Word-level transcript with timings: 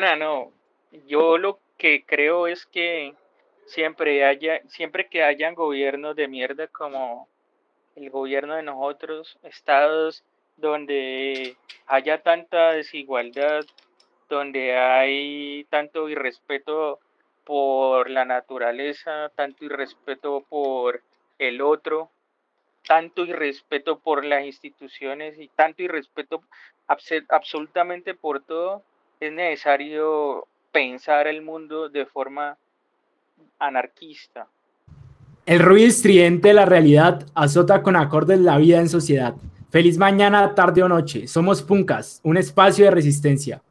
no. 0.00 0.52
Yo 1.06 1.38
lo 1.38 1.58
que 1.78 2.04
creo 2.04 2.46
es 2.46 2.66
que 2.66 3.14
siempre 3.66 4.24
haya, 4.24 4.60
siempre 4.68 5.08
que 5.08 5.22
hayan 5.22 5.54
gobiernos 5.54 6.16
de 6.16 6.28
mierda 6.28 6.66
como 6.68 7.28
el 7.96 8.10
gobierno 8.10 8.56
de 8.56 8.62
nosotros, 8.62 9.38
estados 9.42 10.24
donde 10.56 11.56
haya 11.86 12.22
tanta 12.22 12.72
desigualdad, 12.72 13.64
donde 14.28 14.76
hay 14.76 15.64
tanto 15.70 16.08
irrespeto 16.08 17.00
por 17.44 18.10
la 18.10 18.24
naturaleza, 18.24 19.30
tanto 19.34 19.64
irrespeto 19.64 20.44
por 20.48 21.02
el 21.38 21.60
otro, 21.60 22.10
tanto 22.86 23.24
irrespeto 23.24 23.98
por 23.98 24.24
las 24.24 24.44
instituciones 24.44 25.38
y 25.38 25.48
tanto 25.48 25.82
irrespeto 25.82 26.42
absolutamente 27.28 28.14
por 28.14 28.42
todo, 28.42 28.82
es 29.20 29.32
necesario 29.32 30.46
pensar 30.72 31.26
el 31.26 31.42
mundo 31.42 31.88
de 31.88 32.06
forma 32.06 32.56
anarquista. 33.58 34.46
El 35.46 35.60
ruido 35.60 35.88
estridente 35.88 36.48
de 36.48 36.54
la 36.54 36.64
realidad 36.64 37.26
azota 37.34 37.82
con 37.82 37.96
acordes 37.96 38.40
la 38.40 38.58
vida 38.58 38.80
en 38.80 38.88
sociedad. 38.88 39.34
Feliz 39.70 39.98
mañana, 39.98 40.54
tarde 40.54 40.82
o 40.82 40.88
noche. 40.88 41.26
Somos 41.26 41.62
Puncas, 41.62 42.20
un 42.22 42.36
espacio 42.36 42.84
de 42.84 42.90
resistencia. 42.90 43.62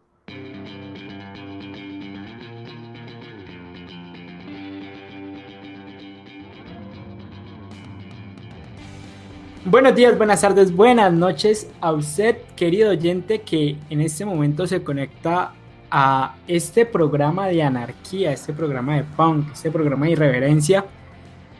Buenos 9.65 9.95
días, 9.95 10.17
buenas 10.17 10.41
tardes, 10.41 10.75
buenas 10.75 11.13
noches 11.13 11.69
a 11.79 11.93
usted, 11.93 12.35
querido 12.53 12.89
oyente, 12.89 13.39
que 13.39 13.77
en 13.89 14.01
este 14.01 14.25
momento 14.25 14.67
se 14.67 14.83
conecta 14.83 15.53
a 15.89 16.35
este 16.49 16.85
programa 16.85 17.47
de 17.47 17.63
anarquía, 17.63 18.33
este 18.33 18.51
programa 18.51 18.97
de 18.97 19.05
punk, 19.15 19.53
este 19.53 19.71
programa 19.71 20.05
de 20.05 20.11
irreverencia 20.11 20.83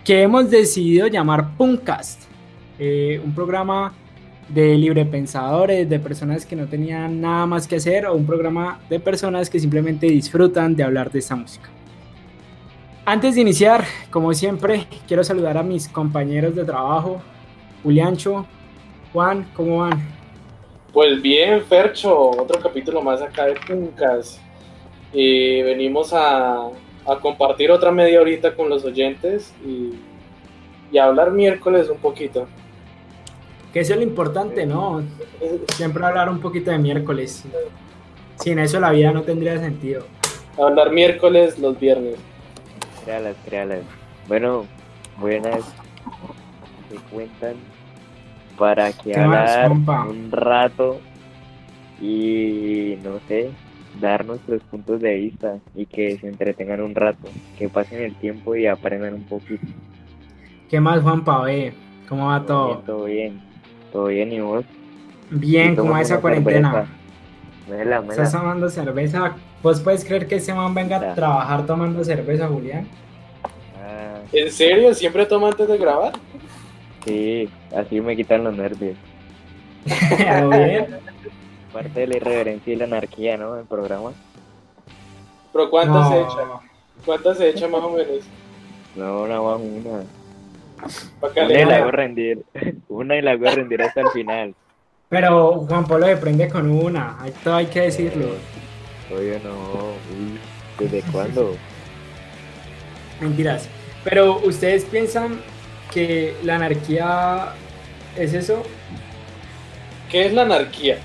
que 0.04 0.22
hemos 0.22 0.52
decidido 0.52 1.08
llamar 1.08 1.56
Punkcast, 1.56 2.24
eh, 2.78 3.22
un 3.24 3.34
programa 3.34 3.94
de 4.50 4.78
librepensadores, 4.78 5.90
de 5.90 5.98
personas 5.98 6.46
que 6.46 6.58
no 6.58 6.68
tenían 6.68 7.22
nada 7.22 7.46
más 7.46 7.70
que 7.70 7.78
hacer 7.78 8.06
o 8.06 8.16
un 8.16 8.26
programa 8.26 8.82
de 8.90 9.00
personas 9.00 9.50
que 9.50 9.62
simplemente 9.62 10.08
disfrutan 10.08 10.76
de 10.76 10.84
hablar 10.84 11.10
de 11.10 11.20
esta 11.20 11.38
música. 11.38 11.70
Antes 13.06 13.36
de 13.36 13.42
iniciar, 13.42 13.86
como 14.10 14.34
siempre, 14.34 14.88
quiero 15.08 15.24
saludar 15.24 15.58
a 15.58 15.64
mis 15.64 15.88
compañeros 15.88 16.54
de 16.54 16.66
trabajo, 16.66 17.22
Juliancho, 17.84 18.46
Juan, 19.12 19.46
¿cómo 19.54 19.80
van? 19.80 20.02
Pues 20.94 21.22
bien, 21.22 21.62
Fercho, 21.66 22.30
otro 22.30 22.60
capítulo 22.62 23.02
más 23.02 23.22
acá 23.22 23.46
de 23.46 23.56
Puncas. 23.56 24.40
Y 25.12 25.62
venimos 25.62 26.12
a, 26.14 26.70
compartir 27.22 27.70
otra 27.70 27.92
media 27.92 28.22
horita 28.22 28.56
con 28.56 28.70
los 28.70 28.86
oyentes 28.86 29.54
y, 29.66 29.94
y 30.92 30.98
hablar 30.98 31.32
miércoles 31.32 31.90
un 31.90 31.98
poquito. 31.98 32.48
Que 33.74 33.82
eso 33.82 33.94
es 33.94 34.00
lo 34.00 34.06
importante, 34.06 34.66
¿no? 34.66 35.04
Siempre 35.76 36.06
hablar 36.06 36.30
un 36.30 36.40
poquito 36.40 36.72
de 36.72 36.78
miércoles. 36.78 37.44
Sin 38.36 38.60
eso 38.60 38.80
la 38.80 38.92
vida 38.92 39.12
no 39.12 39.24
tendría 39.24 39.58
sentido. 39.58 40.06
Hablar 40.58 40.92
miércoles 40.92 41.60
los 41.60 41.80
viernes. 41.80 42.16
Créalas, 43.04 43.36
créalas. 43.46 43.82
Bueno, 44.28 44.66
buenas. 45.18 45.66
¿Qué 46.90 46.98
cuentan? 47.12 47.73
Para 48.58 48.92
que 48.92 49.18
hablar 49.18 49.72
un 49.72 50.32
rato 50.32 51.00
y 52.02 52.98
no 53.04 53.20
sé, 53.28 53.52
dar 54.00 54.26
nuestros 54.26 54.62
puntos 54.64 55.02
de 55.02 55.16
vista 55.16 55.58
y 55.76 55.86
que 55.86 56.18
se 56.18 56.28
entretengan 56.28 56.82
un 56.82 56.96
rato, 56.96 57.28
que 57.58 57.70
pasen 57.70 58.02
el 58.02 58.16
tiempo 58.16 58.56
y 58.56 58.68
aprendan 58.68 59.14
un 59.14 59.24
poquito. 59.24 59.66
¿Qué 60.70 60.80
más, 60.80 61.02
Juanpa? 61.02 61.46
¿Cómo 62.10 62.28
va 62.28 62.46
todo? 62.46 62.80
todo 62.80 63.06
bien, 63.06 63.42
todo 63.92 64.06
bien, 64.06 64.32
¿y 64.34 64.40
vos? 64.40 64.66
Bien, 65.30 65.76
¿cómo 65.76 65.92
va 65.92 66.02
esa 66.02 66.20
cuarentena? 66.20 66.86
¿Estás 68.10 68.32
tomando 68.32 68.70
cerveza? 68.70 69.36
¿Vos 69.62 69.80
puedes 69.80 70.04
creer 70.04 70.28
que 70.28 70.36
ese 70.36 70.54
man 70.54 70.74
venga 70.74 70.98
a 70.98 71.16
trabajar 71.16 71.66
tomando 71.66 72.04
cerveza, 72.04 72.48
Julián? 72.48 72.88
Ah. 73.82 74.20
¿En 74.34 74.52
serio? 74.52 74.94
¿Siempre 74.94 75.26
toma 75.26 75.50
antes 75.50 75.68
de 75.68 75.78
grabar? 75.78 76.14
Sí, 77.06 77.50
así 77.76 78.00
me 78.02 78.16
quitan 78.16 78.44
los 78.44 78.56
nervios. 78.56 78.96
Parte 81.74 82.00
de 82.00 82.08
la 82.08 82.18
irreverencia 82.18 82.74
y 82.74 82.76
la 82.76 82.86
anarquía, 82.86 83.38
¿no? 83.38 83.58
El 83.58 83.66
programa. 83.66 84.12
¿Pero 85.52 85.70
cuántas 85.70 86.10
se 86.10 86.22
echa? 86.22 86.48
¿Cuántas 87.06 87.38
se 87.38 87.50
echa 87.50 87.68
más 87.68 87.82
o 87.82 87.90
menos? 87.90 88.24
No, 88.96 89.28
nada 89.28 89.42
más 89.42 89.60
una. 89.60 90.04
Una 91.22 91.62
y 91.62 91.66
la 91.66 91.78
hago 91.78 91.92
rendir. 91.92 92.44
Una 92.90 93.18
y 93.18 93.22
la 93.22 93.32
hago 93.32 93.46
rendir 93.46 93.82
hasta 93.82 94.02
el 94.02 94.10
final. 94.10 94.56
Pero 95.10 95.66
Juan 95.68 95.86
Pablo 95.86 96.08
se 96.08 96.18
prende 96.18 96.48
con 96.48 96.72
una. 96.72 97.18
Esto 97.26 97.54
hay 97.54 97.68
que 97.68 97.82
decirlo. 97.82 98.30
Oye, 99.16 99.40
no. 99.44 99.94
¿Desde 100.80 101.02
cuándo? 101.12 101.56
Mentiras. 103.22 103.70
Pero 104.04 104.40
ustedes 104.40 104.86
piensan 104.86 105.40
que 105.94 106.36
la 106.44 106.56
anarquía 106.56 107.54
es 108.18 108.34
eso. 108.34 108.64
¿Qué 110.10 110.26
es 110.26 110.34
la 110.34 110.44
anarquía? 110.44 110.98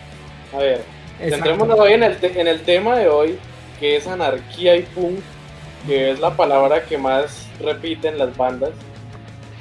A 0.55 0.59
ver, 0.59 0.83
centrémonos 1.19 1.79
hoy 1.79 1.93
en 1.93 2.03
el, 2.03 2.19
en 2.23 2.47
el 2.47 2.63
tema 2.63 2.97
de 2.97 3.09
hoy, 3.09 3.39
que 3.79 3.97
es 3.97 4.07
anarquía 4.07 4.77
y 4.77 4.83
punk, 4.83 5.21
que 5.87 6.11
es 6.11 6.21
la 6.21 6.37
palabra 6.37 6.85
que 6.85 6.99
más 6.99 7.47
repiten 7.61 8.19
las 8.19 8.37
bandas. 8.37 8.71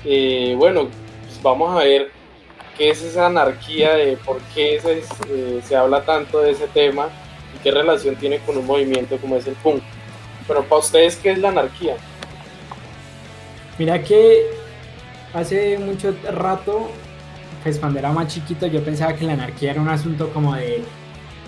Eh, 0.05 0.53
bueno, 0.57 0.89
pues 1.23 1.41
vamos 1.41 1.75
a 1.75 1.83
ver 1.83 2.11
qué 2.77 2.89
es 2.89 3.01
esa 3.01 3.27
anarquía, 3.27 3.93
de 3.95 4.17
por 4.17 4.39
qué 4.53 4.79
se, 4.81 4.99
eh, 5.29 5.61
se 5.63 5.75
habla 5.75 6.03
tanto 6.03 6.41
de 6.41 6.51
ese 6.51 6.67
tema 6.67 7.09
y 7.55 7.63
qué 7.63 7.71
relación 7.71 8.15
tiene 8.15 8.39
con 8.39 8.57
un 8.57 8.65
movimiento 8.65 9.17
como 9.17 9.35
es 9.35 9.47
el 9.47 9.55
punk. 9.55 9.81
Pero 10.47 10.63
para 10.63 10.79
ustedes, 10.79 11.17
¿qué 11.17 11.31
es 11.31 11.39
la 11.39 11.49
anarquía? 11.49 11.97
Mira 13.77 14.01
que 14.01 14.66
hace 15.33 15.77
mucho 15.77 16.15
rato, 16.31 16.89
pues 17.63 17.79
cuando 17.79 17.99
era 17.99 18.11
más 18.11 18.27
chiquito, 18.27 18.67
yo 18.67 18.83
pensaba 18.83 19.13
que 19.15 19.25
la 19.25 19.33
anarquía 19.33 19.71
era 19.71 19.81
un 19.81 19.89
asunto 19.89 20.29
como 20.29 20.55
de, 20.55 20.83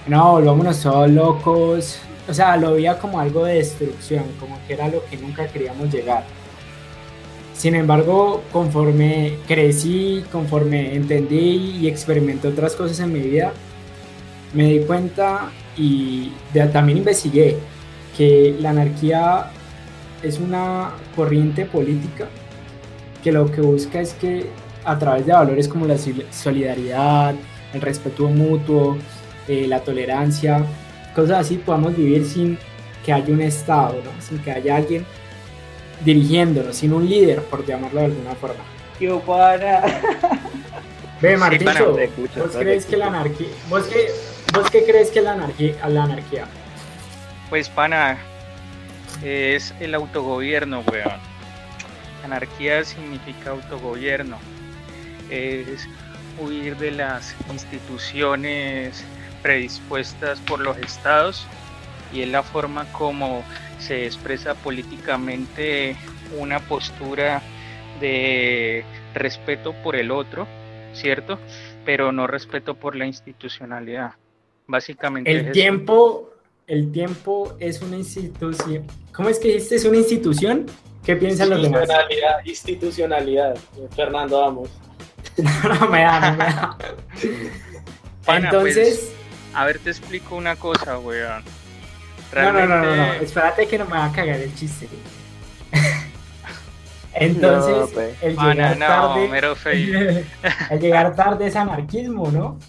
no, 0.07 0.33
volvámonos 0.33 0.81
todos 0.81 1.09
locos. 1.09 1.99
O 2.27 2.33
sea, 2.33 2.57
lo 2.57 2.73
veía 2.73 2.99
como 2.99 3.19
algo 3.19 3.45
de 3.45 3.55
destrucción, 3.55 4.23
como 4.39 4.59
que 4.67 4.73
era 4.73 4.87
lo 4.87 5.03
que 5.05 5.17
nunca 5.17 5.47
queríamos 5.47 5.91
llegar. 5.91 6.23
Sin 7.53 7.75
embargo, 7.75 8.43
conforme 8.51 9.37
crecí, 9.47 10.23
conforme 10.31 10.95
entendí 10.95 11.77
y 11.81 11.87
experimenté 11.87 12.47
otras 12.47 12.75
cosas 12.75 12.99
en 12.99 13.11
mi 13.11 13.19
vida, 13.19 13.51
me 14.53 14.65
di 14.65 14.79
cuenta 14.85 15.51
y 15.75 16.31
también 16.71 16.99
investigué 16.99 17.57
que 18.15 18.55
la 18.59 18.69
anarquía 18.69 19.51
es 20.23 20.39
una 20.39 20.91
corriente 21.15 21.65
política 21.65 22.27
que 23.23 23.31
lo 23.31 23.51
que 23.51 23.61
busca 23.61 23.99
es 23.99 24.13
que 24.13 24.49
a 24.85 24.97
través 24.97 25.25
de 25.25 25.33
valores 25.33 25.67
como 25.67 25.85
la 25.85 25.97
solidaridad, 25.97 27.35
el 27.73 27.81
respeto 27.81 28.27
mutuo, 28.27 28.97
eh, 29.47 29.65
la 29.67 29.81
tolerancia, 29.81 30.63
cosas 31.13 31.39
así, 31.39 31.57
podamos 31.57 31.95
vivir 31.95 32.25
sin 32.25 32.57
que 33.05 33.13
haya 33.13 33.33
un 33.33 33.41
Estado, 33.41 34.01
sin 34.19 34.39
que 34.39 34.51
haya 34.51 34.77
alguien 34.77 35.05
dirigiéndonos, 36.03 36.75
sin 36.75 36.93
un 36.93 37.07
líder, 37.07 37.41
por 37.43 37.65
llamarlo 37.65 37.99
de 37.99 38.05
alguna 38.05 38.35
forma. 38.35 38.63
¡Qué 38.97 39.09
para! 39.25 40.01
Ve, 41.21 41.35
Marticho, 41.35 41.97
¿vos, 42.37 42.55
crees 42.57 42.85
que 42.85 42.95
la 42.95 43.07
anarquía, 43.07 43.47
¿vos, 43.69 43.83
qué, 43.87 44.07
¿vos 44.53 44.69
qué 44.71 44.85
crees 44.85 45.11
que 45.11 45.21
la 45.21 45.33
anarquía, 45.33 45.75
la 45.89 46.03
anarquía? 46.03 46.45
Pues, 47.49 47.67
pana, 47.67 48.17
es 49.21 49.73
el 49.81 49.95
autogobierno, 49.95 50.81
weón 50.89 51.28
Anarquía 52.23 52.83
significa 52.83 53.51
autogobierno, 53.51 54.37
es 55.29 55.87
huir 56.39 56.77
de 56.77 56.91
las 56.91 57.35
instituciones 57.51 59.03
predispuestas 59.41 60.39
por 60.41 60.59
los 60.59 60.77
estados 60.77 61.47
y 62.13 62.21
es 62.21 62.29
la 62.29 62.43
forma 62.43 62.91
como 62.91 63.43
se 63.79 64.05
expresa 64.05 64.55
políticamente 64.55 65.95
una 66.37 66.59
postura 66.59 67.41
de 67.99 68.83
respeto 69.13 69.73
por 69.83 69.95
el 69.95 70.11
otro, 70.11 70.47
¿cierto? 70.93 71.39
Pero 71.85 72.11
no 72.11 72.27
respeto 72.27 72.75
por 72.75 72.95
la 72.95 73.05
institucionalidad. 73.05 74.13
Básicamente. 74.67 75.31
El 75.31 75.51
tiempo, 75.51 76.31
el 76.67 76.91
tiempo 76.91 77.55
es 77.59 77.81
una 77.81 77.97
institución. 77.97 78.85
¿Cómo 79.11 79.29
es 79.29 79.39
que 79.39 79.47
dijiste? 79.47 79.75
¿Es 79.75 79.85
una 79.85 79.97
institución? 79.97 80.67
¿Qué 81.09 81.15
piensan 81.15 81.49
los 81.49 81.63
demás? 81.63 81.89
Institucionalidad, 82.45 83.57
Fernando 83.95 84.41
Vamos. 84.41 84.69
no, 85.37 85.87
me 85.87 86.03
da, 86.03 86.19
no 86.19 86.37
me 86.37 86.43
da. 86.45 86.77
Entonces. 88.37 88.99
Pues, 88.99 89.55
a 89.55 89.65
ver, 89.65 89.79
te 89.79 89.89
explico 89.89 90.35
una 90.35 90.55
cosa, 90.55 90.99
weón. 90.99 91.43
No, 92.35 92.53
no, 92.53 92.67
no, 92.67 92.95
no, 92.95 93.13
espérate 93.13 93.67
que 93.67 93.79
no 93.79 93.85
me 93.85 93.93
va 93.93 94.05
a 94.05 94.11
cagar 94.11 94.39
el 94.39 94.53
chiste. 94.53 94.87
Entonces, 97.15 97.89
pues. 97.91 98.15
el, 98.21 98.37
llegar 98.37 98.77
tarde, 98.77 100.25
el 100.69 100.79
llegar 100.79 101.15
tarde 101.15 101.47
es 101.47 101.55
anarquismo, 101.55 102.29
¿no? 102.29 102.59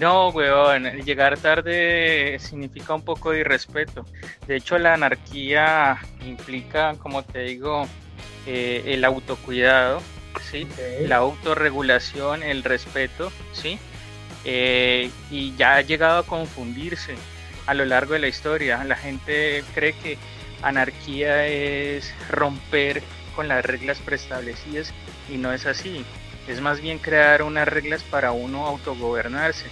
No, 0.00 0.28
weón, 0.30 0.84
llegar 1.04 1.38
tarde 1.38 2.36
significa 2.40 2.94
un 2.94 3.02
poco 3.02 3.30
de 3.30 3.40
irrespeto. 3.40 4.04
De 4.46 4.56
hecho, 4.56 4.78
la 4.78 4.94
anarquía 4.94 5.98
implica, 6.26 6.94
como 6.98 7.22
te 7.22 7.40
digo, 7.40 7.86
eh, 8.46 8.82
el 8.86 9.04
autocuidado, 9.04 10.02
¿sí? 10.50 10.66
la 11.06 11.16
autorregulación, 11.16 12.42
el 12.42 12.64
respeto, 12.64 13.32
¿sí? 13.52 13.78
Eh, 14.44 15.10
y 15.30 15.54
ya 15.56 15.76
ha 15.76 15.80
llegado 15.80 16.18
a 16.18 16.26
confundirse 16.26 17.14
a 17.66 17.74
lo 17.74 17.84
largo 17.84 18.14
de 18.14 18.20
la 18.20 18.28
historia. 18.28 18.82
La 18.84 18.96
gente 18.96 19.64
cree 19.74 19.94
que 19.94 20.18
anarquía 20.62 21.46
es 21.46 22.12
romper 22.30 23.02
con 23.34 23.48
las 23.48 23.64
reglas 23.64 23.98
preestablecidas 23.98 24.92
y 25.30 25.36
no 25.36 25.52
es 25.52 25.66
así. 25.66 26.04
Es 26.46 26.60
más 26.60 26.80
bien 26.80 26.98
crear 26.98 27.42
unas 27.42 27.66
reglas 27.66 28.02
para 28.02 28.32
uno 28.32 28.66
autogobernarse. 28.66 29.66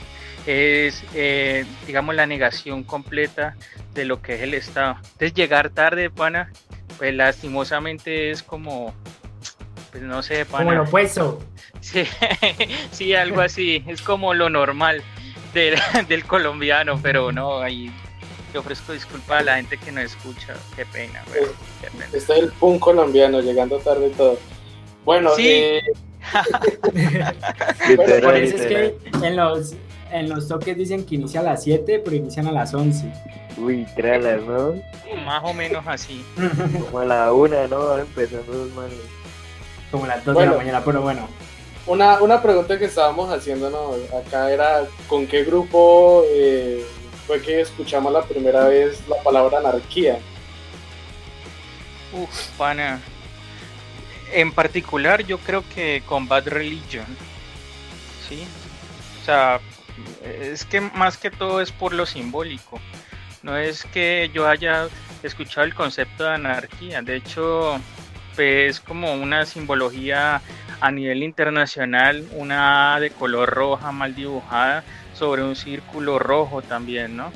Es, 0.46 1.04
eh, 1.14 1.64
digamos, 1.86 2.14
la 2.14 2.26
negación 2.26 2.82
completa 2.82 3.56
de 3.94 4.04
lo 4.04 4.22
que 4.22 4.34
es 4.34 4.42
el 4.42 4.54
Estado. 4.54 4.96
Entonces, 4.96 5.34
llegar 5.34 5.70
tarde, 5.70 6.10
pana, 6.10 6.50
pues 6.98 7.14
lastimosamente 7.14 8.30
es 8.30 8.42
como, 8.42 8.94
pues 9.90 10.02
no 10.02 10.22
sé, 10.22 10.44
pana. 10.44 10.64
Como 10.64 10.76
lo 10.76 10.82
opuesto. 10.84 11.40
Sí, 11.80 12.04
sí, 12.90 13.14
algo 13.14 13.40
así. 13.40 13.84
es 13.86 14.02
como 14.02 14.34
lo 14.34 14.50
normal 14.50 15.02
del, 15.54 15.78
del 16.08 16.24
colombiano, 16.24 16.98
pero 17.02 17.32
no, 17.32 17.60
ahí 17.60 17.92
yo 18.52 18.60
ofrezco 18.60 18.92
disculpas 18.92 19.40
a 19.40 19.44
la 19.44 19.56
gente 19.56 19.78
que 19.78 19.92
no 19.92 20.00
escucha. 20.00 20.54
Qué 20.76 20.84
pena, 20.86 21.22
güey. 21.28 21.42
Qué 21.80 21.90
pena. 21.90 22.08
Está 22.12 22.36
el 22.36 22.50
punk 22.52 22.80
colombiano 22.80 23.40
llegando 23.40 23.78
tarde 23.78 24.08
y 24.08 24.10
todo. 24.10 24.38
Bueno, 25.04 25.34
sí. 25.34 25.48
Eh... 25.48 25.82
por 28.22 28.36
eso 28.36 28.56
es 28.56 28.66
que 28.66 28.96
en 29.26 29.36
los, 29.36 29.74
en 30.12 30.28
los 30.28 30.48
toques 30.48 30.76
dicen 30.76 31.04
que 31.04 31.14
inicia 31.14 31.40
a 31.40 31.42
las 31.42 31.64
7, 31.64 32.02
pero 32.04 32.16
inician 32.16 32.46
a 32.46 32.52
las 32.52 32.74
11. 32.74 33.10
Uy, 33.58 33.86
las 33.96 34.42
¿no? 34.42 34.74
Más 35.24 35.42
o 35.44 35.52
menos 35.54 35.84
así. 35.86 36.24
Como 36.84 36.98
a 36.98 37.04
la 37.04 37.32
1, 37.32 37.68
¿no? 37.68 37.98
Empezando 37.98 38.52
dos 38.52 38.70
manos. 38.74 38.94
Como 39.90 40.04
a 40.04 40.08
las 40.08 40.24
2 40.24 40.36
de 40.36 40.46
la 40.46 40.56
mañana, 40.56 40.82
pero 40.84 41.02
bueno. 41.02 41.28
Una, 41.86 42.20
una 42.22 42.40
pregunta 42.40 42.78
que 42.78 42.84
estábamos 42.84 43.32
haciendo 43.32 43.68
¿no? 43.68 44.16
acá 44.16 44.52
era 44.52 44.86
con 45.08 45.26
qué 45.26 45.42
grupo 45.42 46.22
eh, 46.28 46.84
fue 47.26 47.42
que 47.42 47.60
escuchamos 47.60 48.12
la 48.12 48.22
primera 48.22 48.68
vez 48.68 49.02
la 49.08 49.16
palabra 49.22 49.58
anarquía. 49.58 50.18
Uf, 52.12 52.48
pana. 52.56 53.00
En 54.32 54.52
particular, 54.52 55.24
yo 55.24 55.38
creo 55.38 55.64
que 55.74 56.02
con 56.06 56.28
Bad 56.28 56.48
Religion. 56.48 57.06
Sí. 58.28 58.44
O 59.20 59.24
sea, 59.24 59.60
es 60.24 60.64
que 60.64 60.80
más 60.80 61.16
que 61.16 61.30
todo 61.30 61.60
es 61.60 61.72
por 61.72 61.92
lo 61.92 62.06
simbólico. 62.06 62.80
No 63.42 63.56
es 63.56 63.84
que 63.86 64.30
yo 64.32 64.48
haya 64.48 64.88
escuchado 65.22 65.66
el 65.66 65.74
concepto 65.74 66.24
de 66.24 66.34
anarquía. 66.34 67.02
De 67.02 67.16
hecho, 67.16 67.80
es 68.38 68.80
como 68.80 69.14
una 69.14 69.44
simbología 69.46 70.40
a 70.80 70.90
nivel 70.90 71.22
internacional, 71.22 72.26
una 72.32 72.98
de 73.00 73.10
color 73.10 73.50
roja 73.50 73.92
mal 73.92 74.14
dibujada 74.14 74.84
sobre 75.14 75.42
un 75.42 75.56
círculo 75.56 76.18
rojo 76.18 76.62
también, 76.62 77.16
¿no? 77.16 77.32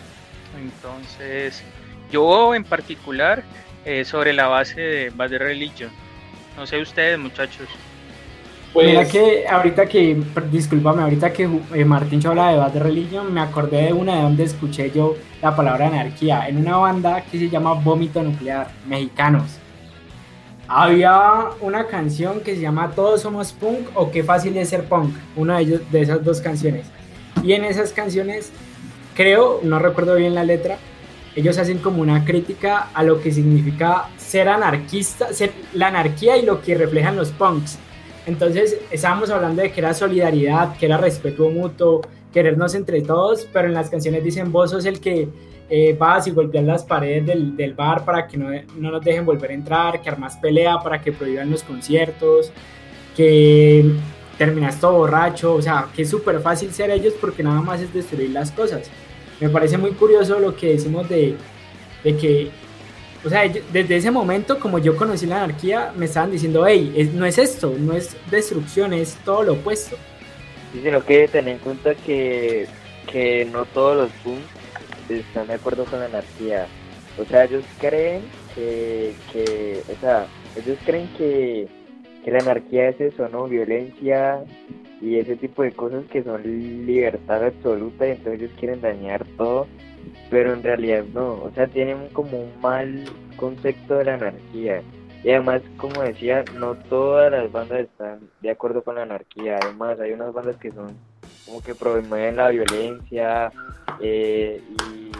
Entonces, 0.56 1.62
yo 2.10 2.54
en 2.54 2.64
particular, 2.64 3.44
eh, 3.84 4.04
sobre 4.04 4.32
la 4.32 4.48
base 4.48 4.80
de 4.80 5.10
Bad 5.10 5.32
Religion. 5.38 5.90
No 6.56 6.66
sé 6.66 6.80
ustedes, 6.80 7.18
muchachos. 7.18 7.68
Pues... 8.76 8.88
Mira 8.88 9.08
que 9.08 9.48
ahorita 9.48 9.86
que, 9.86 10.22
discúlpame, 10.52 11.00
ahorita 11.00 11.32
que 11.32 11.48
eh, 11.72 11.84
Martín 11.86 12.20
habla 12.26 12.50
de 12.50 12.58
Bad 12.58 12.76
Religion, 12.76 13.32
me 13.32 13.40
acordé 13.40 13.86
de 13.86 13.94
una 13.94 14.16
de 14.16 14.22
donde 14.22 14.44
escuché 14.44 14.90
yo 14.90 15.16
la 15.40 15.56
palabra 15.56 15.86
anarquía, 15.86 16.46
en 16.46 16.58
una 16.58 16.76
banda 16.76 17.22
que 17.22 17.38
se 17.38 17.48
llama 17.48 17.72
Vómito 17.72 18.22
Nuclear, 18.22 18.68
mexicanos. 18.86 19.44
Había 20.68 21.44
una 21.62 21.86
canción 21.86 22.40
que 22.40 22.54
se 22.54 22.60
llama 22.60 22.90
Todos 22.90 23.22
somos 23.22 23.54
punk 23.54 23.88
o 23.94 24.10
Qué 24.10 24.22
fácil 24.22 24.54
es 24.58 24.68
ser 24.68 24.84
punk, 24.84 25.14
una 25.36 25.56
de, 25.56 25.62
ellos, 25.62 25.80
de 25.90 26.02
esas 26.02 26.22
dos 26.22 26.42
canciones. 26.42 26.84
Y 27.42 27.54
en 27.54 27.64
esas 27.64 27.94
canciones, 27.94 28.52
creo, 29.14 29.60
no 29.62 29.78
recuerdo 29.78 30.16
bien 30.16 30.34
la 30.34 30.44
letra, 30.44 30.76
ellos 31.34 31.56
hacen 31.56 31.78
como 31.78 32.02
una 32.02 32.26
crítica 32.26 32.88
a 32.92 33.02
lo 33.02 33.22
que 33.22 33.32
significa 33.32 34.10
ser 34.18 34.50
anarquista, 34.50 35.32
ser 35.32 35.54
la 35.72 35.86
anarquía 35.86 36.36
y 36.36 36.44
lo 36.44 36.60
que 36.60 36.74
reflejan 36.74 37.16
los 37.16 37.30
punks. 37.30 37.78
Entonces, 38.26 38.78
estábamos 38.90 39.30
hablando 39.30 39.62
de 39.62 39.70
que 39.70 39.80
era 39.80 39.94
solidaridad, 39.94 40.76
que 40.76 40.86
era 40.86 40.96
respeto 40.96 41.48
mutuo, 41.48 42.02
querernos 42.32 42.74
entre 42.74 43.00
todos, 43.00 43.48
pero 43.52 43.68
en 43.68 43.74
las 43.74 43.88
canciones 43.88 44.22
dicen 44.22 44.52
vos 44.52 44.70
sos 44.70 44.84
el 44.84 45.00
que 45.00 45.28
eh, 45.70 45.96
vas 45.98 46.26
y 46.26 46.32
golpeas 46.32 46.64
las 46.64 46.84
paredes 46.84 47.26
del, 47.26 47.56
del 47.56 47.74
bar 47.74 48.04
para 48.04 48.26
que 48.26 48.36
no, 48.36 48.50
no, 48.76 48.90
nos 48.90 49.02
dejen 49.04 49.24
volver 49.24 49.50
a 49.52 49.54
entrar, 49.54 50.02
que 50.02 50.08
armas 50.08 50.36
pelea 50.36 50.78
para 50.80 51.00
que 51.00 51.12
prohíban 51.12 51.50
los 51.50 51.62
conciertos, 51.62 52.52
que 53.16 53.92
terminas 54.36 54.78
todo 54.80 54.98
borracho, 54.98 55.54
o 55.54 55.62
sea, 55.62 55.88
que 55.94 56.02
es 56.02 56.10
súper 56.10 56.40
fácil 56.40 56.72
ser 56.72 56.90
ellos 56.90 57.14
porque 57.20 57.42
nada 57.42 57.60
más 57.62 57.80
es 57.80 57.92
destruir 57.94 58.30
las 58.30 58.50
cosas. 58.50 58.90
Me 59.40 59.48
parece 59.48 59.78
muy 59.78 59.92
curioso 59.92 60.38
lo 60.38 60.54
que 60.54 60.72
decimos 60.72 61.08
de, 61.08 61.36
de 62.04 62.16
que, 62.16 62.50
o 63.26 63.28
sea, 63.28 63.42
desde 63.72 63.96
ese 63.96 64.12
momento, 64.12 64.60
como 64.60 64.78
yo 64.78 64.96
conocí 64.96 65.26
la 65.26 65.42
anarquía, 65.42 65.92
me 65.96 66.04
estaban 66.04 66.30
diciendo, 66.30 66.64
hey, 66.64 67.10
no 67.12 67.26
es 67.26 67.38
esto, 67.38 67.74
no 67.76 67.92
es 67.94 68.16
destrucción, 68.30 68.92
es 68.92 69.16
todo 69.24 69.42
lo 69.42 69.54
opuesto. 69.54 69.96
Sí, 70.72 70.80
sino 70.82 71.04
que 71.04 71.26
ten 71.26 71.48
en 71.48 71.58
cuenta 71.58 71.96
que, 71.96 72.68
que 73.10 73.44
no 73.46 73.64
todos 73.64 73.96
los 73.96 74.10
punks 74.22 74.46
están 75.08 75.48
de 75.48 75.54
acuerdo 75.54 75.84
con 75.86 75.98
la 75.98 76.06
anarquía. 76.06 76.68
O 77.18 77.24
sea, 77.24 77.44
ellos 77.44 77.64
creen 77.80 78.22
que, 78.54 79.12
que 79.32 79.82
o 79.92 80.00
sea, 80.00 80.28
ellos 80.56 80.78
creen 80.86 81.08
que, 81.18 81.66
que 82.24 82.30
la 82.30 82.38
anarquía 82.38 82.90
es 82.90 83.00
eso, 83.00 83.28
¿no? 83.28 83.48
Violencia 83.48 84.44
y 85.00 85.16
ese 85.16 85.34
tipo 85.34 85.64
de 85.64 85.72
cosas 85.72 86.04
que 86.12 86.22
son 86.22 86.42
libertad 86.86 87.44
absoluta 87.44 88.06
y 88.06 88.12
entonces 88.12 88.40
ellos 88.40 88.52
quieren 88.58 88.80
dañar 88.80 89.26
todo, 89.36 89.66
pero 90.30 90.52
en 90.52 90.62
realidad 90.62 91.04
no, 91.12 91.34
o 91.34 91.50
sea, 91.54 91.66
tienen 91.66 92.08
como 92.12 92.38
un 92.38 92.60
mal 92.60 93.04
concepto 93.36 93.94
de 93.96 94.04
la 94.04 94.14
anarquía. 94.14 94.82
Y 95.24 95.30
además, 95.30 95.62
como 95.76 96.02
decía, 96.02 96.44
no 96.54 96.74
todas 96.74 97.32
las 97.32 97.50
bandas 97.50 97.80
están 97.80 98.20
de 98.40 98.50
acuerdo 98.50 98.82
con 98.82 98.94
la 98.94 99.02
anarquía. 99.02 99.58
Además, 99.60 99.98
hay 99.98 100.12
unas 100.12 100.32
bandas 100.32 100.56
que 100.56 100.70
son 100.70 100.96
como 101.44 101.62
que 101.62 101.74
promueven 101.74 102.36
la 102.36 102.50
violencia 102.50 103.50
eh, 104.00 104.62
y 104.68 105.10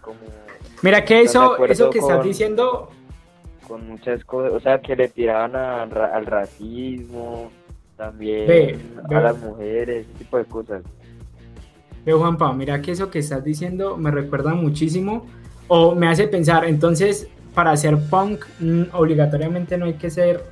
como... 0.00 0.18
Mira 0.82 1.04
que 1.04 1.22
eso, 1.22 1.64
eso 1.64 1.90
que 1.90 1.98
estás 1.98 2.22
diciendo... 2.24 2.90
Con 3.66 3.88
muchas 3.88 4.24
cosas, 4.24 4.52
o 4.52 4.58
sea, 4.58 4.80
que 4.80 4.96
le 4.96 5.08
tiraban 5.08 5.54
al 5.54 6.26
racismo, 6.26 7.52
también 7.96 8.96
a 9.08 9.20
las 9.20 9.38
mujeres, 9.38 10.06
ese 10.06 10.18
tipo 10.18 10.38
de 10.38 10.44
cosas. 10.46 10.82
Veo 12.04 12.18
Juanpa, 12.18 12.52
mira 12.52 12.80
que 12.80 12.92
eso 12.92 13.10
que 13.10 13.18
estás 13.18 13.44
diciendo 13.44 13.96
me 13.96 14.10
recuerda 14.10 14.54
muchísimo 14.54 15.26
o 15.68 15.94
me 15.94 16.08
hace 16.08 16.26
pensar, 16.28 16.64
entonces 16.64 17.28
para 17.54 17.76
ser 17.76 17.98
punk 18.08 18.44
mm, 18.58 18.82
obligatoriamente 18.92 19.76
no 19.76 19.86
hay 19.86 19.94
que 19.94 20.10
ser 20.10 20.42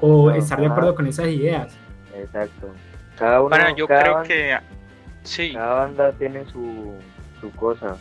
o 0.00 0.30
estar 0.30 0.60
de 0.60 0.66
acuerdo 0.66 0.94
con 0.94 1.06
esas 1.06 1.28
ideas. 1.28 1.76
Exacto. 2.16 2.68
Cada 3.18 3.42
uno, 3.42 3.76
yo 3.76 3.86
creo 3.86 4.22
que 4.22 4.56
sí. 5.22 5.52
Cada 5.52 5.74
banda 5.74 6.12
tiene 6.12 6.44
su, 6.46 6.94
su 7.40 7.50
cosa. 7.52 7.96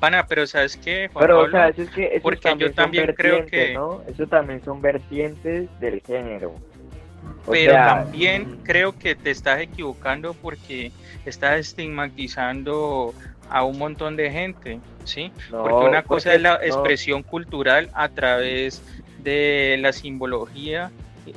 Pana, 0.00 0.26
pero 0.26 0.46
sabes 0.46 0.76
qué, 0.76 1.10
pero 1.18 1.40
o 1.40 1.50
sea, 1.50 1.68
eso 1.68 1.82
es 1.82 1.90
que 1.90 2.20
porque 2.22 2.54
yo 2.58 2.72
también 2.72 3.14
creo 3.16 3.46
que 3.46 3.72
¿no? 3.72 4.02
eso 4.06 4.26
también 4.26 4.62
son 4.62 4.82
vertientes 4.82 5.68
del 5.80 6.02
género. 6.02 6.54
Pero 7.46 7.74
también 7.74 8.60
creo 8.62 8.96
que 8.98 9.14
te 9.14 9.30
estás 9.30 9.60
equivocando 9.60 10.34
porque 10.34 10.92
estás 11.24 11.60
estigmatizando 11.60 13.14
a 13.50 13.64
un 13.64 13.78
montón 13.78 14.16
de 14.16 14.30
gente, 14.30 14.80
¿sí? 15.04 15.30
porque 15.50 15.86
una 15.86 16.02
cosa 16.02 16.34
es 16.34 16.40
la 16.40 16.58
expresión 16.62 17.22
cultural 17.22 17.90
a 17.92 18.08
través 18.08 18.82
de 19.18 19.76
la 19.80 19.92
simbología 19.92 20.90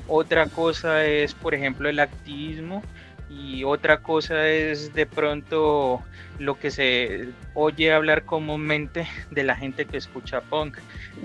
otra 0.07 0.47
cosa 0.47 1.05
es, 1.05 1.33
por 1.33 1.53
ejemplo, 1.53 1.89
el 1.89 1.99
activismo 1.99 2.83
y 3.29 3.63
otra 3.63 3.97
cosa 3.97 4.49
es 4.49 4.93
de 4.93 5.05
pronto 5.05 6.01
lo 6.39 6.57
que 6.59 6.71
se 6.71 7.29
oye 7.53 7.91
hablar 7.91 8.23
comúnmente 8.23 9.07
de 9.31 9.43
la 9.43 9.55
gente 9.55 9.85
que 9.85 9.97
escucha 9.97 10.41
punk. 10.41 10.77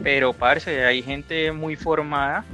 Pero, 0.02 0.32
parce, 0.32 0.84
hay 0.84 1.02
gente 1.02 1.52
muy 1.52 1.76
formada 1.76 2.44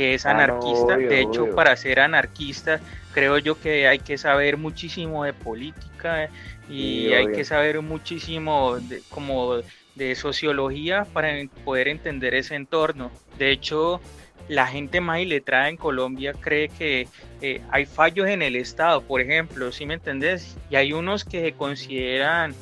que 0.00 0.14
es 0.14 0.24
ah, 0.24 0.30
anarquista. 0.30 0.96
de 0.96 1.20
hecho, 1.20 1.54
para 1.54 1.76
ser 1.76 2.00
anarquista 2.00 2.80
creo 3.12 3.36
yo 3.36 3.60
que 3.60 3.86
hay 3.86 3.98
que 3.98 4.16
saber 4.16 4.56
muchísimo 4.56 5.24
de 5.24 5.34
política 5.34 6.30
y 6.70 7.12
hay 7.12 7.30
que 7.32 7.44
saber 7.44 7.82
muchísimo 7.82 8.78
de, 8.78 9.02
como 9.10 9.56
de 9.96 10.14
sociología 10.14 11.04
para 11.12 11.34
poder 11.66 11.88
entender 11.88 12.34
ese 12.34 12.54
entorno. 12.54 13.10
De 13.36 13.50
hecho, 13.50 14.00
la 14.48 14.66
gente 14.66 15.02
más 15.02 15.20
iletrada 15.20 15.68
en 15.68 15.76
Colombia 15.76 16.32
cree 16.32 16.70
que 16.70 17.06
eh, 17.42 17.60
hay 17.70 17.84
fallos 17.84 18.26
en 18.26 18.40
el 18.40 18.56
Estado, 18.56 19.02
por 19.02 19.20
ejemplo, 19.20 19.70
¿sí 19.70 19.84
me 19.84 19.94
entendés? 19.94 20.56
Y 20.70 20.76
hay 20.76 20.94
unos 20.94 21.26
que 21.26 21.42
se 21.42 21.52
consideran 21.52 22.54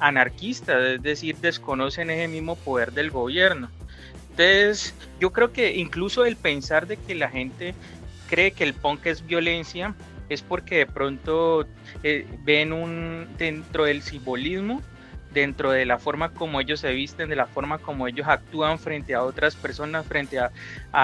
anarquistas, 0.00 0.82
es 0.82 1.02
decir, 1.02 1.36
desconocen 1.36 2.10
ese 2.10 2.26
mismo 2.26 2.56
poder 2.56 2.90
del 2.90 3.12
gobierno. 3.12 3.70
Entonces, 4.30 4.94
yo 5.18 5.32
creo 5.32 5.52
que 5.52 5.76
incluso 5.76 6.24
el 6.24 6.36
pensar 6.36 6.86
de 6.86 6.96
que 6.96 7.14
la 7.14 7.28
gente 7.28 7.74
cree 8.28 8.52
que 8.52 8.64
el 8.64 8.74
punk 8.74 9.06
es 9.06 9.26
violencia 9.26 9.94
es 10.28 10.42
porque 10.42 10.78
de 10.78 10.86
pronto 10.86 11.66
eh, 12.02 12.26
ven 12.44 12.72
un 12.72 13.26
dentro 13.36 13.84
del 13.84 14.02
simbolismo 14.02 14.80
dentro 15.32 15.70
de 15.70 15.86
la 15.86 15.98
forma 15.98 16.30
como 16.30 16.60
ellos 16.60 16.80
se 16.80 16.92
visten, 16.92 17.28
de 17.28 17.36
la 17.36 17.46
forma 17.46 17.78
como 17.78 18.06
ellos 18.06 18.26
actúan 18.28 18.78
frente 18.78 19.14
a 19.14 19.22
otras 19.22 19.56
personas, 19.56 20.06
frente 20.06 20.38
a, 20.38 20.50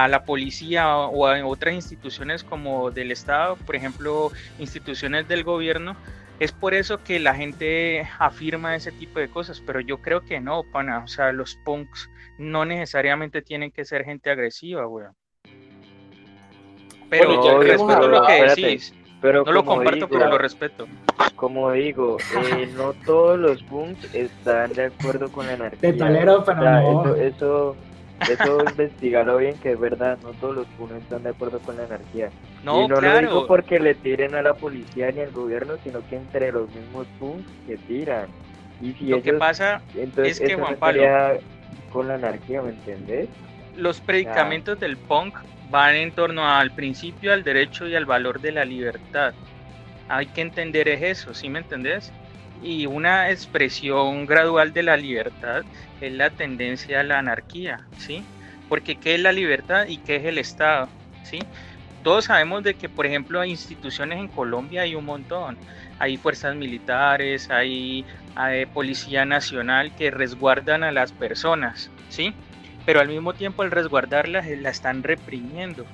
la 0.08 0.24
policía 0.24 0.96
o 0.96 1.26
a 1.26 1.44
otras 1.46 1.74
instituciones 1.74 2.44
como 2.44 2.90
del 2.90 3.12
Estado, 3.12 3.56
por 3.56 3.76
ejemplo, 3.76 4.32
instituciones 4.58 5.28
del 5.28 5.44
gobierno. 5.44 5.96
Es 6.38 6.52
por 6.52 6.74
eso 6.74 7.02
que 7.02 7.18
la 7.18 7.34
gente 7.34 8.06
afirma 8.18 8.74
ese 8.76 8.92
tipo 8.92 9.18
de 9.18 9.28
cosas, 9.28 9.62
pero 9.64 9.80
yo 9.80 10.02
creo 10.02 10.22
que 10.22 10.38
no, 10.38 10.64
pana. 10.64 10.98
O 10.98 11.08
sea, 11.08 11.32
los 11.32 11.54
punks 11.56 12.10
no 12.38 12.64
necesariamente 12.64 13.42
tienen 13.42 13.70
que 13.70 13.84
ser 13.84 14.04
gente 14.04 14.30
agresiva, 14.30 14.86
weón. 14.86 15.14
Pero 17.08 17.44
yo 17.44 17.60
respeto 17.60 18.08
lo 18.08 18.26
que 18.26 18.42
decís. 18.44 18.94
Pero 19.20 19.44
no 19.44 19.52
lo 19.52 19.64
comparto, 19.64 20.08
pero 20.08 20.28
lo 20.28 20.38
respeto. 20.38 20.86
Como 21.36 21.72
digo, 21.72 22.18
eh, 22.52 22.68
no 22.76 22.92
todos 23.04 23.38
los 23.38 23.62
punks 23.64 24.14
están 24.14 24.72
de 24.74 24.86
acuerdo 24.86 25.30
con 25.32 25.46
la 25.46 25.54
anarquía. 25.54 25.92
De 25.92 25.98
talero, 25.98 26.44
pero 26.44 26.62
no. 26.62 27.14
Eso, 27.14 27.76
eso, 28.20 28.64
eso 28.78 29.36
bien, 29.38 29.58
que 29.58 29.72
es 29.72 29.80
verdad, 29.80 30.18
no 30.22 30.30
todos 30.32 30.56
los 30.56 30.66
punks 30.78 30.94
están 30.96 31.22
de 31.22 31.30
acuerdo 31.30 31.60
con 31.60 31.76
la 31.76 31.84
anarquía. 31.84 32.30
No, 32.62 32.84
y 32.84 32.88
no 32.88 33.00
lo 33.00 33.18
digo 33.18 33.46
porque 33.46 33.78
le 33.78 33.94
tiren 33.94 34.34
a 34.34 34.42
la 34.42 34.54
policía 34.54 35.10
ni 35.10 35.20
al 35.20 35.30
gobierno, 35.30 35.74
sino 35.82 36.06
que 36.08 36.16
entre 36.16 36.52
los 36.52 36.68
mismos 36.74 37.06
punks 37.18 37.50
que 37.66 37.76
tiran. 37.78 38.26
Y 38.80 38.92
si 38.92 39.06
lo 39.06 39.22
que 39.22 39.32
pasa 39.32 39.80
entonces, 39.94 40.40
es 40.40 40.48
que 40.48 40.54
Juan 40.54 40.76
Pablo 40.76 41.02
con 41.92 42.08
la 42.08 42.14
anarquía, 42.14 42.62
¿me 42.62 42.70
entendés? 42.70 43.28
Los 43.76 44.00
predicamentos 44.00 44.78
del 44.80 44.96
punk 44.96 45.36
van 45.70 45.94
en 45.96 46.12
torno 46.12 46.48
al 46.48 46.70
principio, 46.70 47.32
al 47.32 47.42
derecho 47.42 47.86
y 47.86 47.94
al 47.94 48.06
valor 48.06 48.40
de 48.40 48.52
la 48.52 48.64
libertad. 48.64 49.34
Hay 50.08 50.26
que 50.26 50.40
entender 50.40 50.88
eso, 50.88 51.34
¿sí 51.34 51.48
me 51.48 51.58
entendés? 51.58 52.12
Y 52.62 52.86
una 52.86 53.30
expresión 53.30 54.24
gradual 54.24 54.72
de 54.72 54.82
la 54.82 54.96
libertad 54.96 55.62
es 56.00 56.12
la 56.12 56.30
tendencia 56.30 57.00
a 57.00 57.02
la 57.02 57.18
anarquía, 57.18 57.80
¿sí? 57.98 58.22
Porque 58.68 58.96
¿qué 58.96 59.16
es 59.16 59.20
la 59.20 59.32
libertad 59.32 59.86
y 59.86 59.98
qué 59.98 60.16
es 60.16 60.24
el 60.24 60.38
Estado? 60.38 60.88
¿sí? 61.26 61.38
Todos 62.06 62.26
sabemos 62.26 62.62
de 62.62 62.74
que, 62.74 62.88
por 62.88 63.04
ejemplo, 63.04 63.40
hay 63.40 63.50
instituciones 63.50 64.20
en 64.20 64.28
Colombia 64.28 64.82
hay 64.82 64.94
un 64.94 65.04
montón. 65.04 65.58
Hay 65.98 66.16
fuerzas 66.16 66.54
militares, 66.54 67.50
hay, 67.50 68.04
hay 68.36 68.64
policía 68.66 69.24
nacional 69.24 69.92
que 69.96 70.12
resguardan 70.12 70.84
a 70.84 70.92
las 70.92 71.10
personas, 71.10 71.90
¿sí? 72.08 72.32
pero 72.84 73.00
al 73.00 73.08
mismo 73.08 73.34
tiempo 73.34 73.62
al 73.62 73.72
resguardarla 73.72 74.40
la 74.40 74.70
están 74.70 75.02
reprimiendo. 75.02 75.84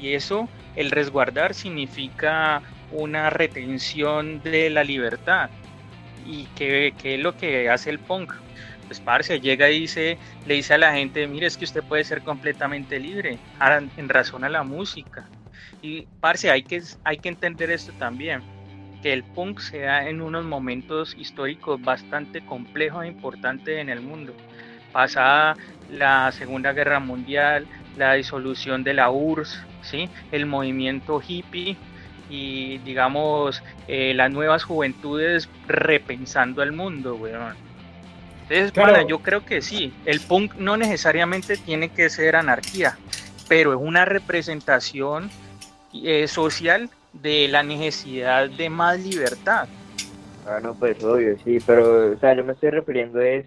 Y 0.00 0.14
eso, 0.14 0.48
el 0.74 0.90
resguardar 0.90 1.54
significa 1.54 2.60
una 2.90 3.30
retención 3.30 4.42
de 4.42 4.68
la 4.68 4.82
libertad. 4.82 5.48
¿Y 6.26 6.46
qué, 6.56 6.92
qué 7.00 7.14
es 7.14 7.20
lo 7.20 7.36
que 7.36 7.70
hace 7.70 7.90
el 7.90 8.00
punk? 8.00 8.32
Pues 8.88 8.98
parce, 8.98 9.38
llega 9.38 9.70
y 9.70 9.82
dice, 9.82 10.18
le 10.44 10.54
dice 10.54 10.74
a 10.74 10.78
la 10.78 10.92
gente, 10.92 11.24
mire, 11.28 11.46
es 11.46 11.56
que 11.56 11.66
usted 11.66 11.84
puede 11.84 12.02
ser 12.02 12.22
completamente 12.22 12.98
libre, 12.98 13.38
en 13.96 14.08
razón 14.08 14.42
a 14.42 14.48
la 14.48 14.64
música. 14.64 15.28
Y 15.80 16.06
parce, 16.20 16.50
hay 16.50 16.62
que, 16.62 16.82
hay 17.04 17.18
que 17.18 17.28
entender 17.28 17.70
esto 17.70 17.92
también, 17.98 18.42
que 19.02 19.12
el 19.12 19.24
punk 19.24 19.60
se 19.60 19.80
da 19.80 20.08
en 20.08 20.20
unos 20.20 20.44
momentos 20.44 21.14
históricos 21.18 21.80
bastante 21.82 22.44
complejos 22.44 23.04
e 23.04 23.08
importantes 23.08 23.78
en 23.78 23.88
el 23.88 24.00
mundo. 24.00 24.34
Pasada 24.92 25.56
la 25.90 26.30
Segunda 26.32 26.72
Guerra 26.72 27.00
Mundial, 27.00 27.66
la 27.96 28.14
disolución 28.14 28.84
de 28.84 28.94
la 28.94 29.10
URSS, 29.10 29.62
¿sí? 29.82 30.08
el 30.30 30.46
movimiento 30.46 31.20
hippie 31.26 31.76
y 32.30 32.78
digamos 32.78 33.62
eh, 33.88 34.14
las 34.14 34.30
nuevas 34.30 34.64
juventudes 34.64 35.48
repensando 35.66 36.62
el 36.62 36.72
mundo, 36.72 37.14
weón. 37.16 37.54
Entonces, 38.48 38.72
bueno, 38.74 39.06
yo 39.06 39.20
creo 39.20 39.44
que 39.44 39.62
sí, 39.62 39.92
el 40.04 40.20
punk 40.20 40.54
no 40.56 40.76
necesariamente 40.76 41.56
tiene 41.56 41.88
que 41.88 42.10
ser 42.10 42.36
anarquía, 42.36 42.98
pero 43.48 43.72
es 43.72 43.78
una 43.80 44.04
representación 44.04 45.30
eh, 45.94 46.26
social 46.28 46.90
de 47.12 47.48
la 47.48 47.62
necesidad 47.62 48.48
de 48.48 48.70
más 48.70 49.00
libertad. 49.00 49.68
Ah, 50.46 50.58
no, 50.60 50.74
pues 50.74 51.02
obvio, 51.04 51.36
sí, 51.44 51.58
pero, 51.64 52.12
o 52.12 52.18
sea, 52.18 52.34
yo 52.34 52.44
me 52.44 52.52
estoy 52.52 52.70
refiriendo 52.70 53.20
es 53.20 53.46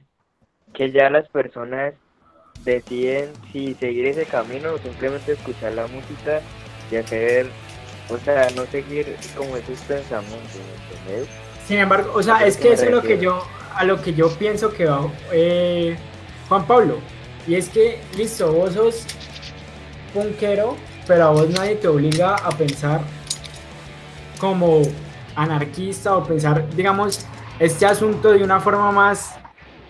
que 0.74 0.92
ya 0.92 1.10
las 1.10 1.28
personas 1.30 1.94
deciden 2.64 3.32
si 3.52 3.74
seguir 3.75 4.08
ese 4.08 4.25
camino 4.25 4.74
o 4.74 4.78
simplemente 4.78 5.34
escuchar 5.34 5.74
la 5.74 5.88
música 5.88 6.42
y 6.92 6.96
hacer, 6.96 7.48
o 8.10 8.18
sea, 8.18 8.48
no 8.56 8.66
seguir 8.68 9.16
como 9.36 9.58
esos 9.58 9.80
pensamientos, 9.82 10.60
¿entendés? 10.92 11.28
Sin 11.68 11.80
embargo, 11.80 12.12
o 12.14 12.24
sea, 12.24 12.46
es 12.46 12.58
que 12.58 12.74
eso 12.74 12.86
es 12.86 12.92
lo 12.92 13.02
que 13.02 13.20
yo, 13.20 13.44
a 13.74 13.84
lo 13.84 14.02
que 14.02 14.14
yo 14.14 14.30
pienso 14.38 14.72
que 14.72 14.86
va 14.86 15.12
eh, 15.32 15.98
Juan 16.48 16.66
Pablo, 16.66 17.00
y 17.48 17.56
es 17.56 17.70
que, 17.70 18.00
listo, 18.16 18.52
vos 18.52 18.74
sos 18.74 19.06
punkero, 20.14 20.75
pero 21.08 21.26
a 21.26 21.30
vos 21.30 21.50
nadie 21.50 21.76
te 21.76 21.88
obliga 21.88 22.36
a 22.36 22.50
pensar 22.50 23.02
como 24.40 24.82
anarquista 25.36 26.16
o 26.16 26.24
pensar, 26.24 26.70
digamos, 26.76 27.26
este 27.60 27.86
asunto 27.86 28.32
de 28.32 28.44
una 28.44 28.60
forma 28.60 28.92
más 28.92 29.36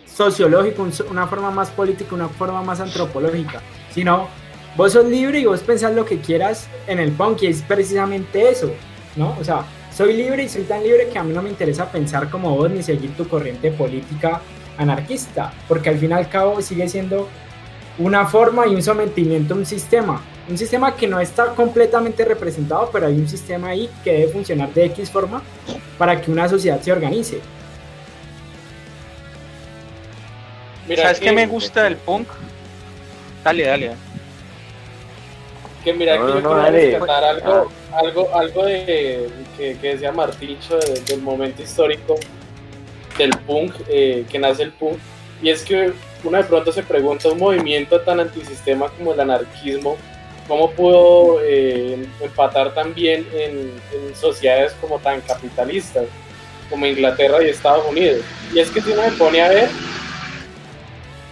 sociológico, 0.06 0.88
una 1.10 1.28
forma 1.28 1.52
más 1.52 1.70
política, 1.72 2.16
una 2.16 2.30
forma 2.30 2.62
más 2.62 2.80
antropológica, 2.80 3.62
sino 3.94 4.28
vos 4.78 4.94
sos 4.94 5.06
libre 5.06 5.40
y 5.40 5.46
vos 5.46 5.62
pensás 5.62 5.94
lo 5.94 6.06
que 6.06 6.20
quieras 6.20 6.68
en 6.88 7.00
el 7.00 7.12
punk 7.12 7.44
y 7.44 7.48
es 7.48 7.62
precisamente 7.62 8.50
eso, 8.50 8.72
¿no? 9.16 9.36
O 9.40 9.44
sea, 9.44 9.66
soy 9.96 10.14
libre 10.14 10.44
y 10.44 10.50
soy 10.50 10.64
tan 10.64 10.84
libre 10.84 11.10
que 11.10 11.18
a 11.18 11.24
mí 11.24 11.34
no 11.34 11.42
me 11.42 11.50
interesa 11.50 11.92
pensar 11.92 12.30
como 12.30 12.56
vos 12.56 12.70
ni 12.70 12.84
seguir 12.84 13.16
tu 13.16 13.28
corriente 13.28 13.72
política 13.72 14.42
anarquista, 14.78 15.54
porque 15.68 15.90
al 15.90 15.98
fin 15.98 16.12
y 16.12 16.14
al 16.14 16.30
cabo 16.30 16.62
sigue 16.62 16.88
siendo 16.88 17.28
una 17.98 18.26
forma 18.26 18.68
y 18.68 18.76
un 18.76 18.84
sometimiento 18.84 19.54
a 19.54 19.58
un 19.58 19.66
sistema, 19.66 20.22
un 20.48 20.58
sistema 20.58 20.96
que 20.96 21.08
no 21.08 21.20
está 21.20 21.48
completamente 21.56 22.24
representado, 22.24 22.90
pero 22.92 23.08
hay 23.08 23.16
un 23.16 23.28
sistema 23.28 23.70
ahí 23.70 23.90
que 24.04 24.12
debe 24.12 24.28
funcionar 24.32 24.74
de 24.74 24.86
X 24.86 25.10
forma 25.10 25.42
para 25.98 26.22
que 26.22 26.32
una 26.32 26.48
sociedad 26.48 26.80
se 26.82 26.92
organice. 26.92 27.40
¿Sabes 30.96 31.20
qué 31.20 31.32
me 31.32 31.48
gusta 31.48 31.84
del 31.84 31.98
punk? 31.98 32.28
Dale, 33.44 33.66
dale. 33.66 33.92
Que 35.84 35.94
mira, 35.94 36.14
que 36.14 36.20
yo 36.20 36.34
quiero 36.34 36.72
rescatar 36.72 37.24
algo, 37.24 37.72
ah. 37.92 38.00
algo, 38.00 38.36
algo 38.36 38.66
de, 38.66 39.30
que, 39.58 39.78
que 39.78 39.88
decía 39.94 40.12
Marticho 40.12 40.78
del 41.08 41.22
momento 41.22 41.62
histórico 41.62 42.16
del 43.18 43.32
punk, 43.48 43.74
eh, 43.88 44.26
que 44.30 44.40
nace 44.40 44.64
el 44.64 44.72
punk. 44.72 44.98
Y 45.42 45.50
es 45.50 45.64
que 45.64 45.92
uno 46.24 46.38
de 46.38 46.44
pronto 46.44 46.72
se 46.72 46.84
pregunta, 46.84 47.30
un 47.30 47.40
movimiento 47.40 48.02
tan 48.02 48.20
antisistema 48.20 48.90
como 48.90 49.14
el 49.14 49.20
anarquismo, 49.20 49.98
¿cómo 50.48 50.72
pudo 50.72 51.40
eh, 51.44 52.08
empatar 52.22 52.74
también 52.74 53.28
en, 53.34 53.72
en, 53.94 54.16
sociedades 54.16 54.74
como 54.80 55.00
tan 55.00 55.22
capitalistas, 55.22 56.06
como 56.70 56.86
Inglaterra 56.86 57.44
y 57.44 57.50
Estados 57.50 57.86
Unidos? 57.90 58.22
Y 58.54 58.60
es 58.60 58.70
que 58.70 58.82
si 58.82 58.92
uno 58.92 59.04
se 59.04 59.12
pone 59.12 59.42
a 59.42 59.50
ver, 59.50 59.70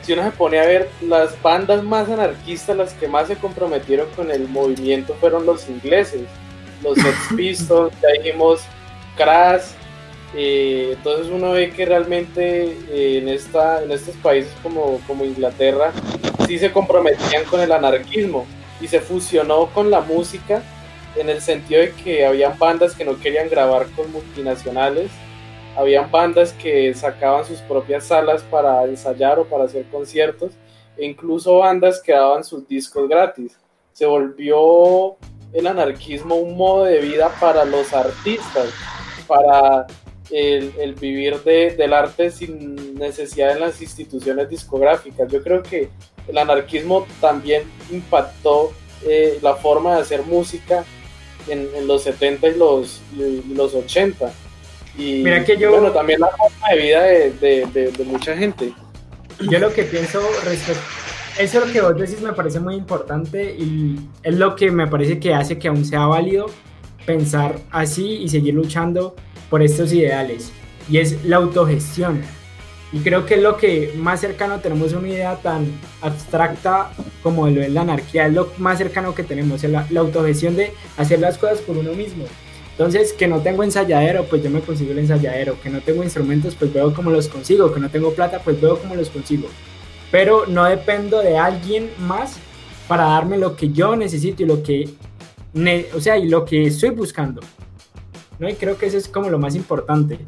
si 0.02 0.14
uno 0.14 0.24
se 0.24 0.32
pone 0.32 0.60
a 0.60 0.66
ver, 0.66 0.90
las 1.02 1.42
bandas 1.42 1.84
más 1.84 2.10
anarquistas, 2.10 2.76
las 2.76 2.94
que 2.94 3.08
más 3.08 3.28
se 3.28 3.36
comprometieron 3.36 4.10
con 4.16 4.32
el 4.32 4.48
movimiento 4.48 5.16
fueron 5.20 5.46
los 5.46 5.70
ingleses, 5.70 6.24
los 6.82 6.98
Sex 6.98 7.18
Pistols, 7.36 7.94
ya 8.02 8.22
dijimos 8.22 8.62
Crash. 9.16 9.64
Eh, 10.36 10.94
entonces 10.98 11.28
uno 11.32 11.52
ve 11.52 11.70
que 11.70 11.86
realmente 11.86 12.76
eh, 12.90 13.20
en, 13.20 13.30
esta, 13.30 13.84
en 13.84 13.92
estos 13.92 14.16
países 14.16 14.52
como, 14.64 15.00
como 15.06 15.24
Inglaterra 15.26 15.92
sí 16.48 16.58
se 16.58 16.72
comprometían 16.72 17.44
con 17.44 17.62
el 17.62 17.72
anarquismo 17.72 18.48
y 18.84 18.88
se 18.88 19.00
fusionó 19.00 19.68
con 19.74 19.90
la 19.90 20.02
música 20.02 20.62
en 21.16 21.30
el 21.30 21.42
sentido 21.42 21.82
de 21.82 21.94
que 21.94 22.26
habían 22.26 22.60
bandas 22.60 22.96
que 22.96 23.06
no 23.06 23.20
querían 23.20 23.50
grabar 23.50 23.88
con 23.96 24.12
multinacionales 24.12 25.10
habían 25.76 26.12
bandas 26.12 26.54
que 26.54 26.94
sacaban 26.94 27.46
sus 27.46 27.60
propias 27.60 28.06
salas 28.06 28.44
para 28.44 28.84
ensayar 28.86 29.40
o 29.40 29.46
para 29.46 29.64
hacer 29.66 29.86
conciertos, 29.90 30.52
e 30.98 31.06
incluso 31.06 31.58
bandas 31.60 32.02
que 32.02 32.12
daban 32.12 32.44
sus 32.44 32.68
discos 32.68 33.10
gratis. 33.10 33.58
Se 33.92 34.06
volvió 34.06 35.18
el 35.52 35.68
anarquismo 35.68 36.36
un 36.36 36.56
modo 36.56 36.86
de 36.86 37.00
vida 37.00 37.32
para 37.40 37.66
los 37.66 37.92
artistas, 37.94 38.70
para 39.28 39.88
el, 40.34 40.96
vivir 40.96 41.42
del 41.44 41.94
arte 41.94 42.32
sin 42.32 42.96
necesidad 42.96 43.54
de 43.54 43.60
las 43.60 43.82
instituciones 43.82 44.50
discográficas. 44.50 45.32
Yo 45.32 45.44
creo 45.44 45.62
que 45.62 45.90
el 46.28 46.38
anarquismo 46.38 47.06
también 47.22 47.64
impactó 47.92 48.72
eh, 49.06 49.38
la 49.42 49.56
forma 49.56 49.96
de 49.96 50.02
hacer 50.02 50.24
música 50.24 50.84
en, 51.48 51.88
los 51.88 52.04
70 52.04 52.48
y 52.48 52.58
los, 52.58 53.02
los 53.54 53.76
80. 53.76 54.32
Y 54.98 55.24
Mira 55.24 55.44
que 55.46 55.58
yo, 55.58 55.72
bueno, 55.72 55.92
también 55.92 56.20
la 56.20 56.30
forma 56.30 56.70
de 56.72 56.82
vida 56.82 57.04
de, 57.04 58.06
mucha 58.06 58.36
gente. 58.36 58.74
Yo 59.52 59.60
lo 59.60 59.74
que 59.74 59.84
pienso 59.84 60.20
respecto 60.46 60.82
eso 61.40 61.66
lo 61.66 61.72
que 61.72 61.82
vos 61.82 61.98
decís 61.98 62.22
me 62.22 62.34
parece 62.34 62.60
muy 62.60 62.76
importante 62.76 63.56
y 63.58 64.00
es 64.22 64.36
lo 64.36 64.56
que 64.56 64.70
me 64.70 64.86
parece 64.86 65.20
que 65.20 65.34
hace 65.34 65.58
que 65.58 65.68
aún 65.68 65.84
sea 65.84 66.06
válido 66.06 66.46
pensar 67.08 67.60
así 67.72 68.18
y 68.18 68.30
seguir 68.30 68.54
luchando 68.54 69.16
por 69.54 69.62
estos 69.62 69.94
ideales. 69.94 70.52
Y 70.90 70.98
es 70.98 71.24
la 71.26 71.36
autogestión. 71.36 72.24
Y 72.92 73.02
creo 73.02 73.28
que 73.28 73.36
es 73.36 73.42
lo 73.44 73.56
que 73.56 73.94
más 73.96 74.20
cercano 74.20 74.60
tenemos 74.62 74.94
una 74.94 75.08
idea 75.08 75.36
tan 75.36 75.68
abstracta 76.02 76.90
como 77.22 77.48
lo 77.48 77.62
es 77.62 77.72
la 77.72 77.82
anarquía, 77.82 78.26
es 78.26 78.34
lo 78.34 78.52
más 78.58 78.80
cercano 78.80 79.14
que 79.14 79.22
tenemos, 79.22 79.64
la, 79.66 79.86
la 79.92 80.00
autogestión 80.00 80.56
de 80.56 80.74
hacer 80.98 81.20
las 81.20 81.38
cosas 81.38 81.60
por 81.60 81.78
uno 81.78 81.94
mismo. 81.94 82.26
Entonces, 82.72 83.14
que 83.14 83.28
no 83.28 83.42
tengo 83.42 83.64
ensayadero, 83.64 84.24
pues 84.26 84.42
yo 84.42 84.50
me 84.50 84.60
consigo 84.60 84.92
el 84.92 84.98
ensayadero, 84.98 85.62
que 85.62 85.70
no 85.70 85.82
tengo 85.82 86.02
instrumentos, 86.02 86.56
pues 86.56 86.74
veo 86.74 86.92
cómo 86.92 87.12
los 87.12 87.28
consigo, 87.28 87.72
que 87.72 87.80
no 87.80 87.92
tengo 87.92 88.12
plata, 88.16 88.40
pues 88.44 88.60
veo 88.60 88.80
cómo 88.80 88.96
los 88.96 89.12
consigo. 89.12 89.50
Pero 90.10 90.48
no 90.48 90.66
dependo 90.66 91.22
de 91.22 91.38
alguien 91.38 91.92
más 92.00 92.38
para 92.88 93.04
darme 93.04 93.38
lo 93.38 93.56
que 93.56 93.70
yo 93.70 93.96
necesito 93.96 94.42
y 94.42 94.48
lo 94.48 94.64
que, 94.64 94.90
o 95.96 96.00
sea, 96.00 96.18
y 96.18 96.28
lo 96.28 96.44
que 96.44 96.66
estoy 96.66 96.90
buscando. 96.90 97.42
¿No? 98.40 98.50
Y 98.50 98.56
creo 98.56 98.78
que 98.78 98.86
eso 98.88 98.98
es 98.98 99.08
como 99.08 99.30
lo 99.30 99.40
más 99.40 99.56
importante. 99.56 100.20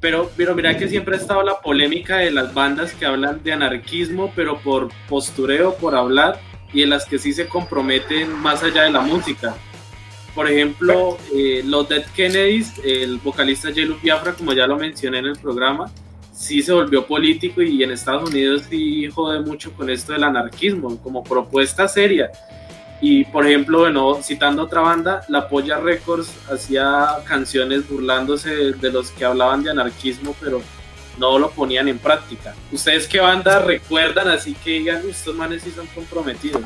Pero, 0.00 0.30
pero 0.36 0.54
mira 0.54 0.76
que 0.78 0.88
siempre 0.88 1.16
ha 1.16 1.18
estado 1.18 1.42
la 1.42 1.60
polémica 1.60 2.18
de 2.18 2.30
las 2.30 2.54
bandas 2.54 2.94
que 2.94 3.04
hablan 3.04 3.42
de 3.42 3.52
anarquismo, 3.52 4.32
pero 4.34 4.58
por 4.60 4.88
postureo, 5.08 5.74
por 5.74 5.94
hablar, 5.94 6.40
y 6.72 6.82
en 6.82 6.90
las 6.90 7.04
que 7.04 7.18
sí 7.18 7.32
se 7.32 7.48
comprometen 7.48 8.32
más 8.32 8.62
allá 8.62 8.84
de 8.84 8.90
la 8.90 9.02
música. 9.02 9.54
Por 10.34 10.48
ejemplo, 10.48 11.18
eh, 11.34 11.62
los 11.64 11.88
Dead 11.88 12.04
Kennedys, 12.14 12.80
el 12.84 13.18
vocalista 13.18 13.72
Jelu 13.72 13.98
Biafra, 14.00 14.32
como 14.32 14.52
ya 14.52 14.66
lo 14.66 14.76
mencioné 14.76 15.18
en 15.18 15.26
el 15.26 15.38
programa, 15.38 15.92
sí 16.32 16.62
se 16.62 16.72
volvió 16.72 17.06
político 17.06 17.60
y 17.60 17.82
en 17.82 17.90
Estados 17.90 18.30
Unidos 18.30 18.62
sí 18.70 19.08
jode 19.10 19.40
mucho 19.40 19.72
con 19.72 19.90
esto 19.90 20.12
del 20.12 20.24
anarquismo, 20.24 20.96
como 21.02 21.22
propuesta 21.22 21.86
seria. 21.88 22.30
Y 23.00 23.24
por 23.24 23.46
ejemplo, 23.46 23.80
bueno, 23.80 24.20
citando 24.22 24.62
otra 24.62 24.82
banda, 24.82 25.22
La 25.28 25.48
Polla 25.48 25.78
Records 25.78 26.30
hacía 26.50 27.08
canciones 27.24 27.88
burlándose 27.88 28.72
de 28.72 28.92
los 28.92 29.10
que 29.10 29.24
hablaban 29.24 29.62
de 29.62 29.70
anarquismo, 29.70 30.36
pero 30.40 30.60
no 31.18 31.38
lo 31.38 31.50
ponían 31.50 31.88
en 31.88 31.98
práctica. 31.98 32.54
¿Ustedes 32.72 33.08
qué 33.08 33.20
banda 33.20 33.60
recuerdan 33.60 34.28
así 34.28 34.54
que 34.54 34.70
digan, 34.70 35.02
estos 35.08 35.34
manes 35.34 35.62
sí 35.62 35.70
son 35.70 35.86
comprometidos? 35.88 36.62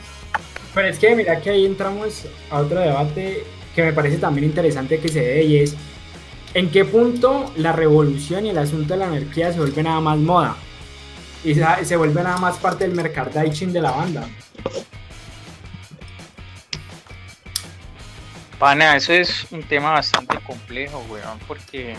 Pero 0.74 0.88
es 0.88 0.98
que 0.98 1.14
mira 1.14 1.40
que 1.40 1.50
ahí 1.50 1.66
entramos 1.66 2.24
a 2.50 2.60
otro 2.60 2.80
debate 2.80 3.44
que 3.74 3.82
me 3.82 3.92
parece 3.92 4.18
también 4.18 4.46
interesante 4.46 4.98
que 4.98 5.08
se 5.08 5.20
dé 5.20 5.44
y 5.44 5.56
es 5.58 5.76
en 6.54 6.70
qué 6.70 6.84
punto 6.84 7.52
la 7.56 7.72
revolución 7.72 8.46
y 8.46 8.50
el 8.50 8.58
asunto 8.58 8.94
de 8.94 9.00
la 9.00 9.06
anarquía 9.06 9.52
se 9.52 9.58
vuelve 9.58 9.82
nada 9.82 10.00
más 10.00 10.18
moda 10.18 10.56
y 11.44 11.54
se, 11.54 11.96
vuelve 11.96 12.22
nada 12.22 12.38
más 12.38 12.56
parte 12.56 12.86
del 12.86 12.96
merchandising 12.96 13.72
de 13.72 13.80
la 13.80 13.90
banda. 13.90 14.26
Pana, 18.64 18.96
eso 18.96 19.12
es 19.12 19.46
un 19.52 19.62
tema 19.62 19.90
bastante 19.90 20.38
complejo, 20.38 21.04
weón, 21.10 21.38
porque 21.46 21.96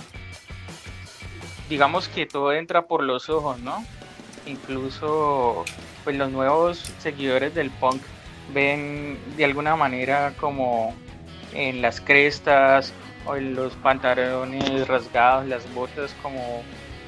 digamos 1.70 2.08
que 2.08 2.26
todo 2.26 2.54
entra 2.54 2.88
por 2.88 3.04
los 3.04 3.30
ojos, 3.30 3.60
¿no? 3.60 3.86
Incluso 4.48 5.64
pues 6.04 6.16
los 6.16 6.32
nuevos 6.32 6.92
seguidores 6.98 7.54
del 7.54 7.70
punk 7.70 8.02
ven 8.52 9.20
de 9.38 9.46
alguna 9.46 9.76
manera 9.76 10.34
como 10.40 10.96
en 11.54 11.84
las 11.84 12.02
crestas 12.02 12.94
o 13.28 13.36
en 13.36 13.54
los 13.54 13.74
pantalones 13.76 14.88
rasgados, 14.88 15.46
las 15.46 15.72
botas 15.72 16.16
como 16.24 16.64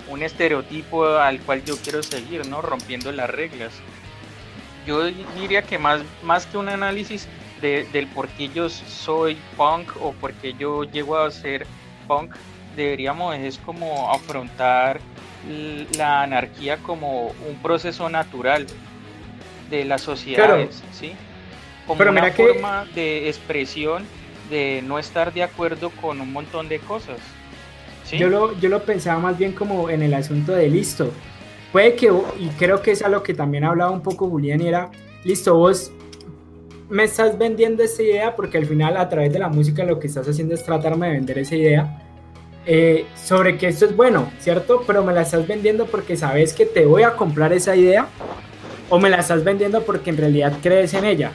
un 0.08 0.22
estereotipo 0.22 1.04
al 1.17 1.39
cual 1.39 1.65
yo 1.65 1.78
quiero 1.78 2.04
seguir, 2.04 2.46
¿no? 2.46 2.62
Rompiendo 2.62 3.12
las 3.12 3.32
reglas. 3.32 3.74
Yo 4.86 5.04
diría 5.04 5.63
que 5.63 5.80
más, 5.80 6.02
más 6.22 6.46
que 6.46 6.60
un 6.60 6.70
análisis 6.70 7.28
del 7.62 8.08
por 8.08 8.28
qué 8.30 8.50
yo 8.50 8.70
soy 8.70 9.38
punk 9.56 9.89
o 10.02 10.12
por 10.13 10.34
qué 10.34 10.54
yo 10.54 10.84
llego 10.84 11.17
a 11.17 11.32
ser 11.32 11.65
punk, 12.08 12.36
deberíamos 12.76 13.36
es 13.36 13.58
como 13.58 14.12
afrontar 14.12 15.00
la 15.98 16.24
anarquía 16.24 16.78
como 16.78 17.28
un 17.28 17.56
proceso 17.62 18.10
natural 18.10 18.67
de 19.70 19.86
las 19.86 20.02
sociedades, 20.02 20.84
¿sí? 20.91 21.13
Como 21.86 22.02
una 22.02 22.32
forma 22.32 22.86
de 22.96 23.28
expresión 23.28 24.06
de 24.50 24.82
no 24.84 25.00
estar 25.00 25.34
de 25.34 25.43
acuerdo 25.43 25.89
con 25.89 26.22
un 26.22 26.32
montón 26.32 26.70
de 26.70 26.80
cosas. 26.80 27.17
Yo, 28.12 28.30
lo, 28.30 28.58
yo 28.60 28.70
lo 28.70 28.84
pensaba 28.84 29.20
más 29.20 29.38
bien 29.38 29.52
como 29.52 29.89
en 29.89 30.02
el 30.02 30.13
asunto 30.13 30.54
de 30.54 30.70
listo. 30.70 31.12
Puede 31.72 31.96
que, 31.96 32.12
y 32.39 32.48
creo 32.58 32.82
que 32.82 32.91
es 32.91 33.02
a 33.02 33.10
lo 33.10 33.22
que 33.24 33.34
también 33.34 33.65
hablaba 33.65 33.91
un 33.91 34.02
poco 34.02 34.30
Julián, 34.30 34.62
y 34.62 34.67
era, 34.67 34.89
listo, 35.26 35.56
vos 35.56 35.91
me 36.89 37.04
estás 37.04 37.38
vendiendo 37.38 37.84
esa 37.84 38.02
idea 38.02 38.36
porque 38.36 38.58
al 38.58 38.65
final 38.65 38.97
a 38.97 39.10
través 39.10 39.34
de 39.34 39.39
la 39.39 39.50
música 39.50 39.84
lo 39.84 40.00
que 40.00 40.08
estás 40.08 40.28
haciendo 40.28 40.56
es 40.56 40.63
tratarme 40.63 41.08
de 41.08 41.13
vender 41.13 41.39
esa 41.39 41.56
idea 41.56 42.02
eh, 42.65 43.06
sobre 43.15 43.58
que 43.58 43.67
esto 43.67 43.86
es 43.86 43.95
bueno, 43.95 44.32
¿cierto? 44.39 44.84
Pero 44.86 45.04
me 45.04 45.13
la 45.13 45.21
estás 45.21 45.47
vendiendo 45.47 45.86
porque 45.86 46.15
sabes 46.15 46.54
que 46.54 46.65
te 46.65 46.86
voy 46.86 47.04
a 47.04 47.15
comprar 47.15 47.54
esa 47.54 47.76
idea 47.76 48.08
o 48.89 49.00
me 49.00 49.10
la 49.10 49.17
estás 49.17 49.43
vendiendo 49.43 49.84
porque 49.84 50.10
en 50.10 50.17
realidad 50.17 50.54
crees 50.62 50.93
en 50.93 51.06
ella. 51.06 51.32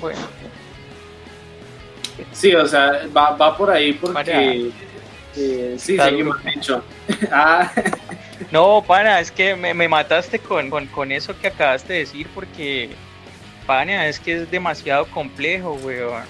Bueno. 0.00 0.20
Sí, 2.32 2.54
o 2.54 2.66
sea, 2.66 3.02
va, 3.14 3.56
por 3.56 3.70
ahí 3.70 3.94
porque... 3.94 4.70
Eh, 5.38 5.76
sí, 5.78 5.96
seguimos 5.96 6.42
dicho. 6.44 6.82
ah. 7.30 7.70
No, 8.52 8.82
pana, 8.86 9.20
es 9.20 9.30
que 9.30 9.56
me, 9.56 9.88
mataste 9.88 10.38
con, 10.38 11.12
eso 11.12 11.38
que 11.38 11.48
acabaste 11.48 11.92
de 11.92 11.98
decir 12.00 12.26
porque, 12.34 12.90
pana, 13.66 14.06
es 14.06 14.20
que 14.20 14.42
es 14.42 14.50
demasiado 14.50 15.06
complejo, 15.06 15.78
weón. 15.84 16.24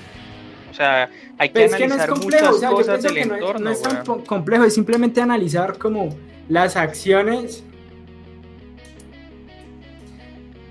O 0.71 0.75
sea, 0.75 1.11
hay 1.39 1.49
que 1.49 1.65
analizar 1.65 2.11
muchas 2.17 2.57
cosas 2.59 3.03
del 3.03 3.19
entorno. 3.19 3.61
No 3.61 3.71
es, 3.71 3.83
tan 3.83 4.05
complejo, 4.25 4.65
es 4.65 4.75
simplemente 4.75 5.21
analizar 5.21 5.79
como 5.79 6.11
las 6.49 6.77
acciones. 6.77 7.65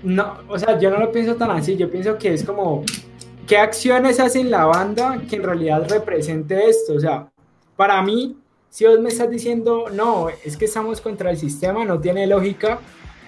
No, 0.02 0.38
o 0.48 0.58
sea, 0.58 0.78
yo 0.78 0.90
no 0.90 0.98
lo 0.98 1.10
pienso 1.10 1.34
tan 1.34 1.50
así, 1.50 1.76
yo 1.76 1.90
pienso 1.90 2.16
que 2.16 2.32
es 2.32 2.44
como, 2.44 2.84
¿qué 3.46 3.58
acciones 3.58 4.20
hace 4.20 4.44
la 4.44 4.64
banda 4.66 5.20
que 5.28 5.36
en 5.36 5.42
realidad 5.42 5.88
represente 5.88 6.68
esto? 6.68 6.94
O 6.94 7.00
sea, 7.00 7.28
para 7.74 8.00
mí, 8.02 8.36
si 8.70 8.84
vos 8.84 9.00
me 9.00 9.08
estás 9.08 9.30
diciendo, 9.30 9.86
no, 9.92 10.28
es 10.28 10.56
que 10.56 10.66
estamos 10.66 11.00
contra 11.00 11.30
el 11.30 11.36
sistema, 11.36 11.84
no 11.84 12.00
tiene 12.00 12.26
lógica 12.26 12.80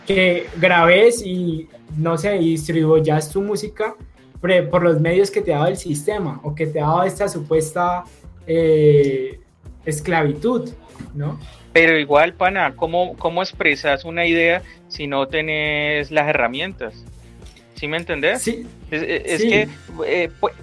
que 0.07 0.47
grabes 0.57 1.23
y, 1.25 1.69
no 1.97 2.17
sé, 2.19 2.33
distribuyas 2.39 3.31
tu 3.31 3.43
música 3.43 3.95
por 4.41 4.83
los 4.83 5.01
medios 5.01 5.31
que 5.31 5.41
te 5.41 5.51
dado 5.51 5.67
el 5.67 5.77
sistema 5.77 6.41
o 6.45 6.55
que 6.55 6.67
te 6.67 6.79
dado 6.79 7.03
esta 7.03 7.29
supuesta 7.29 8.05
eh, 8.47 9.41
esclavitud, 9.85 10.71
¿no? 11.15 11.39
Pero 11.73 11.99
igual, 11.99 12.35
pana, 12.35 12.75
¿cómo, 12.77 13.17
¿cómo 13.17 13.43
expresas 13.43 14.05
una 14.05 14.27
idea 14.27 14.63
si 14.89 15.07
no 15.07 15.29
tenés 15.29 16.11
las 16.11 16.29
herramientas? 16.29 17.05
¿Sí 17.75 17.87
me 17.87 17.97
entendés? 17.97 18.43
Sí. 18.43 18.67
Es, 18.91 19.43
que 19.43 19.69
eh, 20.07 20.31
pues, 20.41 20.55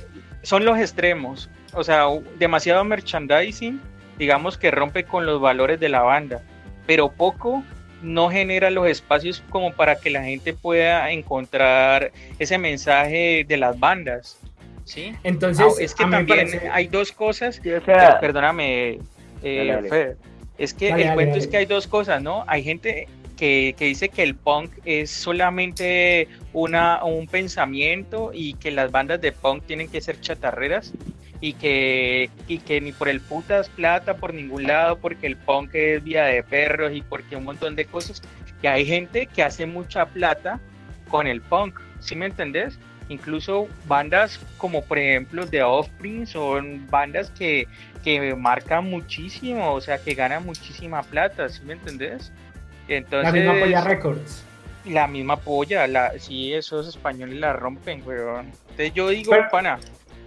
son 0.41 0.65
los 0.65 0.77
extremos. 0.77 1.49
O 1.73 1.83
sea, 1.83 2.07
demasiado 2.39 2.83
merchandising 2.83 3.79
digamos 4.17 4.57
que 4.57 4.71
rompe 4.71 5.03
con 5.03 5.25
los 5.25 5.41
valores 5.41 5.79
de 5.79 5.89
la 5.89 6.01
banda, 6.01 6.41
pero 6.85 7.11
poco 7.11 7.63
no 8.01 8.29
genera 8.29 8.69
los 8.69 8.87
espacios 8.87 9.43
como 9.49 9.73
para 9.73 9.95
que 9.97 10.09
la 10.09 10.23
gente 10.23 10.53
pueda 10.53 11.11
encontrar 11.11 12.11
ese 12.39 12.57
mensaje 12.57 13.45
de 13.47 13.57
las 13.57 13.79
bandas. 13.79 14.37
¿sí? 14.83 15.13
Entonces, 15.23 15.65
ah, 15.67 15.81
es 15.81 15.95
que 15.95 16.05
también 16.05 16.47
hay 16.71 16.87
dos 16.87 17.11
cosas, 17.11 17.59
perdóname, 18.21 18.99
eh, 19.43 20.15
es 20.57 20.73
que 20.73 20.89
el 20.89 21.13
cuento 21.13 21.37
es 21.37 21.47
que 21.47 21.57
hay 21.57 21.65
dos 21.65 21.87
cosas, 21.87 22.21
¿no? 22.21 22.45
Hay 22.47 22.63
gente 22.63 23.07
que, 23.35 23.75
que, 23.77 23.85
dice 23.85 24.07
que 24.09 24.23
el 24.23 24.35
punk 24.35 24.71
es 24.85 25.11
solamente 25.11 26.29
una, 26.53 27.03
un 27.03 27.27
pensamiento 27.27 28.31
y 28.33 28.53
que 28.53 28.71
las 28.71 28.91
bandas 28.91 29.19
de 29.19 29.33
punk 29.33 29.65
tienen 29.65 29.89
que 29.89 29.99
ser 29.99 30.21
chatarreras 30.21 30.93
y 31.45 31.53
que, 31.53 32.31
y 32.47 32.57
que 32.57 32.81
ni 32.81 32.91
por 32.91 33.07
el 33.07 33.21
putas 33.21 33.69
plata 33.69 34.15
por 34.17 34.33
ningún 34.33 34.63
lado, 34.63 34.97
porque 34.97 35.27
el 35.27 35.37
punk 35.37 35.75
es 35.75 36.03
vía 36.03 36.23
de 36.23 36.41
perros 36.41 36.91
y 36.91 37.03
porque 37.03 37.35
un 37.35 37.43
montón 37.43 37.75
de 37.75 37.85
cosas, 37.85 38.23
que 38.63 38.67
hay 38.67 38.83
gente 38.83 39.27
que 39.27 39.43
hace 39.43 39.67
mucha 39.67 40.07
plata 40.07 40.59
con 41.07 41.27
el 41.27 41.41
punk, 41.41 41.79
¿sí 41.99 42.15
me 42.15 42.25
entendés? 42.25 42.79
Incluso 43.09 43.67
bandas 43.85 44.39
como 44.57 44.83
por 44.85 44.97
ejemplo 44.97 45.45
The 45.45 45.61
Offspring 45.61 46.25
son 46.25 46.87
bandas 46.89 47.29
que, 47.29 47.67
que 48.03 48.33
marcan 48.33 48.85
muchísimo, 48.89 49.71
o 49.71 49.81
sea, 49.81 49.99
que 49.99 50.15
ganan 50.15 50.43
muchísima 50.47 51.03
plata, 51.03 51.47
¿sí 51.47 51.61
me 51.63 51.73
entendés? 51.73 52.31
Entonces, 52.87 53.31
la 53.31 53.39
misma 53.39 53.59
Polla 53.59 53.81
Records. 53.81 54.43
La 54.85 55.07
misma 55.07 55.37
polla, 55.37 55.87
la, 55.87 56.17
sí, 56.17 56.53
esos 56.53 56.87
españoles 56.87 57.39
la 57.39 57.53
rompen, 57.53 58.01
weón. 58.03 58.51
Entonces 58.69 58.93
yo 58.93 59.09
digo, 59.09 59.31
pana, 59.51 59.79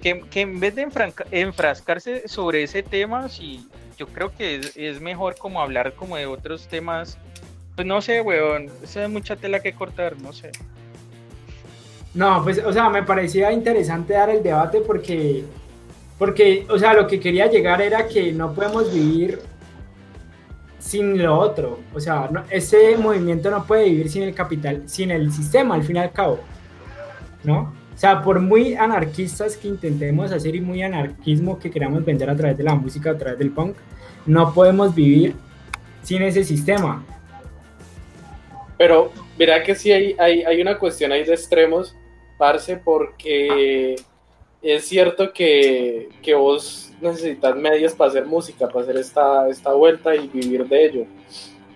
que, 0.03 0.41
en 0.41 0.61
vez 0.61 0.75
de 0.75 0.89
enfrascarse 1.31 2.29
sobre 2.29 2.63
ese 2.63 2.83
tema, 2.83 3.29
sí, 3.29 3.69
yo 3.97 4.07
creo 4.07 4.33
que 4.35 4.61
es, 4.75 5.01
mejor 5.01 5.37
como 5.37 5.61
hablar 5.61 5.95
como 5.95 6.17
de 6.17 6.27
otros 6.27 6.69
temas. 6.69 7.19
Pues 7.75 7.87
no 7.87 8.01
sé, 8.01 8.21
weón, 8.21 8.69
esa 8.83 9.05
es 9.05 9.11
mucha 9.11 9.37
tela 9.37 9.61
que 9.61 9.73
cortar, 9.73 10.21
no 10.21 10.33
sé. 10.33 10.51
No, 12.15 12.43
pues, 12.43 12.59
o 12.65 12.73
sea, 12.73 12.89
me 12.89 13.03
parecía 13.03 13.53
interesante 13.53 14.15
dar 14.15 14.31
el 14.31 14.43
debate 14.43 14.81
porque, 14.81 15.45
porque, 16.19 16.67
o 16.69 16.79
sea, 16.79 16.95
lo 16.95 17.07
que 17.07 17.21
quería 17.21 17.47
llegar 17.47 17.83
era 17.83 18.09
que 18.09 18.33
no 18.33 18.53
podemos 18.55 18.93
vivir 18.93 19.41
sin 20.79 21.23
lo 21.23 21.39
otro. 21.39 21.81
O 21.95 22.01
sea, 22.01 22.31
ese 22.51 22.97
movimiento 22.97 23.51
no 23.51 23.65
puede 23.65 23.85
vivir 23.85 24.09
sin 24.09 24.23
el 24.23 24.35
capital, 24.35 24.89
sin 24.89 25.11
el 25.11 25.33
sistema, 25.33 25.75
al 25.75 25.85
fin 25.85 25.97
y 25.97 25.99
al 26.01 26.13
cabo. 26.13 26.41
¿No? 27.45 27.78
O 27.99 28.01
sea, 28.01 28.23
por 28.23 28.39
muy 28.39 28.77
anarquistas 28.77 29.57
que 29.57 29.67
intentemos 29.67 30.31
hacer 30.31 30.55
y 30.55 30.61
muy 30.61 30.83
anarquismo 30.83 31.59
que 31.59 31.69
queramos 31.69 32.05
vender 32.05 32.31
a 32.31 32.37
través 32.37 32.57
de 32.57 32.63
la 32.63 32.77
música, 32.77 33.11
a 33.11 33.19
través 33.19 33.41
del 33.41 33.51
punk, 33.51 33.75
no 34.25 34.55
podemos 34.55 34.95
vivir 34.95 35.35
sin 36.05 36.23
ese 36.23 36.45
sistema. 36.45 37.05
Pero 38.77 39.11
mira 39.37 39.65
que 39.65 39.75
sí 39.75 39.91
hay, 39.91 40.15
hay, 40.17 40.45
hay 40.45 40.63
una 40.63 40.79
cuestión 40.79 41.11
ahí 41.11 41.25
de 41.25 41.35
extremos, 41.35 41.97
Parce, 42.39 42.77
porque 42.77 43.97
es 44.63 44.85
cierto 44.85 45.33
que, 45.33 46.09
que 46.23 46.37
vos 46.37 46.93
necesitas 47.01 47.57
medios 47.57 47.95
para 47.95 48.11
hacer 48.11 48.27
música, 48.27 48.69
para 48.69 48.83
hacer 48.83 48.97
esta, 48.97 49.49
esta 49.49 49.73
vuelta 49.73 50.15
y 50.15 50.29
vivir 50.29 50.69
de 50.69 50.85
ello. 50.85 51.05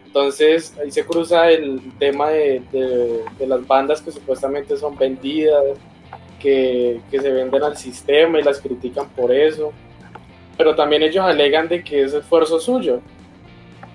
Entonces 0.07 0.73
ahí 0.81 0.93
se 0.93 1.05
cruza 1.05 1.51
el 1.51 1.81
tema 1.99 2.29
de, 2.29 2.63
de, 2.71 3.47
las 3.49 3.67
bandas 3.67 4.01
que 4.01 4.13
supuestamente 4.13 4.77
son 4.77 4.97
vendidas, 4.97 5.65
que, 6.43 7.01
que, 7.11 7.21
se 7.21 7.31
venden 7.31 7.63
al 7.63 7.77
sistema 7.77 8.41
y 8.41 8.43
las 8.43 8.61
critican 8.61 9.09
por 9.11 9.33
eso. 9.33 9.73
Pero 10.57 10.75
también 10.75 11.03
ellos 11.03 11.25
alegan 11.25 11.69
de 11.69 11.83
que 11.83 12.03
es 12.03 12.13
esfuerzo 12.13 12.59
suyo, 12.59 13.01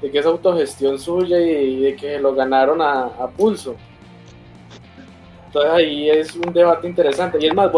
de 0.01 0.09
que 0.09 0.19
es 0.19 0.25
autogestión 0.25 0.97
suya 0.97 1.39
y, 1.39 1.81
de 1.81 1.95
que 1.95 2.17
lo 2.19 2.33
ganaron 2.33 2.81
a, 2.81 3.05
a 3.05 3.27
pulso. 3.29 3.75
Entonces 5.47 5.71
ahí 5.71 6.09
es 6.09 6.35
un 6.35 6.53
debate 6.53 6.87
interesante. 6.87 7.37
Y 7.41 7.47
es 7.47 7.53
más, 7.53 7.69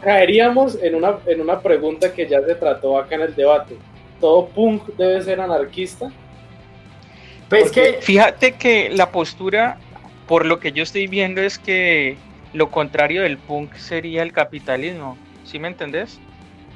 caeríamos 0.00 0.78
en 0.82 0.94
una, 0.94 1.18
en 1.26 1.40
una 1.40 1.60
pregunta 1.60 2.12
que 2.12 2.26
ya 2.26 2.40
se 2.42 2.54
trató 2.54 2.98
acá 2.98 3.16
en 3.16 3.22
el 3.22 3.34
debate. 3.34 3.76
¿Todo 4.20 4.46
punk 4.46 4.86
debe 4.96 5.22
ser 5.22 5.40
anarquista? 5.40 6.10
Pues 7.48 7.70
que 7.70 7.98
fíjate 8.00 8.52
que 8.52 8.90
la 8.90 9.12
postura, 9.12 9.78
por 10.26 10.46
lo 10.46 10.58
que 10.58 10.72
yo 10.72 10.82
estoy 10.82 11.06
viendo, 11.06 11.40
es 11.40 11.58
que 11.58 12.16
lo 12.52 12.70
contrario 12.70 13.22
del 13.22 13.38
punk 13.38 13.74
sería 13.74 14.22
el 14.22 14.32
capitalismo. 14.32 15.16
¿Sí 15.44 15.58
me 15.58 15.68
entendés? 15.68 16.20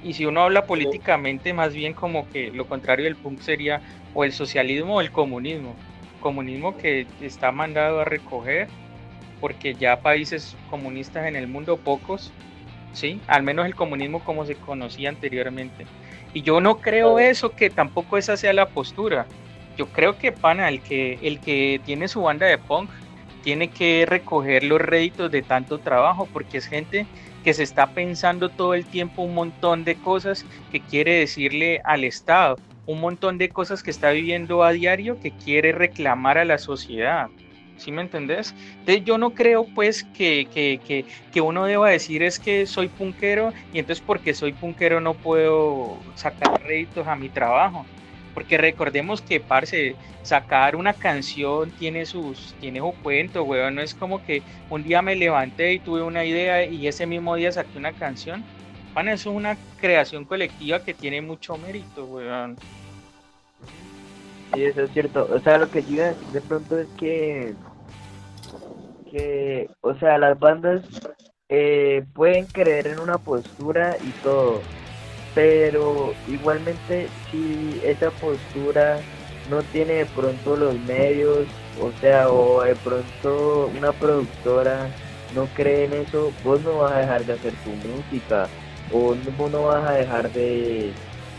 Y 0.02 0.14
si 0.14 0.24
uno 0.24 0.42
habla 0.42 0.64
políticamente, 0.64 1.52
más 1.52 1.74
bien 1.74 1.92
como 1.92 2.28
que 2.30 2.50
lo 2.50 2.66
contrario 2.66 3.04
del 3.04 3.16
punk 3.16 3.40
sería 3.40 3.82
o 4.14 4.24
el 4.24 4.32
socialismo 4.32 4.96
o 4.96 5.00
el 5.00 5.10
comunismo. 5.10 5.76
Comunismo 6.20 6.76
que 6.76 7.06
está 7.20 7.52
mandado 7.52 8.00
a 8.00 8.04
recoger 8.04 8.68
porque 9.40 9.74
ya 9.74 10.00
países 10.00 10.56
comunistas 10.68 11.26
en 11.26 11.34
el 11.34 11.46
mundo, 11.48 11.78
pocos, 11.78 12.30
¿sí? 12.92 13.20
Al 13.26 13.42
menos 13.42 13.66
el 13.66 13.74
comunismo 13.74 14.22
como 14.22 14.44
se 14.44 14.54
conocía 14.54 15.08
anteriormente. 15.08 15.86
Y 16.34 16.42
yo 16.42 16.60
no 16.60 16.78
creo 16.80 17.18
eso, 17.18 17.54
que 17.54 17.70
tampoco 17.70 18.18
esa 18.18 18.36
sea 18.36 18.52
la 18.52 18.66
postura. 18.68 19.26
Yo 19.76 19.86
creo 19.86 20.18
que, 20.18 20.30
pana, 20.30 20.68
el 20.68 20.82
que, 20.82 21.18
el 21.22 21.40
que 21.40 21.80
tiene 21.84 22.06
su 22.06 22.22
banda 22.22 22.46
de 22.46 22.58
punk 22.58 22.90
tiene 23.42 23.68
que 23.68 24.06
recoger 24.06 24.64
los 24.64 24.80
réditos 24.80 25.30
de 25.30 25.42
tanto 25.42 25.78
trabajo, 25.78 26.28
porque 26.32 26.58
es 26.58 26.66
gente 26.66 27.06
que 27.44 27.54
se 27.54 27.62
está 27.62 27.94
pensando 27.94 28.48
todo 28.48 28.74
el 28.74 28.84
tiempo 28.84 29.22
un 29.22 29.34
montón 29.34 29.84
de 29.84 29.96
cosas 29.96 30.44
que 30.70 30.80
quiere 30.80 31.14
decirle 31.14 31.80
al 31.84 32.04
Estado, 32.04 32.58
un 32.86 33.00
montón 33.00 33.38
de 33.38 33.48
cosas 33.48 33.82
que 33.82 33.90
está 33.90 34.10
viviendo 34.10 34.62
a 34.62 34.72
diario 34.72 35.18
que 35.20 35.30
quiere 35.30 35.72
reclamar 35.72 36.38
a 36.38 36.44
la 36.44 36.58
sociedad. 36.58 37.28
¿sí 37.80 37.90
me 37.90 38.02
entendés? 38.02 38.54
Entonces 38.80 39.04
yo 39.04 39.18
no 39.18 39.30
creo 39.30 39.64
pues 39.74 40.04
que, 40.04 40.46
que, 40.52 41.04
que, 41.32 41.40
uno 41.40 41.64
deba 41.64 41.88
decir 41.88 42.22
es 42.22 42.38
que 42.38 42.66
soy 42.66 42.88
punkero 42.88 43.52
y 43.72 43.78
entonces 43.78 44.04
porque 44.06 44.34
soy 44.34 44.52
punkero 44.52 45.00
no 45.00 45.14
puedo 45.14 45.98
sacar 46.14 46.62
réditos 46.62 47.06
a 47.06 47.16
mi 47.16 47.28
trabajo. 47.28 47.86
Porque 48.40 48.56
recordemos 48.56 49.20
que, 49.20 49.38
parce, 49.38 49.94
sacar 50.22 50.74
una 50.74 50.94
canción 50.94 51.70
tiene 51.72 52.06
sus, 52.06 52.54
tiene 52.58 52.78
su 52.78 52.94
cuento, 53.02 53.44
weón. 53.44 53.74
No 53.74 53.82
es 53.82 53.94
como 53.94 54.24
que 54.24 54.42
un 54.70 54.82
día 54.82 55.02
me 55.02 55.14
levanté 55.14 55.74
y 55.74 55.78
tuve 55.78 56.02
una 56.02 56.24
idea 56.24 56.64
y 56.64 56.86
ese 56.86 57.06
mismo 57.06 57.36
día 57.36 57.52
saqué 57.52 57.76
una 57.76 57.92
canción. 57.92 58.42
Bueno, 58.94 59.10
eso 59.10 59.28
es 59.28 59.36
una 59.36 59.58
creación 59.78 60.24
colectiva 60.24 60.82
que 60.82 60.94
tiene 60.94 61.20
mucho 61.20 61.58
mérito, 61.58 62.06
weón. 62.06 62.56
Sí, 64.54 64.64
eso 64.64 64.84
es 64.84 64.90
cierto. 64.92 65.28
O 65.30 65.38
sea, 65.40 65.58
lo 65.58 65.70
que 65.70 65.82
yo 65.82 66.02
de 66.32 66.40
pronto 66.40 66.78
es 66.78 66.88
que 66.98 67.54
que, 69.10 69.68
o 69.82 69.94
sea, 69.96 70.16
las 70.16 70.38
bandas 70.38 70.82
eh, 71.50 72.06
pueden 72.14 72.46
creer 72.46 72.86
en 72.86 73.00
una 73.00 73.18
postura 73.18 73.98
y 74.02 74.10
todo, 74.22 74.62
pero 75.34 76.14
igualmente 76.28 77.08
si 77.30 77.80
esa 77.84 78.10
postura 78.10 78.98
no 79.48 79.62
tiene 79.62 79.94
de 79.94 80.06
pronto 80.06 80.56
los 80.56 80.78
medios, 80.80 81.46
o 81.80 81.92
sea, 82.00 82.28
o 82.30 82.62
de 82.62 82.76
pronto 82.76 83.70
una 83.76 83.92
productora 83.92 84.90
no 85.34 85.46
cree 85.54 85.84
en 85.84 85.92
eso, 85.94 86.32
vos 86.44 86.60
no 86.62 86.78
vas 86.78 86.92
a 86.92 86.98
dejar 86.98 87.24
de 87.24 87.32
hacer 87.32 87.54
tu 87.64 87.70
música, 87.70 88.48
o 88.92 89.14
vos 89.14 89.50
no 89.50 89.62
vas 89.64 89.88
a 89.88 89.92
dejar 89.94 90.30
de, 90.32 90.92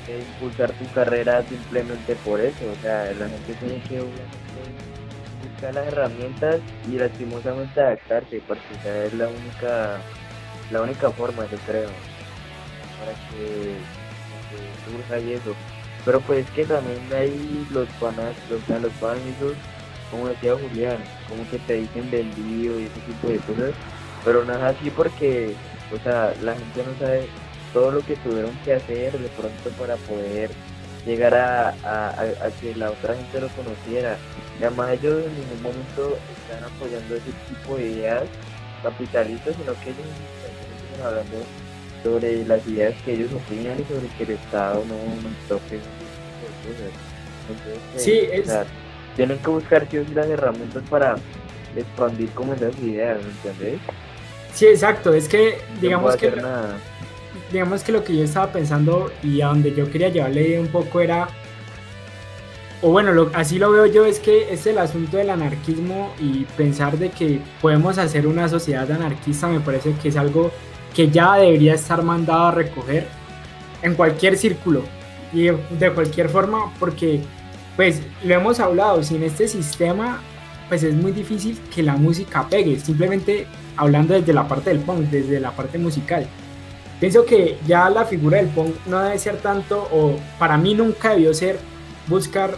impulsar 0.08 0.72
tu 0.74 0.86
carrera 0.92 1.44
simplemente 1.44 2.16
por 2.16 2.42
eso, 2.42 2.70
o 2.70 2.76
sea, 2.82 3.14
la 3.14 3.30
gente 3.30 3.54
tiene 3.54 3.82
que 3.88 4.02
las 5.62 5.88
herramientas 5.88 6.60
y 6.88 6.98
lastimosamente 6.98 7.80
adaptarse, 7.80 8.42
porque 8.48 8.74
es 9.06 9.14
la 9.14 9.28
única, 9.30 10.02
la 10.72 10.82
única 10.82 11.12
forma, 11.12 11.46
yo 11.50 11.58
creo, 11.60 11.90
para 13.02 13.14
que, 13.14 13.76
surja 14.86 15.20
y 15.20 15.34
eso. 15.34 15.56
Pero 16.06 16.22
pues 16.22 16.50
que 16.52 16.66
también 16.66 17.00
hay 17.14 17.68
los 17.72 17.88
panas, 18.00 18.34
los, 18.50 18.68
los 18.82 18.94
panas 18.94 19.22
como 20.10 20.28
decía 20.28 20.56
Julián, 20.56 20.98
como 21.28 21.50
que 21.50 21.58
te 21.60 21.76
dicen 21.76 22.10
vendido 22.12 22.80
y 22.80 22.86
ese 22.86 23.00
tipo 23.02 23.28
de 23.30 23.38
cosas, 23.40 23.74
pero 24.26 24.44
no 24.46 24.54
es 24.56 24.62
así 24.62 24.90
porque, 24.92 25.56
o 25.94 26.04
sea, 26.04 26.34
la 26.42 26.54
gente 26.54 26.84
no 26.86 27.00
sabe 27.00 27.28
todo 27.74 27.92
lo 27.92 28.02
que 28.02 28.18
tuvieron 28.18 28.52
que 28.66 28.74
hacer 28.74 29.18
de 29.18 29.30
pronto 29.30 29.70
para 29.80 29.96
poder 29.96 30.52
llegar 31.06 31.34
a, 31.34 31.70
a, 31.70 32.52
que 32.60 32.76
la 32.76 32.92
otra 32.92 33.16
gente 33.16 33.40
lo 33.40 33.48
conociera. 33.50 34.18
Y 34.60 34.64
además 34.64 34.92
ellos 34.92 35.26
en 35.26 35.34
ningún 35.40 35.62
momento 35.64 36.18
están 36.38 36.64
apoyando 36.64 37.16
ese 37.16 37.32
tipo 37.48 37.78
de 37.78 37.88
ideas 37.88 38.24
capitalistas, 38.84 39.56
sino 39.56 39.74
que 39.82 39.90
ellos 39.92 40.06
están 40.92 41.08
hablando 41.08 41.38
sobre 42.04 42.46
las 42.46 42.66
ideas 42.68 42.94
que 43.04 43.14
ellos 43.14 43.32
opinan 43.34 43.80
y 43.80 43.94
sobre 43.94 44.08
que 44.18 44.24
el 44.24 44.32
Estado 44.32 44.84
no, 44.88 44.96
no 44.96 45.36
toque 45.48 45.80
Entonces, 47.50 48.04
sí, 48.04 48.12
eh, 48.12 48.44
tienen 49.16 49.38
que 49.40 49.50
buscar 49.50 49.88
sí, 49.90 50.04
las 50.14 50.28
herramientas 50.28 50.84
para 50.90 51.16
expandir 51.76 52.30
como 52.32 52.54
esas 52.54 52.78
ideas, 52.80 53.20
¿me 53.24 53.30
entiendes? 53.30 53.82
Sí, 54.54 54.66
exacto, 54.68 55.14
es 55.14 55.28
que 55.28 55.60
digamos 55.80 56.16
que 56.18 56.34
digamos 57.52 57.84
que 57.84 57.92
lo 57.92 58.04
que 58.04 58.16
yo 58.16 58.24
estaba 58.24 58.52
pensando 58.52 59.12
y 59.24 59.42
a 59.42 59.48
donde 59.48 59.74
yo 59.74 59.90
quería 59.92 60.10
llevarle 60.10 60.60
un 60.60 60.68
poco 60.68 61.02
era, 61.02 61.28
o 62.82 62.92
bueno, 62.92 63.30
así 63.34 63.60
lo 63.60 63.72
veo 63.72 63.86
yo, 63.86 64.06
es 64.06 64.20
que 64.20 64.54
es 64.54 64.66
el 64.68 64.78
asunto 64.78 65.18
del 65.18 65.30
anarquismo 65.30 66.14
y 66.20 66.46
pensar 66.58 66.98
de 66.98 67.10
que 67.10 67.42
podemos 67.62 67.98
hacer 67.98 68.28
una 68.28 68.48
sociedad 68.48 68.90
anarquista 68.92 69.48
me 69.48 69.60
parece 69.60 69.94
que 70.02 70.10
es 70.10 70.18
algo 70.18 70.52
que 70.94 71.10
ya 71.10 71.36
debería 71.36 71.76
estar 71.76 72.04
mandado 72.04 72.48
a 72.48 72.52
recoger 72.52 73.08
en 73.82 73.96
cualquier 73.96 74.38
círculo 74.38 74.84
y 75.34 75.44
de 75.44 75.92
cualquier 75.94 76.30
forma, 76.30 76.74
porque 76.80 77.22
pues 77.76 78.02
lo 78.24 78.34
hemos 78.34 78.60
hablado, 78.60 79.02
sin 79.04 79.24
este 79.24 79.48
sistema 79.48 80.22
pues 80.70 80.84
es 80.84 80.94
muy 80.94 81.12
difícil 81.12 81.60
que 81.74 81.84
la 81.84 81.96
música 81.98 82.48
pegue, 82.50 82.80
simplemente 82.80 83.46
hablando 83.76 84.14
desde 84.14 84.32
la 84.32 84.48
parte 84.48 84.70
del 84.70 84.80
punk, 84.80 85.00
desde 85.10 85.40
la 85.40 85.52
parte 85.52 85.78
musical. 85.78 86.26
Pienso 87.00 87.26
que 87.26 87.58
ya 87.68 87.90
la 87.90 88.06
figura 88.06 88.38
del 88.38 88.48
punk 88.48 88.76
no 88.86 89.02
debe 89.02 89.20
ser 89.20 89.38
tanto, 89.38 89.90
o 89.92 90.16
para 90.40 90.58
mí 90.58 90.74
nunca 90.74 91.10
debió 91.10 91.34
ser 91.34 91.60
buscar 92.08 92.52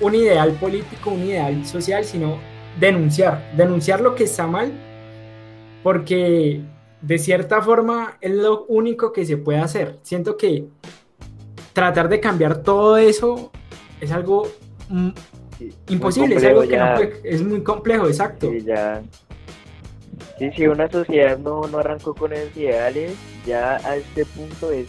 un 0.00 0.14
ideal 0.14 0.52
político, 0.52 1.10
un 1.10 1.24
ideal 1.24 1.64
social, 1.64 2.04
sino 2.04 2.38
denunciar, 2.78 3.52
denunciar 3.56 4.00
lo 4.00 4.14
que 4.14 4.24
está 4.24 4.46
mal 4.46 4.72
porque 5.82 6.60
de 7.00 7.18
cierta 7.18 7.62
forma 7.62 8.18
es 8.20 8.32
lo 8.32 8.64
único 8.66 9.12
que 9.12 9.24
se 9.24 9.36
puede 9.36 9.58
hacer. 9.58 9.98
Siento 10.02 10.36
que 10.36 10.66
tratar 11.72 12.08
de 12.08 12.20
cambiar 12.20 12.62
todo 12.62 12.96
eso 12.96 13.50
es 14.00 14.10
algo 14.10 14.48
mm, 14.88 15.10
imposible, 15.88 16.36
es 16.36 16.44
algo 16.44 16.62
que 16.62 16.76
no 16.76 16.98
es 17.24 17.42
muy 17.42 17.62
complejo, 17.62 18.06
exacto. 18.06 18.50
Sí, 18.50 18.64
ya. 18.64 19.02
Sí, 20.38 20.50
si 20.56 20.66
una 20.66 20.88
sociedad 20.90 21.38
no, 21.38 21.66
no 21.66 21.78
arrancó 21.78 22.14
con 22.14 22.32
esos 22.32 22.56
ideales, 22.56 23.12
ya 23.46 23.76
a 23.76 23.96
este 23.96 24.24
punto 24.24 24.70
es 24.70 24.86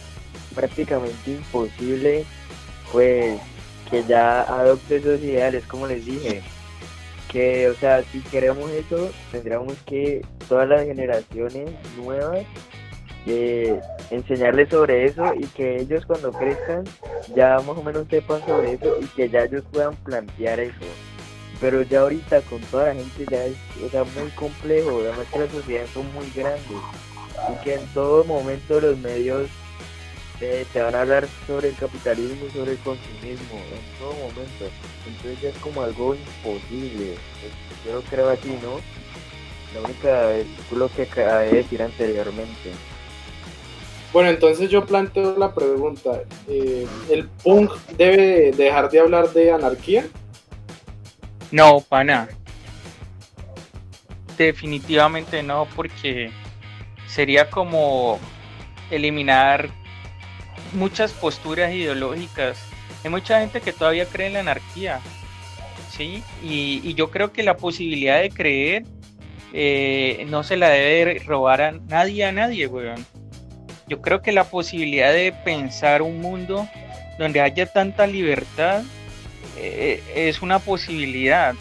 prácticamente 0.54 1.30
imposible, 1.30 2.24
pues, 2.92 3.40
que 3.90 4.04
ya 4.04 4.42
adopte 4.42 4.96
esos 4.96 5.20
ideales, 5.20 5.64
como 5.66 5.86
les 5.86 6.04
dije. 6.04 6.42
Que, 7.30 7.68
o 7.68 7.74
sea, 7.74 8.02
si 8.02 8.20
queremos 8.20 8.70
eso, 8.70 9.10
tendríamos 9.30 9.74
que 9.86 10.20
todas 10.48 10.68
las 10.68 10.84
generaciones 10.84 11.70
nuevas 11.96 12.44
eh, 13.26 13.78
enseñarles 14.10 14.70
sobre 14.70 15.04
eso 15.04 15.34
y 15.34 15.44
que 15.48 15.76
ellos 15.76 16.06
cuando 16.06 16.32
crezcan 16.32 16.84
ya 17.36 17.56
más 17.58 17.76
o 17.76 17.82
menos 17.82 18.06
sepan 18.08 18.40
sobre 18.46 18.72
eso 18.72 18.96
y 19.00 19.04
que 19.08 19.28
ya 19.28 19.44
ellos 19.44 19.62
puedan 19.70 19.94
plantear 19.96 20.58
eso. 20.58 20.74
Pero 21.60 21.82
ya 21.82 22.00
ahorita 22.00 22.40
con 22.42 22.60
toda 22.62 22.86
la 22.86 22.94
gente 22.94 23.26
ya 23.30 23.44
es 23.44 23.56
muy 24.16 24.30
complejo, 24.34 25.00
además 25.00 25.26
que 25.32 25.38
las 25.38 25.50
sociedades 25.50 25.90
son 25.90 26.12
muy 26.14 26.30
grandes 26.34 26.78
y 27.52 27.64
que 27.64 27.74
en 27.74 27.86
todo 27.92 28.24
momento 28.24 28.80
los 28.80 28.96
medios 28.98 29.48
eh, 30.40 30.66
te 30.72 30.80
van 30.80 30.94
a 30.94 31.02
hablar 31.02 31.28
sobre 31.46 31.68
el 31.68 31.76
capitalismo 31.76 32.46
y 32.46 32.50
sobre 32.50 32.72
el 32.72 32.78
consumismo, 32.78 33.58
en 33.58 33.98
todo 33.98 34.12
momento. 34.14 34.70
Entonces 35.06 35.40
ya 35.42 35.48
es 35.50 35.58
como 35.58 35.82
algo 35.82 36.14
imposible. 36.14 37.14
Yo 37.84 37.94
lo 37.94 38.02
creo 38.02 38.30
así, 38.30 38.48
¿no? 38.62 38.80
La 39.74 39.86
única 39.86 40.32
es 40.32 40.46
lo 40.72 40.88
que 40.88 41.02
acabé 41.02 41.46
de 41.46 41.56
decir 41.58 41.82
anteriormente. 41.82 42.72
Bueno, 44.12 44.30
entonces 44.30 44.70
yo 44.70 44.84
planteo 44.84 45.38
la 45.38 45.54
pregunta, 45.54 46.22
eh, 46.48 46.86
¿el 47.10 47.28
punk 47.28 47.72
debe 47.96 48.50
dejar 48.50 48.90
de 48.90 48.98
hablar 48.98 49.30
de 49.32 49.52
anarquía? 49.52 50.08
No, 51.52 51.80
pana. 51.80 52.28
Definitivamente 54.36 55.42
no, 55.42 55.68
porque 55.76 56.32
sería 57.06 57.50
como 57.50 58.18
eliminar 58.90 59.70
muchas 60.72 61.12
posturas 61.12 61.72
ideológicas. 61.72 62.58
Hay 63.04 63.10
mucha 63.10 63.40
gente 63.40 63.60
que 63.60 63.72
todavía 63.72 64.06
cree 64.06 64.28
en 64.28 64.34
la 64.34 64.40
anarquía, 64.40 65.00
¿sí? 65.96 66.22
Y, 66.42 66.94
yo 66.94 67.10
creo 67.10 67.32
que 67.32 67.42
la 67.42 67.56
posibilidad 67.56 68.20
de 68.20 68.30
creer 68.30 68.84
eh, 69.52 70.26
no 70.28 70.42
se 70.42 70.56
la 70.56 70.68
debe 70.68 71.18
robar 71.20 71.62
a 71.62 71.72
nadie, 71.72 72.24
a 72.24 72.32
nadie, 72.32 72.66
weón 72.66 73.04
yo 73.90 74.00
creo 74.00 74.22
que 74.22 74.30
la 74.30 74.44
posibilidad 74.44 75.12
de 75.12 75.32
pensar 75.32 76.00
un 76.00 76.20
mundo 76.20 76.66
donde 77.18 77.40
haya 77.40 77.66
tanta 77.66 78.06
libertad 78.06 78.84
eh, 79.58 80.00
es 80.14 80.42
una 80.42 80.60
posibilidad. 80.60 81.54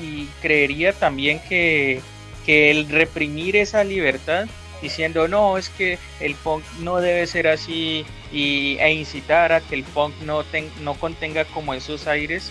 Y 0.00 0.26
creería 0.42 0.92
también 0.92 1.40
que, 1.48 2.02
el 2.46 2.88
reprimir 2.88 3.54
esa 3.54 3.84
libertad 3.84 4.46
diciendo 4.82 5.28
no, 5.28 5.58
es 5.58 5.68
que 5.68 5.98
el 6.20 6.34
punk 6.34 6.64
no 6.80 6.98
debe 6.98 7.26
ser 7.26 7.48
así 7.48 8.04
y, 8.32 8.76
e 8.78 8.92
incitar 8.92 9.52
a 9.52 9.60
que 9.60 9.74
el 9.74 9.84
punk 9.84 10.14
no, 10.22 10.44
no 10.82 10.94
contenga 10.94 11.44
como 11.44 11.74
esos 11.74 12.06
aires, 12.06 12.50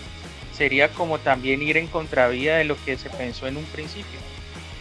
sería 0.52 0.88
como 0.88 1.18
también 1.18 1.62
ir 1.62 1.76
en 1.76 1.86
contravía 1.86 2.56
de 2.56 2.64
lo 2.64 2.76
que 2.84 2.96
se 2.96 3.10
pensó 3.10 3.46
en 3.46 3.56
un 3.56 3.64
principio. 3.64 4.20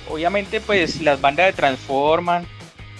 Obviamente 0.09 0.59
pues 0.61 1.01
las 1.01 1.21
bandas 1.21 1.47
de 1.47 1.53
transforman, 1.53 2.47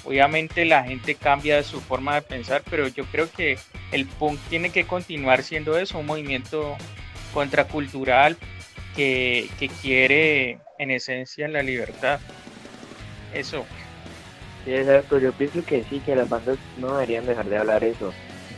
Obviamente 0.09 0.65
la 0.65 0.83
gente 0.83 1.13
cambia 1.13 1.61
su 1.61 1.81
forma 1.81 2.15
de 2.15 2.21
pensar, 2.23 2.63
pero 2.67 2.87
yo 2.87 3.05
creo 3.05 3.29
que 3.31 3.59
el 3.91 4.07
punk 4.07 4.39
tiene 4.49 4.71
que 4.71 4.87
continuar 4.87 5.43
siendo 5.43 5.77
eso, 5.77 5.99
un 5.99 6.07
movimiento 6.07 6.75
contracultural 7.33 8.37
que, 8.95 9.49
quiere 9.81 10.57
en 10.79 10.91
esencia 10.91 11.47
la 11.47 11.61
libertad. 11.61 12.19
Eso. 13.33 13.67
Exacto. 14.77 15.19
Yo 15.19 15.31
pienso 15.33 15.63
que 15.63 15.83
sí, 15.85 15.99
que 15.99 16.15
las 16.15 16.29
bandas 16.29 16.57
no 16.77 16.93
deberían 16.93 17.25
dejar 17.25 17.49
de 17.49 17.57
hablar 17.57 17.83
eso. 17.83 18.13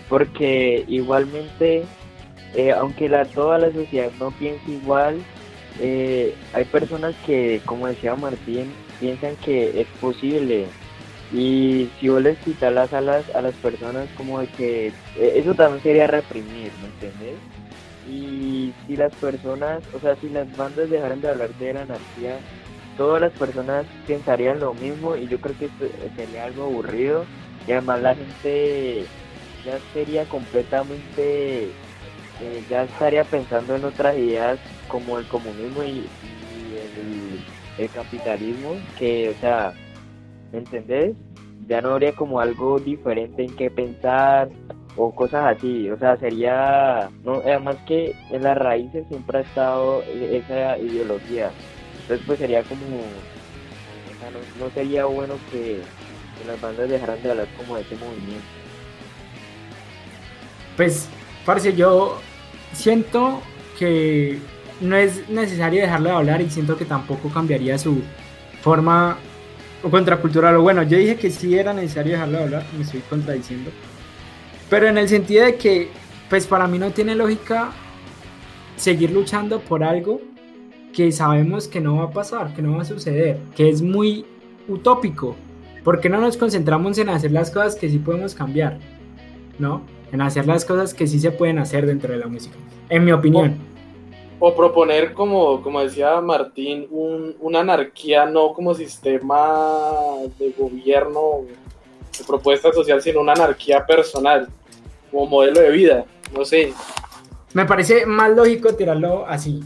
Porque 0.10 0.84
igualmente, 0.88 1.86
eh, 2.56 2.72
aunque 2.72 3.10
la, 3.10 3.26
toda 3.26 3.58
la 3.58 3.72
sociedad 3.72 4.12
no 4.20 4.32
piense 4.32 4.72
igual, 4.72 5.26
eh, 5.80 6.36
hay 6.54 6.66
personas 6.66 7.16
que, 7.26 7.62
como 7.66 7.88
decía 7.88 8.16
Martín, 8.16 8.74
piensan 9.00 9.36
que 9.38 9.82
es 9.82 9.88
posible 10.00 10.68
y 11.34 11.90
si 12.00 12.10
vos 12.10 12.22
les 12.22 12.38
quitas 12.40 12.74
las 12.74 12.92
alas 12.92 13.24
a 13.34 13.42
las 13.42 13.56
personas, 13.56 14.10
como 14.18 14.40
de 14.40 14.48
que 14.48 14.88
eh, 14.88 14.94
eso 15.16 15.56
también 15.56 15.82
sería 15.82 16.08
reprimir, 16.08 16.74
¿me 16.82 16.88
entiendes? 16.88 17.40
Y 18.10 18.74
si 18.86 18.98
las 18.98 19.14
personas, 19.14 19.82
o 19.94 20.00
sea, 20.00 20.16
si 20.18 20.30
las 20.30 20.54
bandas 20.58 20.90
dejaran 20.90 21.22
de 21.22 21.30
hablar 21.30 21.54
de 21.56 21.74
la 21.74 21.84
anarquía, 21.84 22.40
todas 22.98 23.22
las 23.22 23.32
personas 23.34 23.86
pensarían 24.06 24.60
lo 24.60 24.74
mismo 24.74 25.16
y 25.16 25.28
yo 25.28 25.40
creo 25.40 25.58
que 25.58 25.70
sería 26.16 26.46
algo 26.46 26.64
aburrido 26.64 27.26
y 27.68 27.72
además 27.72 28.02
la 28.02 28.16
gente 28.16 29.08
ya 29.64 29.80
sería 29.94 30.26
completamente, 30.26 31.66
eh, 32.40 32.66
ya 32.70 32.84
estaría 32.84 33.24
pensando 33.26 33.76
en 33.76 33.86
otras 33.86 34.18
ideas 34.18 34.60
como 34.88 35.20
el 35.20 35.28
comunismo 35.28 35.84
y, 35.84 36.10
el, 36.76 37.44
el 37.78 37.90
capitalismo, 37.92 38.82
que, 38.98 39.30
o 39.30 39.40
sea, 39.40 39.74
¿me 40.52 40.60
entendés? 40.60 41.16
Ya 41.68 41.82
no 41.82 41.92
habría 41.92 42.14
como 42.14 42.40
algo 42.40 42.80
diferente 42.80 43.44
en 43.44 43.56
qué 43.56 43.70
pensar 43.70 44.50
o 44.98 45.14
cosas 45.14 45.56
así, 45.56 45.90
o 45.90 45.98
sea, 45.98 46.18
sería, 46.18 47.10
no, 47.24 47.36
además 47.46 47.78
que 47.86 48.14
en 48.32 48.44
las 48.44 48.58
raíces 48.58 49.06
siempre 49.08 49.40
ha 49.40 49.42
estado 49.42 50.04
esa 50.04 50.78
ideología, 50.80 51.54
entonces 52.12 52.28
pues 52.28 52.40
sería 52.40 52.62
como, 52.64 52.82
no, 54.60 54.70
sería 54.74 55.06
bueno 55.06 55.36
que, 55.50 55.80
las 56.46 56.60
bandas 56.60 56.90
dejaran 56.90 57.22
de 57.22 57.32
hablar 57.32 57.48
como 57.56 57.76
de 57.76 57.84
ese 57.84 57.96
movimiento. 57.96 58.44
Pues, 60.76 61.08
parce, 61.46 61.74
yo 61.74 62.20
siento 62.74 63.42
que 63.78 64.40
no 64.82 64.98
es 64.98 65.30
necesario 65.30 65.82
dejarle 65.82 66.10
de 66.10 66.16
hablar 66.16 66.42
y 66.42 66.50
siento 66.50 66.76
que 66.78 66.86
tampoco 66.86 67.30
cambiaría 67.30 67.78
su 67.78 68.02
forma 68.62 69.18
o 69.84 69.90
contracultural, 69.90 70.58
bueno, 70.58 70.84
yo 70.84 70.98
dije 70.98 71.16
que 71.16 71.30
sí 71.30 71.58
era 71.58 71.74
necesario 71.74 72.14
dejarlo 72.14 72.40
de 72.40 72.44
hablar, 72.44 72.66
me 72.76 72.84
estoy 72.84 73.02
contradiciendo. 73.02 73.72
Pero 74.70 74.88
en 74.88 74.98
el 74.98 75.08
sentido 75.08 75.46
de 75.46 75.56
que, 75.56 75.90
pues 76.30 76.46
para 76.46 76.68
mí 76.68 76.78
no 76.78 76.92
tiene 76.92 77.16
lógica 77.16 77.72
seguir 78.76 79.12
luchando 79.12 79.60
por 79.62 79.84
algo 79.84 80.22
que 80.94 81.12
sabemos 81.12 81.68
que 81.68 81.82
no 81.82 81.98
va 81.98 82.04
a 82.06 82.12
pasar, 82.12 82.54
que 82.54 82.62
no 82.62 82.76
va 82.76 82.82
a 82.82 82.86
suceder, 82.86 83.40
que 83.56 83.70
es 83.70 83.82
muy 83.82 84.26
utópico. 84.68 85.36
¿Por 85.84 86.00
qué 86.00 86.10
no 86.10 86.20
nos 86.20 86.38
concentramos 86.38 86.98
en 86.98 87.10
hacer 87.10 87.32
las 87.32 87.50
cosas 87.50 87.76
que 87.76 87.90
sí 87.90 87.98
podemos 87.98 88.36
cambiar? 88.36 88.78
¿No? 89.58 89.82
En 90.12 90.22
hacer 90.22 90.46
las 90.46 90.66
cosas 90.66 90.94
que 90.94 91.08
sí 91.08 91.20
se 91.20 91.32
pueden 91.32 91.60
hacer 91.60 91.86
dentro 91.86 92.12
de 92.12 92.20
la 92.20 92.28
música. 92.28 92.56
En 92.90 93.06
mi 93.06 93.12
opinión 93.12 93.72
o 94.44 94.56
proponer, 94.56 95.14
como, 95.14 95.62
como 95.62 95.82
decía 95.82 96.20
Martín, 96.20 96.88
un, 96.90 97.36
una 97.42 97.60
anarquía 97.60 98.26
no 98.26 98.54
como 98.54 98.74
sistema 98.74 99.94
de 100.40 100.52
gobierno, 100.58 101.46
de 102.18 102.24
propuesta 102.26 102.74
social, 102.74 103.00
sino 103.04 103.22
una 103.22 103.34
anarquía 103.34 103.86
personal, 103.86 104.50
como 105.12 105.28
modelo 105.28 105.62
de 105.62 105.70
vida, 105.70 106.06
no 106.36 106.44
sé. 106.44 106.74
Me 107.54 107.66
parece 107.66 108.08
más 108.08 108.32
lógico 108.32 108.74
tirarlo 108.74 109.28
así. 109.28 109.62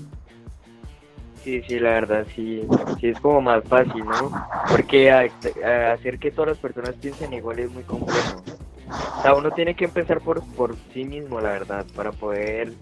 Sí, 1.45 1.62
sí, 1.67 1.79
la 1.79 1.91
verdad, 1.91 2.25
sí, 2.36 2.67
sí 2.99 3.08
es 3.10 3.19
como 3.19 3.39
más 3.39 3.63
fácil, 3.65 4.03
¿no? 4.03 4.31
Porque 4.67 5.12
hacer 5.12 6.17
que 6.17 6.31
todas 6.31 6.49
las 6.49 6.58
personas 6.58 6.95
piensen 6.95 7.34
igual 7.34 7.60
es 7.60 7.71
muy 7.71 7.84
complejo. 7.84 8.43
O 9.19 9.21
sea, 9.21 9.36
uno 9.36 9.51
tiene 9.51 9.75
que 9.75 9.86
empezar 9.86 10.21
por, 10.21 10.43
por 10.55 10.75
sí 10.91 11.03
mismo, 11.03 11.39
la 11.39 11.51
verdad, 11.51 11.86
para 11.95 12.12
poder 12.12 12.73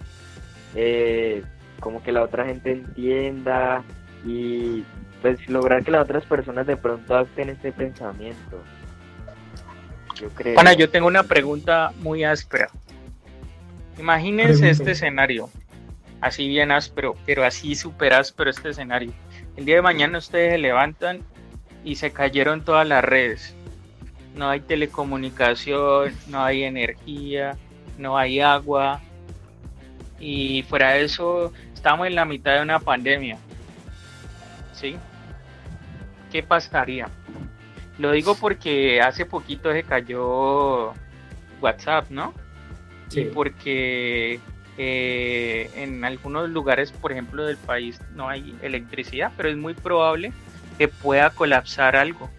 eh, 0.76 1.44
como 1.82 2.02
que 2.02 2.14
la 2.14 2.24
otra 2.24 2.46
gente 2.46 2.72
entienda 2.72 3.84
y 4.26 4.86
pues 5.22 5.46
lograr 5.50 5.84
que 5.84 5.92
las 5.92 6.04
otras 6.04 6.24
personas 6.24 6.66
de 6.66 6.78
pronto 6.78 7.18
acten 7.18 7.50
este 7.50 7.74
pensamiento. 7.74 8.64
Yo 10.22 10.30
creo. 10.30 10.58
Ana, 10.58 10.72
yo 10.72 10.90
tengo 10.90 11.08
una 11.08 11.24
pregunta 11.24 11.92
muy 12.00 12.24
áspera. 12.24 12.70
Imagínense 14.00 14.70
este 14.70 14.92
escenario, 14.92 15.50
así 16.24 16.48
bien 16.48 16.72
áspero, 16.72 17.16
pero 17.26 17.44
así 17.44 17.76
súper 17.76 18.14
áspero 18.14 18.50
este 18.50 18.70
escenario. 18.70 19.12
El 19.56 19.66
día 19.66 19.76
de 19.76 19.82
mañana 19.82 20.18
ustedes 20.18 20.54
se 20.54 20.58
levantan 20.58 21.22
y 21.84 21.96
se 21.96 22.12
cayeron 22.12 22.64
todas 22.64 22.88
las 22.88 23.04
redes. 23.04 23.56
No 24.36 24.50
hay 24.50 24.62
telecomunicación, 24.62 26.14
no 26.28 26.44
hay 26.44 26.64
energía, 26.64 27.56
no 27.98 28.18
hay 28.18 28.40
agua. 28.40 29.02
Y 30.20 30.64
fuera 30.64 30.94
de 30.94 31.04
eso, 31.04 31.54
estamos 31.74 32.08
en 32.08 32.16
la 32.16 32.26
mitad 32.26 32.56
de 32.56 32.62
una 32.62 32.80
pandemia. 32.80 33.38
¿Sí? 34.74 34.98
¿qué 36.34 36.42
pasaría? 36.42 37.08
Lo 38.00 38.12
digo 38.12 38.36
porque 38.36 39.00
hace 39.00 39.24
poquito 39.24 39.72
se 39.72 39.84
cayó 39.84 40.94
WhatsApp, 41.62 42.10
¿no? 42.10 42.34
Sí. 43.10 43.30
porque 43.32 44.40
eh, 44.78 45.70
en 45.76 46.04
algunos 46.04 46.50
lugares, 46.50 46.92
por 46.92 47.12
ejemplo, 47.12 47.46
del 47.46 47.58
país 47.58 48.00
no 48.16 48.30
hay 48.30 48.56
electricidad, 48.62 49.32
pero 49.38 49.50
es 49.50 49.58
muy 49.58 49.74
probable 49.74 50.32
que 50.78 50.88
pueda 50.88 51.30
colapsar 51.30 51.96
algo, 51.96 52.30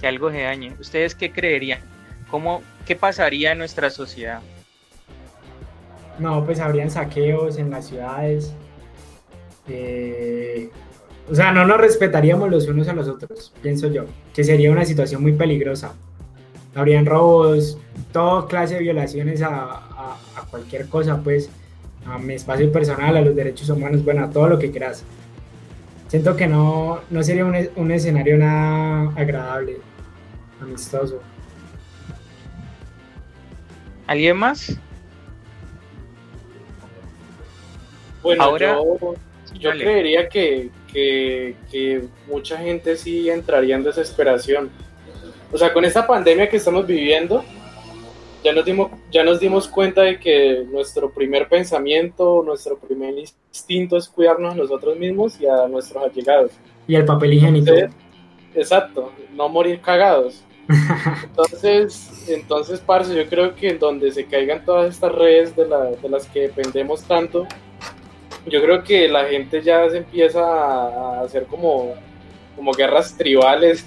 que 0.00 0.06
algo 0.06 0.30
se 0.30 0.42
dañe. 0.42 0.72
¿Ustedes 0.80 1.14
qué 1.14 1.30
creerían? 1.30 1.80
¿Cómo, 2.30 2.62
¿Qué 2.86 2.96
pasaría 2.96 3.52
en 3.52 3.58
nuestra 3.58 3.90
sociedad? 3.90 4.40
No, 6.18 6.44
pues 6.44 6.60
habrían 6.60 6.90
saqueos 6.90 7.58
en 7.58 7.70
las 7.70 7.88
ciudades. 7.88 8.54
Eh, 9.68 10.70
o 11.28 11.34
sea, 11.34 11.52
no 11.52 11.66
nos 11.66 11.78
respetaríamos 11.78 12.50
los 12.50 12.68
unos 12.68 12.88
a 12.88 12.92
los 12.92 13.08
otros, 13.08 13.52
pienso 13.60 13.88
yo, 13.88 14.04
que 14.32 14.44
sería 14.44 14.70
una 14.70 14.84
situación 14.84 15.22
muy 15.22 15.32
peligrosa. 15.32 15.92
Habrían 16.74 17.06
robos, 17.06 17.78
toda 18.12 18.46
clase 18.46 18.74
de 18.74 18.80
violaciones 18.80 19.42
a, 19.42 19.82
cualquier 20.50 20.88
cosa, 20.88 21.20
pues, 21.22 21.50
a 22.08 22.18
mi 22.18 22.34
espacio 22.34 22.70
personal, 22.70 23.16
a 23.16 23.20
los 23.20 23.34
derechos 23.34 23.68
humanos, 23.68 24.04
bueno, 24.04 24.24
a 24.24 24.30
todo 24.30 24.48
lo 24.48 24.58
que 24.58 24.70
quieras. 24.70 25.04
Siento 26.08 26.36
que 26.36 26.46
no, 26.46 27.00
no 27.10 27.22
sería 27.22 27.44
un, 27.44 27.54
un 27.76 27.90
escenario 27.90 28.38
nada 28.38 29.12
agradable, 29.16 29.78
amistoso. 30.60 31.20
¿Alguien 34.06 34.36
más? 34.36 34.76
Bueno, 38.22 38.42
Ahora, 38.42 38.78
yo, 39.54 39.70
creería 39.70 40.28
que, 40.28 40.70
mucha 42.26 42.58
gente 42.58 42.96
sí 42.96 43.28
entraría 43.30 43.76
en 43.76 43.84
desesperación. 43.84 44.70
O 45.52 45.58
sea, 45.58 45.72
con 45.72 45.84
esta 45.84 46.06
pandemia 46.06 46.48
que 46.48 46.56
estamos 46.56 46.86
viviendo, 46.86 47.44
ya 48.46 48.52
nos, 48.52 48.64
dimos, 48.64 48.92
ya 49.10 49.24
nos 49.24 49.40
dimos 49.40 49.66
cuenta 49.66 50.02
de 50.02 50.20
que 50.20 50.64
nuestro 50.70 51.10
primer 51.10 51.48
pensamiento, 51.48 52.44
nuestro 52.46 52.78
primer 52.78 53.12
instinto 53.18 53.96
es 53.96 54.08
cuidarnos 54.08 54.54
a 54.54 54.56
nosotros 54.56 54.96
mismos 54.96 55.40
y 55.40 55.46
a 55.46 55.66
nuestros 55.66 56.04
allegados. 56.04 56.52
Y 56.86 56.94
el 56.94 57.04
papel 57.04 57.34
higiénico. 57.34 57.72
exacto, 58.54 59.10
no 59.34 59.48
morir 59.48 59.80
cagados. 59.80 60.44
Entonces, 61.24 62.28
entonces, 62.28 62.80
parce, 62.80 63.14
yo 63.14 63.28
creo 63.28 63.54
que 63.54 63.70
en 63.70 63.78
donde 63.78 64.10
se 64.10 64.26
caigan 64.26 64.64
todas 64.64 64.94
estas 64.94 65.12
redes 65.12 65.54
de, 65.54 65.64
de 65.64 66.08
las 66.08 66.26
que 66.26 66.42
dependemos 66.42 67.02
tanto, 67.04 67.46
yo 68.46 68.62
creo 68.62 68.84
que 68.84 69.08
la 69.08 69.24
gente 69.26 69.60
ya 69.62 69.88
se 69.90 69.98
empieza 69.98 70.40
a 70.40 71.20
hacer 71.22 71.46
como, 71.46 71.94
como 72.54 72.72
guerras 72.72 73.16
tribales, 73.16 73.84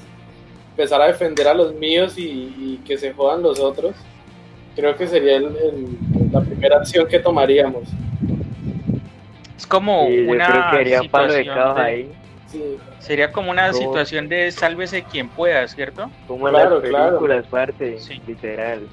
empezar 0.72 1.02
a 1.02 1.08
defender 1.08 1.48
a 1.50 1.54
los 1.54 1.74
míos 1.74 2.14
y, 2.18 2.80
que 2.86 2.98
se 2.98 3.12
jodan 3.12 3.42
los 3.42 3.60
otros. 3.60 3.94
Creo 4.76 4.96
que 4.96 5.08
sería 5.08 5.40
la 6.32 6.42
primera 6.42 6.78
acción 6.78 7.08
que 7.08 7.20
tomaríamos. 7.20 7.90
Es 9.58 9.68
como 9.68 10.04
una 10.06 10.72
situación 11.02 11.50
de, 11.50 12.08
Sería 13.00 13.32
como 13.32 13.52
una 13.52 13.74
situación 13.74 14.30
de 14.30 14.52
sálvese 14.52 15.04
quien 15.04 15.30
pueda, 15.30 15.68
¿cierto? 15.68 16.10
Como 16.28 16.48
claro, 16.48 16.80
las 16.80 17.10
películas, 17.12 17.46
parte, 17.48 17.98
literal. 18.26 18.88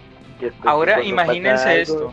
Ahora 0.65 1.03
imagínense 1.03 1.81
esto. 1.81 2.13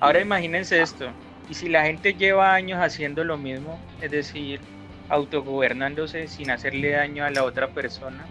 Ahora 0.00 0.20
imagínense 0.20 0.82
esto 0.82 1.06
y 1.48 1.54
si 1.54 1.68
la 1.68 1.84
gente 1.84 2.14
lleva 2.14 2.54
años 2.54 2.78
haciendo 2.80 3.24
lo 3.24 3.38
mismo, 3.38 3.78
es 4.00 4.10
decir, 4.10 4.60
autogobernándose 5.08 6.28
sin 6.28 6.50
hacerle 6.50 6.90
daño 6.90 7.24
a 7.24 7.30
la 7.30 7.44
otra 7.44 7.68
persona, 7.68 8.26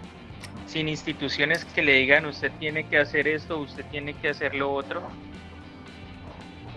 sin 0.68 0.90
instituciones 0.90 1.66
que 1.66 1.82
le 1.82 1.94
digan 1.94 2.26
usted 2.26 2.52
tiene 2.60 2.86
que 2.86 3.00
hacer 3.00 3.28
esto, 3.28 3.58
usted 3.60 3.86
tiene 3.90 4.14
que 4.14 4.30
hacer 4.30 4.54
lo 4.54 4.72
otro. 4.72 5.02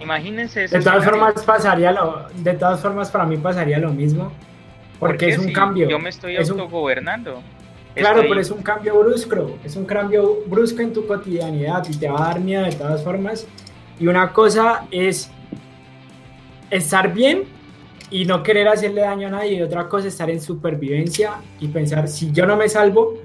Imagínense 0.01 0.65
eso. 0.65 0.79
De 0.79 0.83
todas 0.83 1.05
formas 1.05 1.43
pasaría 1.45 1.93
lo, 1.93 2.27
de 2.35 2.55
todas 2.55 2.81
formas 2.81 3.11
para 3.11 3.27
mí 3.27 3.37
pasaría 3.37 3.79
lo 3.79 3.91
mismo, 3.91 4.33
porque 4.99 5.29
es 5.29 5.39
un 5.39 5.53
cambio. 5.53 5.89
Yo 5.89 5.99
me 5.99 6.09
estoy 6.09 6.37
autogobernando. 6.37 7.43
Claro, 7.95 8.23
pero 8.23 8.41
es 8.41 8.51
un 8.51 8.63
cambio 8.63 8.99
brusco, 9.01 9.59
es 9.65 9.75
un 9.75 9.85
cambio 9.85 10.45
brusco 10.47 10.81
en 10.81 10.93
tu 10.93 11.07
cotidianidad 11.07 11.85
y 11.89 11.97
te 11.97 12.09
va 12.09 12.25
a 12.25 12.29
dar 12.29 12.41
miedo 12.41 12.65
de 12.65 12.73
todas 12.73 13.03
formas. 13.03 13.47
Y 13.99 14.07
una 14.07 14.33
cosa 14.33 14.87
es 14.93 15.31
estar 16.71 17.13
bien 17.13 17.45
y 18.11 18.25
no 18.25 18.43
querer 18.45 18.69
hacerle 18.69 19.03
daño 19.03 19.27
a 19.27 19.31
nadie. 19.33 19.55
Y 19.55 19.63
otra 19.63 19.89
cosa 19.89 20.07
es 20.07 20.15
estar 20.15 20.31
en 20.31 20.41
supervivencia 20.41 21.35
y 21.59 21.67
pensar, 21.69 22.07
si 22.07 22.31
yo 22.31 22.47
no 22.47 22.57
me 22.57 22.69
salvo, 22.69 23.19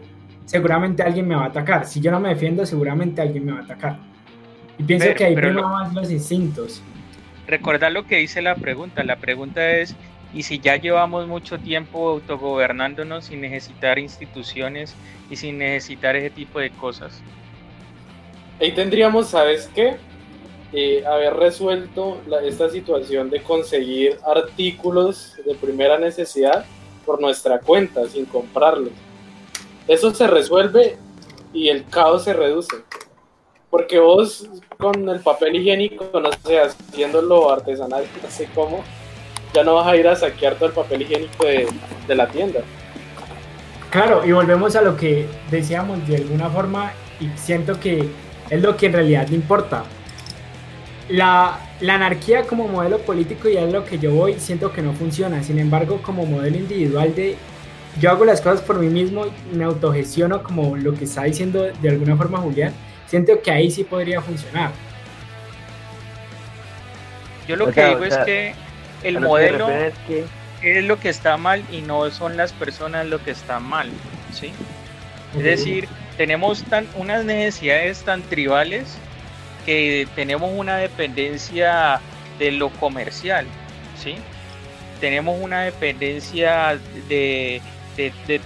seguramente 0.46 1.04
alguien 1.04 1.28
me 1.28 1.36
va 1.36 1.44
a 1.44 1.48
atacar. 1.48 1.86
Si 1.86 2.00
yo 2.00 2.12
no 2.12 2.20
me 2.20 2.30
defiendo, 2.30 2.66
seguramente 2.66 3.22
alguien 3.22 3.46
me 3.46 3.52
va 3.52 3.60
a 3.60 3.64
atacar. 3.64 3.98
Y 4.78 4.84
pienso 4.84 5.14
que 5.16 5.26
ahí 5.26 5.36
no 5.36 5.70
más 5.70 5.94
los 5.94 6.12
instintos. 6.12 6.82
Recordar 7.48 7.92
lo 7.92 8.06
que 8.06 8.18
dice 8.18 8.42
la 8.42 8.56
pregunta. 8.56 9.04
La 9.04 9.18
pregunta 9.18 9.72
es, 9.78 9.96
¿y 10.34 10.44
si 10.44 10.60
ya 10.60 10.76
llevamos 10.78 11.28
mucho 11.28 11.58
tiempo 11.60 12.10
autogobernándonos 12.10 13.26
sin 13.26 13.42
necesitar 13.42 14.00
instituciones 14.00 14.96
y 15.30 15.36
sin 15.36 15.58
necesitar 15.58 16.16
ese 16.16 16.30
tipo 16.30 16.60
de 16.60 16.72
cosas? 16.72 17.22
Ahí 18.60 18.72
tendríamos, 18.72 19.30
¿sabes 19.30 19.70
qué? 19.74 19.98
Eh, 20.74 21.04
haber 21.06 21.36
resuelto 21.36 22.22
esta 22.44 22.70
situación 22.70 23.30
de 23.30 23.42
conseguir 23.42 24.18
artículos 24.26 25.36
de 25.46 25.56
primera 25.56 25.98
necesidad 25.98 26.66
por 27.06 27.22
nuestra 27.22 27.60
cuenta, 27.60 28.08
sin 28.08 28.26
comprarlos. 28.26 28.92
Eso 29.88 30.14
se 30.14 30.28
resuelve 30.28 30.98
y 31.54 31.70
el 31.70 31.86
caos 31.86 32.24
se 32.24 32.34
reduce. 32.34 32.76
Porque 33.70 34.00
vos 34.00 34.48
con 34.78 35.08
el 35.10 35.20
papel 35.20 35.56
higiénico, 35.56 36.20
no 36.20 36.30
sé, 36.46 36.60
haciéndolo 36.60 37.52
artesanal, 37.52 38.06
no 38.24 38.30
sé 38.30 38.50
cómo, 38.54 38.84
ya 39.54 39.64
no 39.64 39.76
vas 39.76 39.88
a 39.88 39.96
ir 39.96 40.08
a 40.08 40.16
saquear 40.16 40.56
todo 40.56 40.68
el 40.68 40.76
papel 40.76 41.02
higiénico 41.02 41.46
de, 41.46 41.68
de 42.08 42.16
la 42.16 42.28
tienda. 42.28 42.62
Claro, 43.90 44.26
y 44.26 44.32
volvemos 44.32 44.76
a 44.76 44.82
lo 44.82 44.98
que 44.98 45.28
decíamos 45.50 46.06
de 46.08 46.18
alguna 46.18 46.50
forma, 46.50 46.92
y 47.20 47.30
siento 47.38 47.80
que 47.80 48.10
es 48.50 48.62
lo 48.62 48.76
que 48.76 48.88
en 48.88 48.94
realidad 48.94 49.30
importa 49.30 49.84
la, 51.10 51.60
anarquía 51.82 52.44
como 52.44 52.68
modelo 52.68 53.00
político 53.00 53.50
y 53.50 53.58
es 53.58 53.72
lo 53.72 53.86
que 53.86 54.00
yo 54.00 54.14
voy, 54.14 54.40
siento 54.40 54.72
que 54.72 54.82
no 54.82 54.94
funciona. 54.94 55.44
Sin 55.44 55.60
embargo, 55.60 56.02
como 56.02 56.26
modelo 56.26 56.58
individual 56.58 57.14
de 57.16 57.38
yo 58.00 58.12
hago 58.12 58.26
las 58.26 58.42
cosas 58.42 58.62
por 58.62 58.80
mí 58.80 58.88
mismo, 58.88 59.26
me 59.54 59.64
autogestiono 59.64 60.44
como 60.44 60.76
lo 60.76 60.94
que 60.94 61.06
está 61.06 61.24
diciendo 61.24 61.64
de 61.64 61.90
alguna 61.90 62.16
forma 62.16 62.40
Julián, 62.40 62.74
siento 63.08 63.42
que 63.42 63.52
ahí 63.52 63.72
sí 63.72 63.84
podría 63.84 64.22
funcionar. 64.22 64.72
Yo 67.48 67.56
lo 67.56 67.72
que 67.72 67.86
digo 67.86 68.04
es 68.04 68.18
que 68.18 68.54
el 69.04 69.20
modelo 69.20 69.70
es, 69.70 69.94
es, 70.62 70.84
lo 70.84 71.00
que 71.00 71.10
está 71.10 71.38
mal 71.38 71.64
y 71.72 71.82
no 71.82 72.10
son 72.10 72.38
las 72.38 72.54
personas 72.54 73.06
lo 73.06 73.24
que 73.24 73.32
está 73.32 73.60
mal, 73.60 73.90
¿sí? 74.34 74.52
Es 75.38 75.44
decir, 75.44 75.88
tenemos 76.18 76.64
tan, 76.64 76.88
unas 76.96 77.24
necesidades 77.24 78.02
tan 78.04 78.22
tribales 78.24 78.98
que 79.66 80.08
tenemos 80.16 80.52
una 80.56 80.78
dependencia 80.78 82.00
de 82.40 82.52
lo 82.52 82.70
comercial, 82.70 83.46
¿sí? 84.02 84.16
Tenemos 85.00 85.40
una 85.40 85.62
dependencia 85.62 86.80
de, 87.10 87.62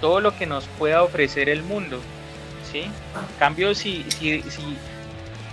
todo 0.00 0.20
lo 0.20 0.36
que 0.36 0.46
nos 0.46 0.64
pueda 0.78 1.02
ofrecer 1.02 1.48
el 1.48 1.62
mundo, 1.62 2.00
¿sí? 2.70 2.80
En 2.80 3.38
cambio, 3.38 3.74
si, 3.74 4.04
si, 4.18 4.42
si 4.42 4.76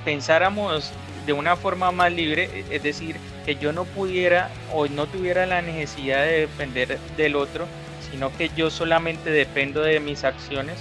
pensáramos 0.05 0.91
de 1.25 1.33
una 1.33 1.55
forma 1.55 1.91
más 1.91 2.11
libre, 2.11 2.63
es 2.69 2.83
decir, 2.83 3.17
que 3.45 3.55
yo 3.55 3.73
no 3.73 3.85
pudiera 3.85 4.49
o 4.73 4.87
no 4.87 5.07
tuviera 5.07 5.45
la 5.45 5.61
necesidad 5.61 6.23
de 6.23 6.41
depender 6.41 6.99
del 7.17 7.35
otro, 7.35 7.65
sino 8.11 8.35
que 8.35 8.49
yo 8.55 8.69
solamente 8.69 9.29
dependo 9.29 9.81
de 9.81 9.99
mis 9.99 10.23
acciones, 10.23 10.77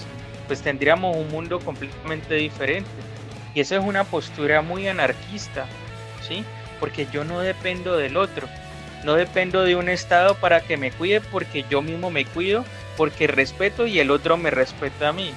pues 0.47 0.63
tendríamos 0.63 1.17
un 1.17 1.29
mundo 1.29 1.59
completamente 1.61 2.35
diferente. 2.35 2.89
Y 3.55 3.61
esa 3.61 3.77
es 3.77 3.85
una 3.85 4.05
postura 4.05 4.63
muy 4.63 4.87
anarquista, 4.87 5.67
¿sí? 6.27 6.45
Porque 6.79 7.07
yo 7.13 7.25
no 7.25 7.41
dependo 7.41 7.97
del 7.97 8.17
otro, 8.17 8.49
no 9.05 9.15
dependo 9.15 9.63
de 9.63 9.77
un 9.77 9.89
Estado 9.89 10.35
para 10.35 10.61
que 10.61 10.77
me 10.77 10.91
cuide 10.91 11.21
porque 11.21 11.65
yo 11.71 11.83
mismo 11.83 12.11
me 12.11 12.25
cuido, 12.25 12.65
porque 12.97 13.27
respeto 13.27 13.87
y 13.87 13.99
el 13.99 14.11
otro 14.11 14.37
me 14.37 14.51
respeta 14.51 15.09
a 15.09 15.13
mí, 15.13 15.31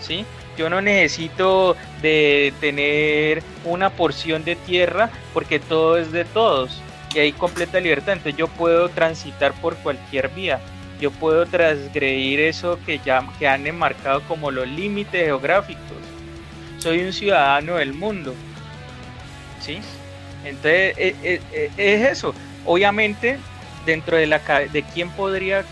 ¿sí? 0.00 0.24
Yo 0.56 0.68
no 0.68 0.80
necesito 0.80 1.76
de 2.02 2.52
tener 2.60 3.42
una 3.64 3.90
porción 3.90 4.44
de 4.44 4.56
tierra 4.56 5.10
porque 5.32 5.60
todo 5.60 5.98
es 5.98 6.10
de 6.10 6.24
todos 6.24 6.80
y 7.14 7.20
hay 7.20 7.32
completa 7.32 7.80
libertad, 7.80 8.14
entonces 8.14 8.36
yo 8.36 8.48
puedo 8.48 8.88
transitar 8.88 9.52
por 9.60 9.76
cualquier 9.76 10.28
vía, 10.30 10.60
yo 11.00 11.10
puedo 11.10 11.46
transgredir 11.46 12.40
eso 12.40 12.78
que 12.84 12.98
ya 13.04 13.26
que 13.38 13.46
han 13.46 13.66
enmarcado 13.66 14.20
como 14.22 14.50
los 14.50 14.66
límites 14.66 15.24
geográficos 15.24 15.98
soy 16.78 17.00
un 17.02 17.12
ciudadano 17.12 17.76
del 17.76 17.92
mundo. 17.92 18.34
¿Sí? 19.60 19.80
Entonces, 20.44 20.94
eh, 20.96 21.16
eh, 21.22 21.40
eh, 21.52 21.70
es, 21.76 22.08
eso. 22.10 22.34
Obviamente, 22.64 23.38
dentro 23.84 24.16
de, 24.16 24.26
la, 24.26 24.38
de 24.38 24.82
quién 24.94 25.10
podría 25.10 25.64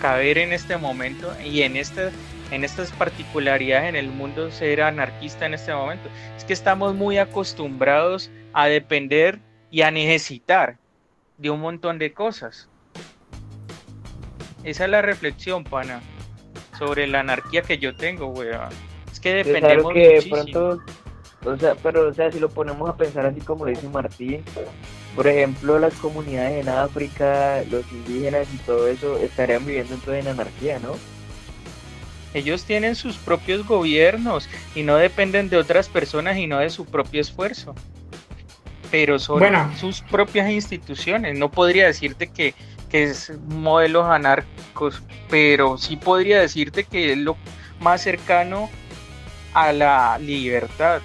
caber 0.00 0.38
en 0.38 0.52
este 0.52 0.76
momento 0.76 1.34
y 1.44 1.62
en 1.62 1.76
este 1.76 2.10
en 2.50 2.64
estas 2.64 2.92
particularidades 2.92 3.88
en 3.88 3.96
el 3.96 4.08
mundo 4.08 4.50
ser 4.50 4.82
anarquista 4.82 5.46
en 5.46 5.54
este 5.54 5.74
momento. 5.74 6.08
Es 6.36 6.44
que 6.44 6.52
estamos 6.52 6.94
muy 6.94 7.18
acostumbrados 7.18 8.30
a 8.52 8.66
depender 8.66 9.40
y 9.70 9.82
a 9.82 9.90
necesitar 9.90 10.78
de 11.38 11.50
un 11.50 11.60
montón 11.60 11.98
de 11.98 12.12
cosas. 12.12 12.68
Esa 14.64 14.84
es 14.84 14.90
la 14.90 15.02
reflexión, 15.02 15.64
pana, 15.64 16.00
sobre 16.78 17.06
la 17.06 17.20
anarquía 17.20 17.62
que 17.62 17.78
yo 17.78 17.94
tengo, 17.96 18.28
weón. 18.28 18.68
Es 19.10 19.20
que 19.20 19.34
dependemos 19.34 19.92
que 19.92 20.22
muchísimo. 20.28 20.78
o 21.44 21.56
sea, 21.56 21.74
pero 21.82 22.08
o 22.08 22.12
sea, 22.12 22.30
si 22.32 22.40
lo 22.40 22.48
ponemos 22.48 22.88
a 22.88 22.96
pensar 22.96 23.26
así 23.26 23.40
como 23.40 23.66
dice 23.66 23.88
Martín, 23.88 24.44
por 25.16 25.26
ejemplo, 25.26 25.78
las 25.78 25.94
comunidades 25.94 26.62
en 26.62 26.68
África, 26.68 27.62
los 27.70 27.90
indígenas 27.90 28.46
y 28.54 28.58
todo 28.58 28.86
eso 28.86 29.16
estarían 29.16 29.64
viviendo 29.64 29.94
entonces 29.94 30.26
en 30.26 30.30
anarquía, 30.30 30.78
¿no? 30.78 30.94
Ellos 32.34 32.64
tienen 32.64 32.94
sus 32.94 33.16
propios 33.16 33.66
gobiernos 33.66 34.46
y 34.74 34.82
no 34.82 34.96
dependen 34.96 35.48
de 35.48 35.56
otras 35.56 35.88
personas 35.88 36.36
y 36.36 36.46
no 36.46 36.58
de 36.58 36.68
su 36.68 36.84
propio 36.84 37.22
esfuerzo. 37.22 37.74
Pero 38.90 39.18
son 39.18 39.42
sus 39.80 40.02
propias 40.02 40.50
instituciones. 40.50 41.38
No 41.38 41.50
podría 41.50 41.86
decirte 41.86 42.26
que, 42.26 42.54
que 42.90 43.04
es 43.04 43.32
modelos 43.48 44.04
anarcos, 44.04 45.02
pero 45.30 45.78
sí 45.78 45.96
podría 45.96 46.40
decirte 46.40 46.84
que 46.84 47.12
es 47.12 47.18
lo 47.18 47.38
más 47.80 48.02
cercano 48.02 48.68
a 49.54 49.72
la 49.72 50.18
libertad. 50.18 51.00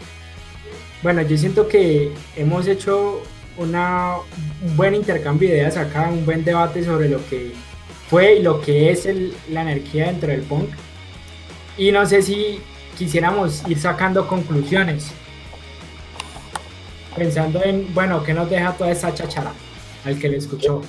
Bueno, 1.02 1.22
yo 1.22 1.38
siento 1.38 1.70
que 1.70 2.12
hemos 2.36 2.68
hecho 2.68 3.24
una, 3.62 4.18
un 4.62 4.78
buen 4.78 4.96
intercambio 4.96 5.50
de 5.50 5.56
ideas 5.56 5.78
acá, 5.78 6.10
un 6.10 6.26
buen 6.26 6.44
debate 6.44 6.84
sobre 6.84 7.10
lo 7.10 7.26
que 7.30 7.54
fue 8.10 8.36
y 8.36 8.44
lo 8.44 8.62
que 8.62 8.92
es 8.92 9.08
la 9.50 9.62
energía 9.62 10.08
dentro 10.08 10.30
del 10.30 10.42
punk. 10.42 10.70
Y 11.78 11.92
no 11.92 12.06
sé 12.06 12.22
si 12.22 12.60
quisiéramos 12.98 13.64
ir 13.68 13.80
sacando 13.80 14.28
conclusiones. 14.28 15.12
Pensando 17.16 17.64
en, 17.64 17.94
bueno, 17.94 18.24
¿qué 18.24 18.34
nos 18.34 18.50
deja 18.50 18.74
toda 18.74 18.92
esa 18.92 19.14
chachara 19.14 19.52
al 20.06 20.20
que 20.20 20.30
le 20.30 20.38
escuchó? 20.38 20.82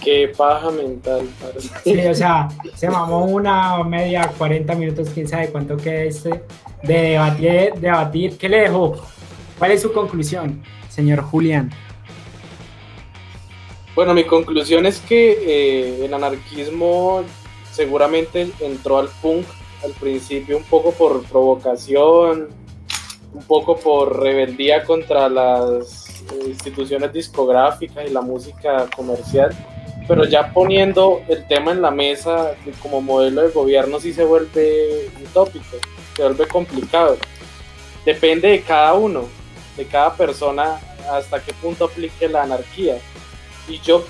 Qué 0.00 0.32
paja 0.36 0.70
mental. 0.70 1.28
Sí, 1.82 1.98
o 2.06 2.14
sea, 2.14 2.48
se 2.74 2.90
mamó 2.90 3.24
una 3.24 3.82
media, 3.84 4.30
40 4.36 4.74
minutos, 4.74 5.10
quién 5.14 5.26
sabe 5.26 5.48
cuánto 5.48 5.76
queda 5.76 6.02
este, 6.02 6.42
de 6.82 6.94
debatir, 6.94 7.74
debatir. 7.74 8.36
¿Qué 8.36 8.48
le 8.48 8.60
dejó? 8.60 8.96
¿Cuál 9.58 9.70
es 9.70 9.82
su 9.82 9.92
conclusión, 9.92 10.62
señor 10.88 11.22
Julián? 11.22 11.70
Bueno, 13.94 14.12
mi 14.12 14.24
conclusión 14.24 14.86
es 14.86 14.98
que 15.00 15.38
eh, 15.46 16.04
el 16.04 16.12
anarquismo 16.12 17.22
seguramente 17.70 18.50
entró 18.60 18.98
al 18.98 19.08
punk 19.22 19.46
al 19.84 19.92
principio 19.92 20.56
un 20.56 20.64
poco 20.64 20.92
por 20.92 21.22
provocación, 21.24 22.48
un 23.32 23.42
poco 23.44 23.76
por 23.76 24.20
rebeldía 24.20 24.82
contra 24.84 25.28
las 25.28 26.24
instituciones 26.46 27.12
discográficas 27.12 28.04
y 28.08 28.10
la 28.10 28.20
música 28.20 28.88
comercial, 28.96 29.54
pero 30.08 30.24
ya 30.24 30.52
poniendo 30.52 31.20
el 31.28 31.46
tema 31.46 31.72
en 31.72 31.82
la 31.82 31.90
mesa 31.90 32.56
como 32.82 33.00
modelo 33.00 33.42
de 33.42 33.50
gobierno 33.50 34.00
sí 34.00 34.12
se 34.12 34.24
vuelve 34.24 35.10
utópico, 35.22 35.76
se 36.16 36.22
vuelve 36.22 36.48
complicado. 36.48 37.16
Depende 38.04 38.48
de 38.48 38.62
cada 38.62 38.94
uno, 38.94 39.24
de 39.76 39.84
cada 39.86 40.14
persona 40.14 40.80
hasta 41.10 41.42
qué 41.42 41.52
punto 41.54 41.84
aplique 41.84 42.28
la 42.28 42.42
anarquía. 42.42 42.98
Y 43.68 43.80
yo 43.80 44.04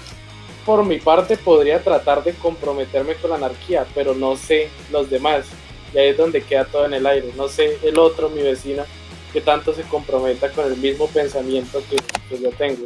por 0.64 0.84
mi 0.84 0.98
parte 0.98 1.36
podría 1.36 1.82
tratar 1.82 2.24
de 2.24 2.32
comprometerme 2.34 3.14
con 3.16 3.30
la 3.30 3.36
anarquía, 3.36 3.86
pero 3.94 4.14
no 4.14 4.36
sé 4.36 4.70
los 4.90 5.10
demás 5.10 5.46
y 5.94 5.98
ahí 5.98 6.08
es 6.08 6.16
donde 6.16 6.42
queda 6.42 6.64
todo 6.64 6.86
en 6.86 6.94
el 6.94 7.06
aire. 7.06 7.32
No 7.36 7.48
sé 7.48 7.78
el 7.82 7.98
otro, 7.98 8.28
mi 8.28 8.42
vecina, 8.42 8.84
que 9.32 9.40
tanto 9.40 9.72
se 9.72 9.82
comprometa 9.82 10.50
con 10.50 10.66
el 10.66 10.76
mismo 10.76 11.06
pensamiento 11.08 11.80
que, 11.88 11.96
yo 12.38 12.50
tengo. 12.50 12.84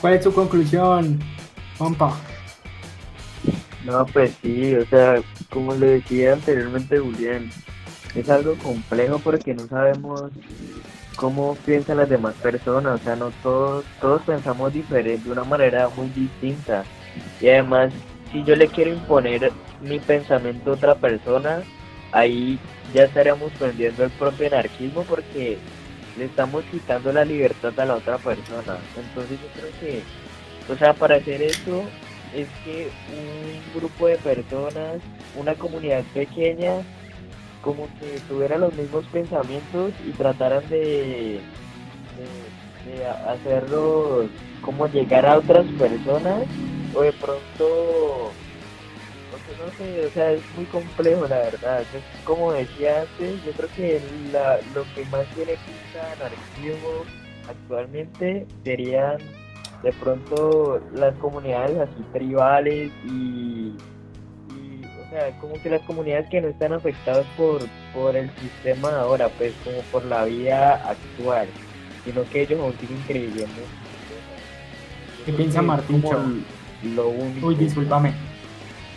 ¿Cuál 0.00 0.14
es 0.14 0.22
tu 0.22 0.32
conclusión, 0.32 1.20
compa? 1.76 2.18
No, 3.84 4.04
pues 4.06 4.32
sí, 4.42 4.74
o 4.74 4.86
sea, 4.86 5.22
como 5.50 5.74
le 5.74 6.00
decía 6.00 6.32
anteriormente 6.32 6.98
Julián, 6.98 7.50
es 8.14 8.28
algo 8.30 8.56
complejo 8.56 9.18
porque 9.18 9.54
no 9.54 9.66
sabemos 9.68 10.30
cómo 11.16 11.56
piensan 11.66 11.96
las 11.96 12.08
demás 12.08 12.34
personas, 12.34 13.00
o 13.00 13.04
sea, 13.04 13.16
no 13.16 13.30
todos, 13.42 13.84
todos 14.00 14.22
pensamos 14.22 14.72
diferente, 14.72 15.24
de 15.24 15.32
una 15.32 15.44
manera 15.44 15.88
muy 15.96 16.08
distinta. 16.08 16.84
Y 17.40 17.48
además, 17.48 17.92
si 18.30 18.44
yo 18.44 18.54
le 18.54 18.68
quiero 18.68 18.92
imponer 18.92 19.50
mi 19.80 19.98
pensamiento 19.98 20.70
a 20.70 20.74
otra 20.74 20.94
persona, 20.94 21.62
ahí 22.12 22.58
ya 22.94 23.04
estaríamos 23.04 23.52
prendiendo 23.58 24.04
el 24.04 24.10
propio 24.10 24.46
anarquismo 24.46 25.02
porque 25.04 25.58
le 26.16 26.24
estamos 26.24 26.64
quitando 26.70 27.12
la 27.12 27.24
libertad 27.24 27.78
a 27.78 27.84
la 27.84 27.94
otra 27.96 28.18
persona. 28.18 28.78
Entonces 28.96 29.38
yo 29.40 29.48
creo 29.60 29.72
que, 29.80 30.02
o 30.72 30.76
sea, 30.76 30.94
para 30.94 31.16
hacer 31.16 31.42
eso 31.42 31.82
es 32.34 32.48
que 32.64 32.90
un 33.12 33.80
grupo 33.80 34.06
de 34.06 34.16
personas, 34.18 35.00
una 35.36 35.54
comunidad 35.54 36.02
pequeña, 36.14 36.82
como 37.66 37.88
que 37.98 38.20
tuviera 38.28 38.56
los 38.56 38.72
mismos 38.74 39.04
pensamientos 39.06 39.92
y 40.06 40.12
trataran 40.12 40.66
de, 40.70 41.40
hacerlos 43.26 44.26
como 44.62 44.86
llegar 44.86 45.26
a 45.26 45.38
otras 45.38 45.66
personas 45.76 46.44
o 46.94 47.02
de 47.02 47.12
pronto 47.12 48.30
no 49.58 49.70
sé, 49.78 50.06
o 50.06 50.10
sea, 50.10 50.32
es 50.32 50.42
muy 50.56 50.66
complejo 50.66 51.26
la 51.26 51.38
verdad. 51.38 51.80
Es 51.80 52.24
como 52.24 52.52
decía 52.52 53.00
antes, 53.02 53.44
yo 53.44 53.52
creo 53.52 53.68
que 53.74 54.00
lo 54.74 54.82
que 54.94 55.04
más 55.10 55.26
tiene 55.34 55.52
pinta 55.52 56.12
anarquismo 56.12 57.04
actualmente 57.48 58.46
serían 58.64 59.18
de 59.82 59.92
pronto 59.92 60.80
las 60.94 61.14
comunidades 61.16 61.78
así 61.78 62.02
tribales 62.12 62.92
y, 63.06 63.72
o 65.06 65.10
sea, 65.10 65.30
como 65.40 65.60
que 65.62 65.70
las 65.70 65.82
comunidades 65.82 66.28
que 66.28 66.40
no 66.40 66.48
están 66.48 66.72
afectadas 66.72 67.26
por, 67.36 67.60
por 67.94 68.16
el 68.16 68.30
sistema 68.40 68.90
ahora, 69.00 69.28
pues 69.28 69.52
como 69.64 69.80
por 69.92 70.04
la 70.04 70.24
vida 70.24 70.74
actual, 70.88 71.48
sino 72.04 72.28
que 72.28 72.42
ellos 72.42 72.60
aún 72.60 72.74
siguen 72.80 73.02
creyendo. 73.06 73.62
¿Qué 75.24 75.32
piensa 75.32 75.62
Martín? 75.62 76.02
Lo 76.94 77.08
único. 77.08 77.48
Uy, 77.48 77.54
discúlpame 77.54 78.12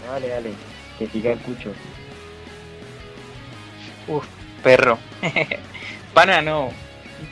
Dale, 0.05 0.27
dale, 0.27 0.51
que 0.97 1.07
siga 1.07 1.31
el 1.31 1.39
cucho. 1.39 1.71
Uf, 4.07 4.25
perro. 4.63 4.97
Pana, 6.13 6.41
no. 6.41 6.69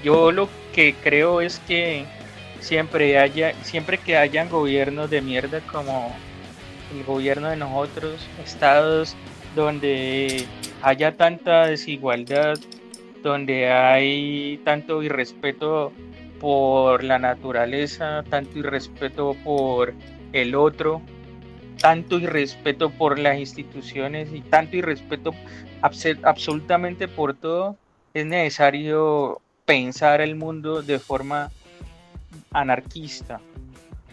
Yo 0.04 0.32
lo 0.32 0.48
que 0.74 0.94
creo 0.94 1.42
es 1.42 1.60
que 1.68 2.06
siempre 2.60 3.18
haya, 3.18 3.54
siempre 3.64 3.98
que 3.98 4.18
hayan 4.18 4.50
gobiernos 4.50 5.10
de 5.10 5.22
mierda 5.22 5.62
como 5.62 6.16
el 6.94 7.04
gobierno 7.04 7.50
de 7.50 7.58
nosotros, 7.58 8.28
estados 8.44 9.16
donde 9.56 10.46
haya 10.82 11.16
tanta 11.18 11.66
desigualdad, 11.66 12.58
donde 13.24 13.70
hay 13.72 14.62
tanto 14.64 15.02
irrespeto 15.04 15.92
por 16.40 17.04
la 17.04 17.18
naturaleza, 17.20 18.24
tanto 18.30 18.60
irrespeto 18.60 19.36
por 19.44 19.94
el 20.34 20.56
otro, 20.56 21.02
tanto 21.82 22.20
irrespeto 22.20 22.90
por 22.90 23.20
las 23.20 23.38
instituciones 23.40 24.30
y 24.34 24.42
tanto 24.42 24.78
irrespeto 24.78 25.32
absolutamente 25.82 27.08
por 27.08 27.34
todo, 27.36 27.76
es 28.14 28.26
necesario 28.26 29.42
pensar 29.66 30.22
el 30.22 30.36
mundo 30.36 30.82
de 30.82 31.00
forma 31.00 31.52
anarquista. 32.52 33.42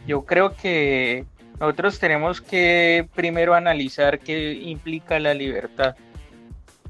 Yo 0.07 0.25
creo 0.25 0.55
que 0.57 1.25
nosotros 1.61 1.99
tenemos 1.99 2.41
que 2.41 3.09
primero 3.15 3.55
analizar 3.55 4.19
qué 4.19 4.53
implica 4.53 5.19
la 5.19 5.35
libertad, 5.35 5.97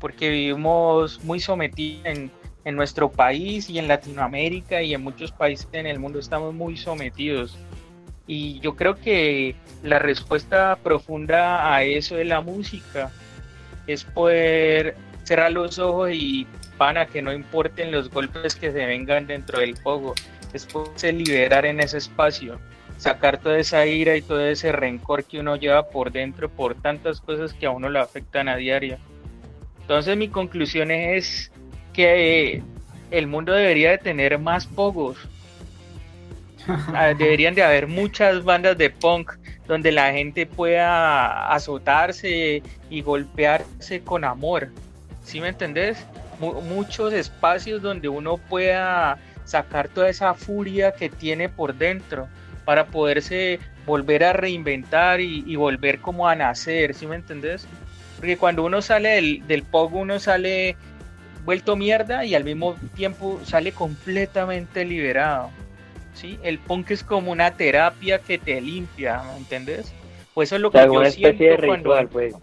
porque 0.01 0.31
vivimos 0.31 1.23
muy 1.23 1.41
sometidos 1.41 2.07
en, 2.07 2.31
en 2.65 2.77
nuestro 2.77 3.11
país 3.11 3.69
y 3.69 3.79
en 3.79 3.89
Latinoamérica 3.89 4.83
y 4.83 4.95
en 4.95 5.03
muchos 5.03 5.33
países 5.33 5.69
en 5.73 5.87
el 5.87 5.99
mundo 5.99 6.19
estamos 6.19 6.55
muy 6.55 6.77
sometidos. 6.77 7.57
Y 8.27 8.59
yo 8.61 8.75
creo 8.75 8.95
que 8.97 9.55
la 9.83 9.99
respuesta 9.99 10.79
profunda 10.83 11.75
a 11.75 11.83
eso 11.83 12.17
de 12.17 12.25
la 12.25 12.41
música 12.41 13.11
es 13.87 14.05
poder 14.05 14.97
cerrar 15.25 15.53
los 15.53 15.79
ojos 15.79 16.11
y 16.13 16.47
para 16.79 17.07
que 17.07 17.23
no 17.23 17.33
importen 17.33 17.93
los 17.93 18.11
golpes 18.11 18.55
que 18.55 18.73
se 18.73 18.87
vengan 18.87 19.27
dentro 19.27 19.61
del 19.61 19.79
juego, 19.79 20.15
es 20.53 20.65
poderse 20.67 21.13
liberar 21.13 21.67
en 21.67 21.81
ese 21.81 21.99
espacio, 21.99 22.59
sacar 22.97 23.39
toda 23.39 23.59
esa 23.59 23.87
ira 23.87 24.17
y 24.17 24.23
todo 24.23 24.41
ese 24.41 24.73
rencor 24.73 25.25
que 25.25 25.41
uno 25.41 25.57
lleva 25.57 25.89
por 25.89 26.13
dentro 26.13 26.49
por 26.49 26.75
tantas 26.75 27.21
cosas 27.21 27.53
que 27.53 27.67
a 27.67 27.71
uno 27.71 27.89
le 27.89 27.99
afectan 27.99 28.49
a 28.49 28.57
diario. 28.57 28.99
Entonces 29.81 30.17
mi 30.17 30.29
conclusión 30.29 30.91
es 30.91 31.51
que 31.93 32.63
el 33.11 33.27
mundo 33.27 33.53
debería 33.53 33.91
de 33.91 33.99
tener 33.99 34.39
más 34.39 34.67
pogos, 34.67 35.19
Ah, 36.69 37.15
deberían 37.19 37.55
de 37.55 37.63
haber 37.63 37.87
muchas 37.87 38.43
bandas 38.45 38.79
de 38.79 38.91
punk, 38.91 39.33
donde 39.67 39.93
la 39.93 40.13
gente 40.13 40.47
pueda 40.47 41.53
azotarse 41.53 42.63
y 42.91 43.03
golpearse 43.03 44.03
con 44.03 44.25
amor. 44.25 44.69
¿Sí 45.23 45.41
me 45.41 45.49
entendés? 45.49 46.05
muchos 46.41 47.13
espacios 47.13 47.81
donde 47.81 48.09
uno 48.09 48.39
pueda 48.39 49.17
sacar 49.45 49.89
toda 49.89 50.09
esa 50.09 50.35
furia 50.35 50.93
que 50.93 51.09
tiene 51.09 51.49
por 51.49 51.75
dentro 51.75 52.27
para 52.65 52.87
poderse 52.87 53.61
volver 53.87 54.25
a 54.25 54.33
reinventar 54.33 55.21
y, 55.21 55.57
volver 55.57 56.01
como 56.01 56.29
a 56.29 56.35
nacer, 56.35 56.95
¿sí 56.95 57.07
me 57.07 57.17
entendés? 57.17 57.67
Porque 58.17 58.37
cuando 58.37 58.65
uno 58.65 58.81
sale 58.81 59.11
del, 59.11 59.47
del 59.47 59.63
POG, 59.63 59.95
uno 59.95 60.19
sale 60.19 60.77
vuelto 61.45 61.77
mierda 61.77 62.25
y 62.25 62.35
al 62.35 62.45
mismo 62.45 62.77
tiempo 62.95 63.41
sale 63.45 63.73
completamente 63.73 64.85
liberado. 64.85 65.51
¿sí? 66.15 66.39
El 66.43 66.59
punk 66.59 66.91
es 66.93 67.05
como 67.05 67.33
una 67.33 67.57
terapia 67.57 68.19
que 68.19 68.39
te 68.39 68.61
limpia, 68.61 69.23
¿me 69.33 69.39
entiendes? 69.39 69.93
Pues 70.33 70.49
eso 70.49 70.57
es 70.57 70.63
lo 70.63 70.71
que 70.71 70.79
yo 70.79 71.05
siento 71.11 71.67
cuando... 71.67 72.09
pues. 72.11 72.35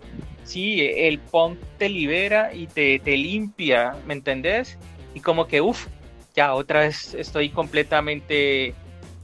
Sí, 0.43 0.81
el 0.81 1.19
punk 1.19 1.59
te 1.77 1.87
libera 1.87 2.53
y 2.53 2.67
te, 2.67 2.99
te 2.99 3.15
limpia, 3.15 3.95
¿me 4.05 4.13
entendés? 4.13 4.77
Y 5.13 5.19
como 5.19 5.47
que, 5.47 5.61
uff, 5.61 5.87
ya 6.35 6.53
otra 6.53 6.81
vez 6.81 7.13
estoy 7.13 7.49
completamente 7.49 8.73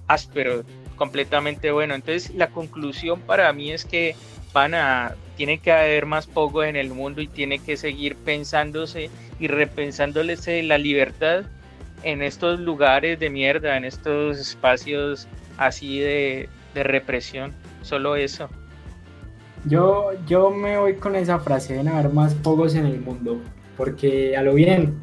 áspero, 0.07 0.63
completamente 0.97 1.71
bueno. 1.71 1.95
Entonces 1.95 2.35
la 2.35 2.49
conclusión 2.49 3.21
para 3.21 3.51
mí 3.53 3.71
es 3.71 3.85
que 3.85 4.15
van 4.53 4.73
a, 4.73 5.15
tiene 5.37 5.59
que 5.59 5.71
haber 5.71 6.05
más 6.05 6.27
poco 6.27 6.63
en 6.63 6.75
el 6.75 6.89
mundo 6.89 7.21
y 7.21 7.27
tiene 7.27 7.59
que 7.59 7.77
seguir 7.77 8.15
pensándose 8.15 9.09
y 9.39 9.47
repensándose 9.47 10.63
la 10.63 10.77
libertad 10.77 11.45
en 12.03 12.21
estos 12.21 12.59
lugares 12.59 13.19
de 13.19 13.29
mierda, 13.29 13.77
en 13.77 13.85
estos 13.85 14.39
espacios 14.39 15.27
así 15.57 15.99
de, 15.99 16.49
represión. 16.75 17.53
Solo 17.81 18.15
eso. 18.15 18.49
Yo, 19.65 20.11
yo 20.27 20.51
me 20.51 20.77
voy 20.77 20.95
con 20.95 21.15
esa 21.15 21.39
frase, 21.39 21.73
deben 21.73 21.87
haber 21.87 22.13
más 22.13 22.35
pogos 22.35 22.75
en 22.75 22.85
el 22.85 22.99
mundo, 22.99 23.41
porque 23.75 24.37
a 24.37 24.43
lo 24.43 24.53
bien, 24.53 24.95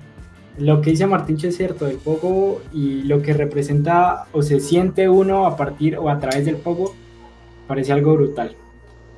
lo 0.59 0.81
que 0.81 0.91
dice 0.91 1.07
Martíncho 1.07 1.49
es 1.49 1.57
cierto, 1.57 1.87
el 1.87 1.97
pogo 1.97 2.63
y 2.73 3.03
lo 3.03 3.23
que 3.23 3.33
representa 3.33 4.27
o 4.33 4.43
se 4.43 4.61
siente 4.61 5.09
uno 5.09 5.47
a 5.47 5.57
partir 5.57 5.97
o 5.97 6.09
a 6.09 6.21
través 6.21 6.47
del 6.47 6.57
pogo 6.57 6.95
parece 7.67 7.93
algo 7.93 8.15
brutal. 8.15 8.55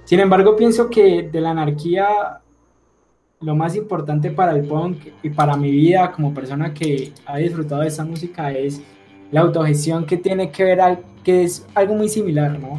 Sin 0.05 0.20
embargo, 0.20 0.57
pienso 0.57 0.89
que 0.89 1.28
de 1.30 1.41
la 1.41 1.51
anarquía 1.51 2.41
lo 3.41 3.55
más 3.55 3.76
importante 3.76 4.30
para 4.30 4.53
el 4.53 4.66
punk 4.66 4.99
y 5.22 5.30
para 5.30 5.57
mi 5.57 5.70
vida 5.70 6.11
como 6.12 6.32
persona 6.32 6.72
que 6.72 7.12
ha 7.26 7.37
disfrutado 7.37 7.82
de 7.82 7.89
esa 7.89 8.05
música 8.05 8.51
es 8.53 8.80
la 9.30 9.41
autogestión 9.41 10.07
que 10.07 10.16
tiene 10.16 10.51
que 10.51 10.64
ver, 10.64 10.80
al, 10.80 11.01
que 11.22 11.43
es 11.43 11.66
algo 11.74 11.95
muy 11.95 12.09
similar, 12.09 12.59
¿no? 12.59 12.78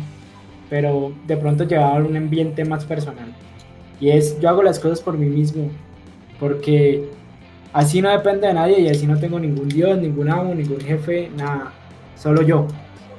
Pero 0.69 1.13
de 1.27 1.37
pronto 1.37 1.65
llevar 1.65 2.01
un 2.01 2.15
ambiente 2.17 2.65
más 2.65 2.85
personal. 2.85 3.33
Y 3.99 4.09
es, 4.09 4.39
yo 4.39 4.49
hago 4.49 4.63
las 4.63 4.79
cosas 4.79 5.01
por 5.01 5.17
mí 5.17 5.27
mismo, 5.27 5.69
porque 6.39 7.07
así 7.77 8.01
no 8.01 8.09
depende 8.09 8.47
de 8.47 8.53
nadie 8.53 8.79
y 8.81 8.89
así 8.89 9.07
no 9.07 9.19
tengo 9.19 9.39
ningún 9.39 9.69
dios, 9.69 9.97
ningún 9.97 10.29
amo, 10.29 10.53
ningún 10.53 10.79
jefe, 10.81 11.29
nada, 11.35 11.71
solo 12.15 12.41
yo. 12.41 12.67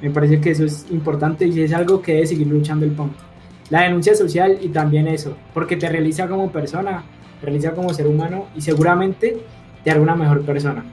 Me 0.01 0.09
parece 0.11 0.39
que 0.39 0.51
eso 0.51 0.65
es 0.65 0.85
importante 0.91 1.45
y 1.45 1.61
es 1.61 1.73
algo 1.73 2.01
que 2.01 2.13
debe 2.13 2.27
seguir 2.27 2.47
luchando 2.47 2.85
el 2.85 2.91
punk. 2.91 3.13
La 3.69 3.81
denuncia 3.81 4.15
social 4.15 4.57
y 4.61 4.69
también 4.69 5.07
eso, 5.07 5.35
porque 5.53 5.75
te 5.75 5.89
realiza 5.89 6.27
como 6.27 6.51
persona 6.51 7.03
realiza 7.41 7.71
como 7.73 7.93
ser 7.93 8.07
humano 8.07 8.47
y 8.55 8.61
seguramente 8.61 9.37
te 9.83 9.91
hará 9.91 10.01
una 10.01 10.15
mejor 10.15 10.41
persona. 10.41 10.83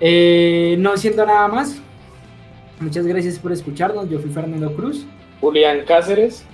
Eh, 0.00 0.76
no 0.78 0.96
siento 0.96 1.24
nada 1.26 1.48
más. 1.48 1.80
Muchas 2.80 3.06
gracias 3.06 3.38
por 3.38 3.52
escucharnos. 3.52 4.08
Yo 4.08 4.18
fui 4.18 4.30
Fernando 4.30 4.72
Cruz. 4.74 5.06
Julián 5.40 5.80
Cáceres. 5.86 6.44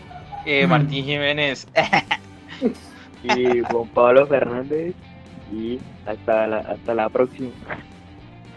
Eh, 0.47 0.67
Martín 0.67 1.05
Jiménez. 1.05 1.67
y 3.23 3.61
Juan 3.61 3.89
Pablo 3.93 4.27
Fernández. 4.27 4.95
Y 5.53 5.81
hasta 6.07 6.47
la, 6.47 6.59
hasta 6.59 6.95
la 6.95 7.09
próxima. 7.09 7.51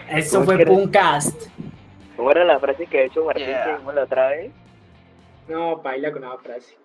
Eso 0.10 0.44
fue 0.44 0.66
Puncast. 0.66 1.50
¿Cómo 2.16 2.32
era 2.32 2.44
la 2.44 2.60
frase 2.60 2.88
que 2.88 3.00
ha 3.00 3.04
hecho 3.04 3.26
Martín 3.26 3.46
la 3.94 4.04
otra 4.04 4.30
vez? 4.30 4.52
No, 5.48 5.78
baila 5.78 6.12
con 6.12 6.24
una 6.24 6.38
frase. 6.38 6.76